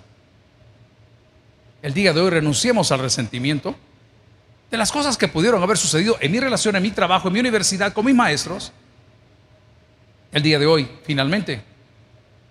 El 1.83 1.95
día 1.95 2.13
de 2.13 2.21
hoy 2.21 2.31
renunciemos 2.31 2.91
al 2.91 2.99
resentimiento 2.99 3.77
de 4.73 4.77
las 4.77 4.91
cosas 4.91 5.17
que 5.17 5.29
pudieron 5.29 5.63
haber 5.63 5.79
sucedido 5.79 6.17
en 6.21 6.33
mi 6.33 6.41
relación, 6.41 6.75
en 6.75 6.83
mi 6.83 6.91
trabajo, 6.91 7.29
en 7.29 7.35
mi 7.35 7.41
universidad, 7.41 7.93
con 7.93 8.07
mis 8.07 8.15
maestros. 8.17 8.73
El 10.33 10.43
día 10.43 10.59
de 10.59 10.67
hoy, 10.67 10.89
finalmente, 11.05 11.63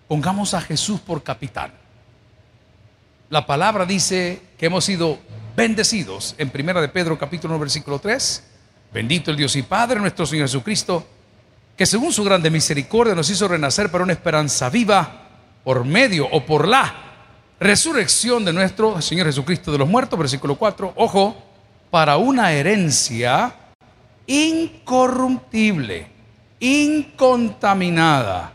pongamos 0.07 0.53
a 0.53 0.61
Jesús 0.61 0.99
por 0.99 1.23
capitán. 1.23 1.73
La 3.31 3.43
palabra 3.47 3.87
dice 3.87 4.39
que 4.55 4.67
hemos 4.67 4.85
sido 4.85 5.17
bendecidos 5.55 6.35
en 6.37 6.51
primera 6.51 6.79
de 6.79 6.89
Pedro 6.89 7.17
capítulo 7.17 7.55
1 7.55 7.59
versículo 7.59 7.97
3. 7.97 8.43
Bendito 8.93 9.31
el 9.31 9.37
Dios 9.37 9.55
y 9.55 9.63
Padre 9.63 9.99
nuestro 9.99 10.27
Señor 10.27 10.45
Jesucristo, 10.45 11.07
que 11.75 11.87
según 11.87 12.13
su 12.13 12.23
grande 12.23 12.51
misericordia 12.51 13.15
nos 13.15 13.31
hizo 13.31 13.47
renacer 13.47 13.89
para 13.89 14.03
una 14.03 14.13
esperanza 14.13 14.69
viva 14.69 15.29
por 15.63 15.83
medio 15.83 16.27
o 16.31 16.45
por 16.45 16.67
la 16.67 16.93
resurrección 17.59 18.45
de 18.45 18.53
nuestro 18.53 19.01
Señor 19.01 19.25
Jesucristo 19.25 19.71
de 19.71 19.79
los 19.79 19.89
muertos, 19.89 20.19
versículo 20.19 20.55
4. 20.55 20.93
Ojo, 20.97 21.35
para 21.89 22.17
una 22.17 22.51
herencia 22.51 23.55
incorruptible, 24.27 26.10
incontaminada 26.61 28.53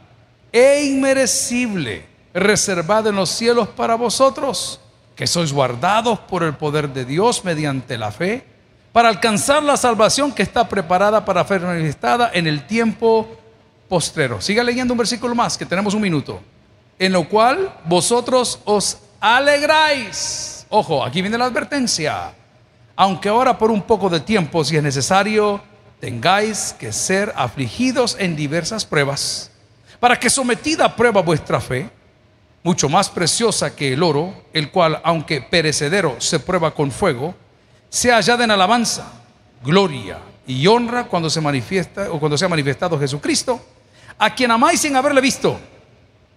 e 0.50 0.86
inmerecible, 0.86 2.06
reservada 2.32 3.10
en 3.10 3.16
los 3.16 3.28
cielos 3.28 3.68
para 3.68 3.94
vosotros 3.96 4.80
que 5.16 5.26
sois 5.26 5.52
guardados 5.52 6.18
por 6.20 6.42
el 6.42 6.54
poder 6.54 6.90
de 6.90 7.04
Dios 7.04 7.42
mediante 7.44 7.96
la 7.96 8.12
fe, 8.12 8.44
para 8.92 9.08
alcanzar 9.08 9.62
la 9.62 9.76
salvación 9.76 10.30
que 10.32 10.42
está 10.42 10.68
preparada 10.68 11.24
para 11.24 11.46
ser 11.46 11.62
manifestada 11.62 12.30
en 12.32 12.46
el 12.46 12.66
tiempo 12.66 13.26
postrero. 13.88 14.40
Siga 14.40 14.62
leyendo 14.62 14.92
un 14.92 14.98
versículo 14.98 15.34
más, 15.34 15.56
que 15.56 15.66
tenemos 15.66 15.94
un 15.94 16.02
minuto. 16.02 16.40
En 16.98 17.12
lo 17.12 17.28
cual 17.28 17.74
vosotros 17.84 18.60
os 18.64 18.98
alegráis. 19.20 20.66
Ojo, 20.68 21.04
aquí 21.04 21.22
viene 21.22 21.38
la 21.38 21.46
advertencia. 21.46 22.32
Aunque 22.94 23.28
ahora 23.28 23.56
por 23.58 23.70
un 23.70 23.82
poco 23.82 24.08
de 24.08 24.20
tiempo, 24.20 24.64
si 24.64 24.76
es 24.76 24.82
necesario, 24.82 25.60
tengáis 26.00 26.74
que 26.78 26.92
ser 26.92 27.32
afligidos 27.36 28.16
en 28.18 28.36
diversas 28.36 28.84
pruebas, 28.84 29.50
para 30.00 30.18
que 30.18 30.30
sometida 30.30 30.84
a 30.84 30.96
prueba 30.96 31.22
vuestra 31.22 31.60
fe, 31.60 31.90
mucho 32.62 32.88
más 32.88 33.08
preciosa 33.08 33.74
que 33.74 33.92
el 33.92 34.02
oro, 34.02 34.34
el 34.52 34.70
cual, 34.70 35.00
aunque 35.04 35.40
perecedero, 35.40 36.16
se 36.20 36.40
prueba 36.40 36.74
con 36.74 36.90
fuego, 36.90 37.34
sea 37.88 38.16
hallada 38.16 38.44
en 38.44 38.50
alabanza, 38.50 39.06
gloria 39.64 40.18
y 40.46 40.66
honra 40.66 41.04
cuando 41.04 41.30
se 41.30 41.40
manifiesta 41.40 42.10
o 42.10 42.20
cuando 42.20 42.36
sea 42.36 42.48
manifestado 42.48 42.98
Jesucristo, 42.98 43.60
a 44.18 44.34
quien 44.34 44.50
amáis 44.50 44.80
sin 44.80 44.96
haberle 44.96 45.20
visto, 45.20 45.58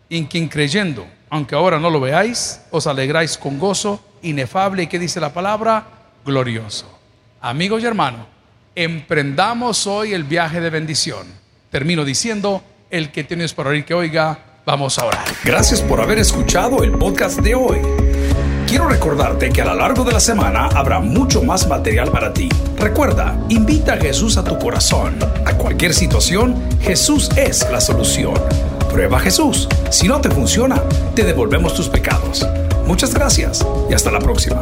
en 0.10 0.26
quien 0.26 0.47
creyendo, 0.47 1.05
aunque 1.30 1.55
ahora 1.55 1.80
no 1.80 1.89
lo 1.89 1.99
veáis, 1.99 2.62
os 2.72 2.88
alegráis 2.88 3.38
con 3.38 3.60
gozo 3.60 4.03
inefable 4.22 4.84
y 4.84 4.88
que 4.88 4.99
dice 4.99 5.20
la 5.20 5.34
palabra 5.34 5.86
glorioso. 6.26 6.88
Amigos 7.41 7.82
y 7.84 7.86
hermanos, 7.86 8.26
emprendamos 8.80 9.88
hoy 9.88 10.14
el 10.14 10.24
viaje 10.24 10.62
de 10.62 10.70
bendición. 10.70 11.28
Termino 11.70 12.06
diciendo, 12.06 12.64
el 12.90 13.12
que 13.12 13.26
tienes 13.26 13.54
por 13.54 13.68
oír 13.68 13.84
que 13.84 13.94
oiga, 13.94 14.40
vamos 14.66 14.98
a 14.98 15.06
orar. 15.06 15.26
Gracias 15.44 15.82
por 15.82 16.00
haber 16.00 16.18
escuchado 16.18 16.82
el 16.82 16.94
podcast 16.94 17.40
de 17.40 17.56
hoy. 17.56 17.80
Quiero 18.68 18.88
recordarte 18.88 19.50
que 19.50 19.62
a 19.62 19.66
lo 19.66 19.76
largo 19.76 20.06
de 20.06 20.14
la 20.14 20.22
semana 20.22 20.68
habrá 20.68 21.02
mucho 21.02 21.44
más 21.44 21.68
material 21.68 22.10
para 22.10 22.34
ti. 22.34 22.48
Recuerda, 22.78 23.38
invita 23.50 23.96
a 23.96 23.98
Jesús 23.98 24.38
a 24.38 24.46
tu 24.46 24.58
corazón. 24.58 25.20
A 25.46 25.58
cualquier 25.58 25.94
situación, 25.94 26.56
Jesús 26.82 27.30
es 27.36 27.70
la 27.70 27.82
solución. 27.82 28.36
Prueba 28.90 29.20
Jesús. 29.20 29.68
Si 29.92 30.08
no 30.08 30.22
te 30.22 30.30
funciona, 30.30 30.82
te 31.16 31.26
devolvemos 31.26 31.74
tus 31.74 31.90
pecados. 31.90 32.48
Muchas 32.86 33.14
gracias 33.14 33.66
y 33.90 33.94
hasta 33.94 34.10
la 34.10 34.20
próxima. 34.20 34.62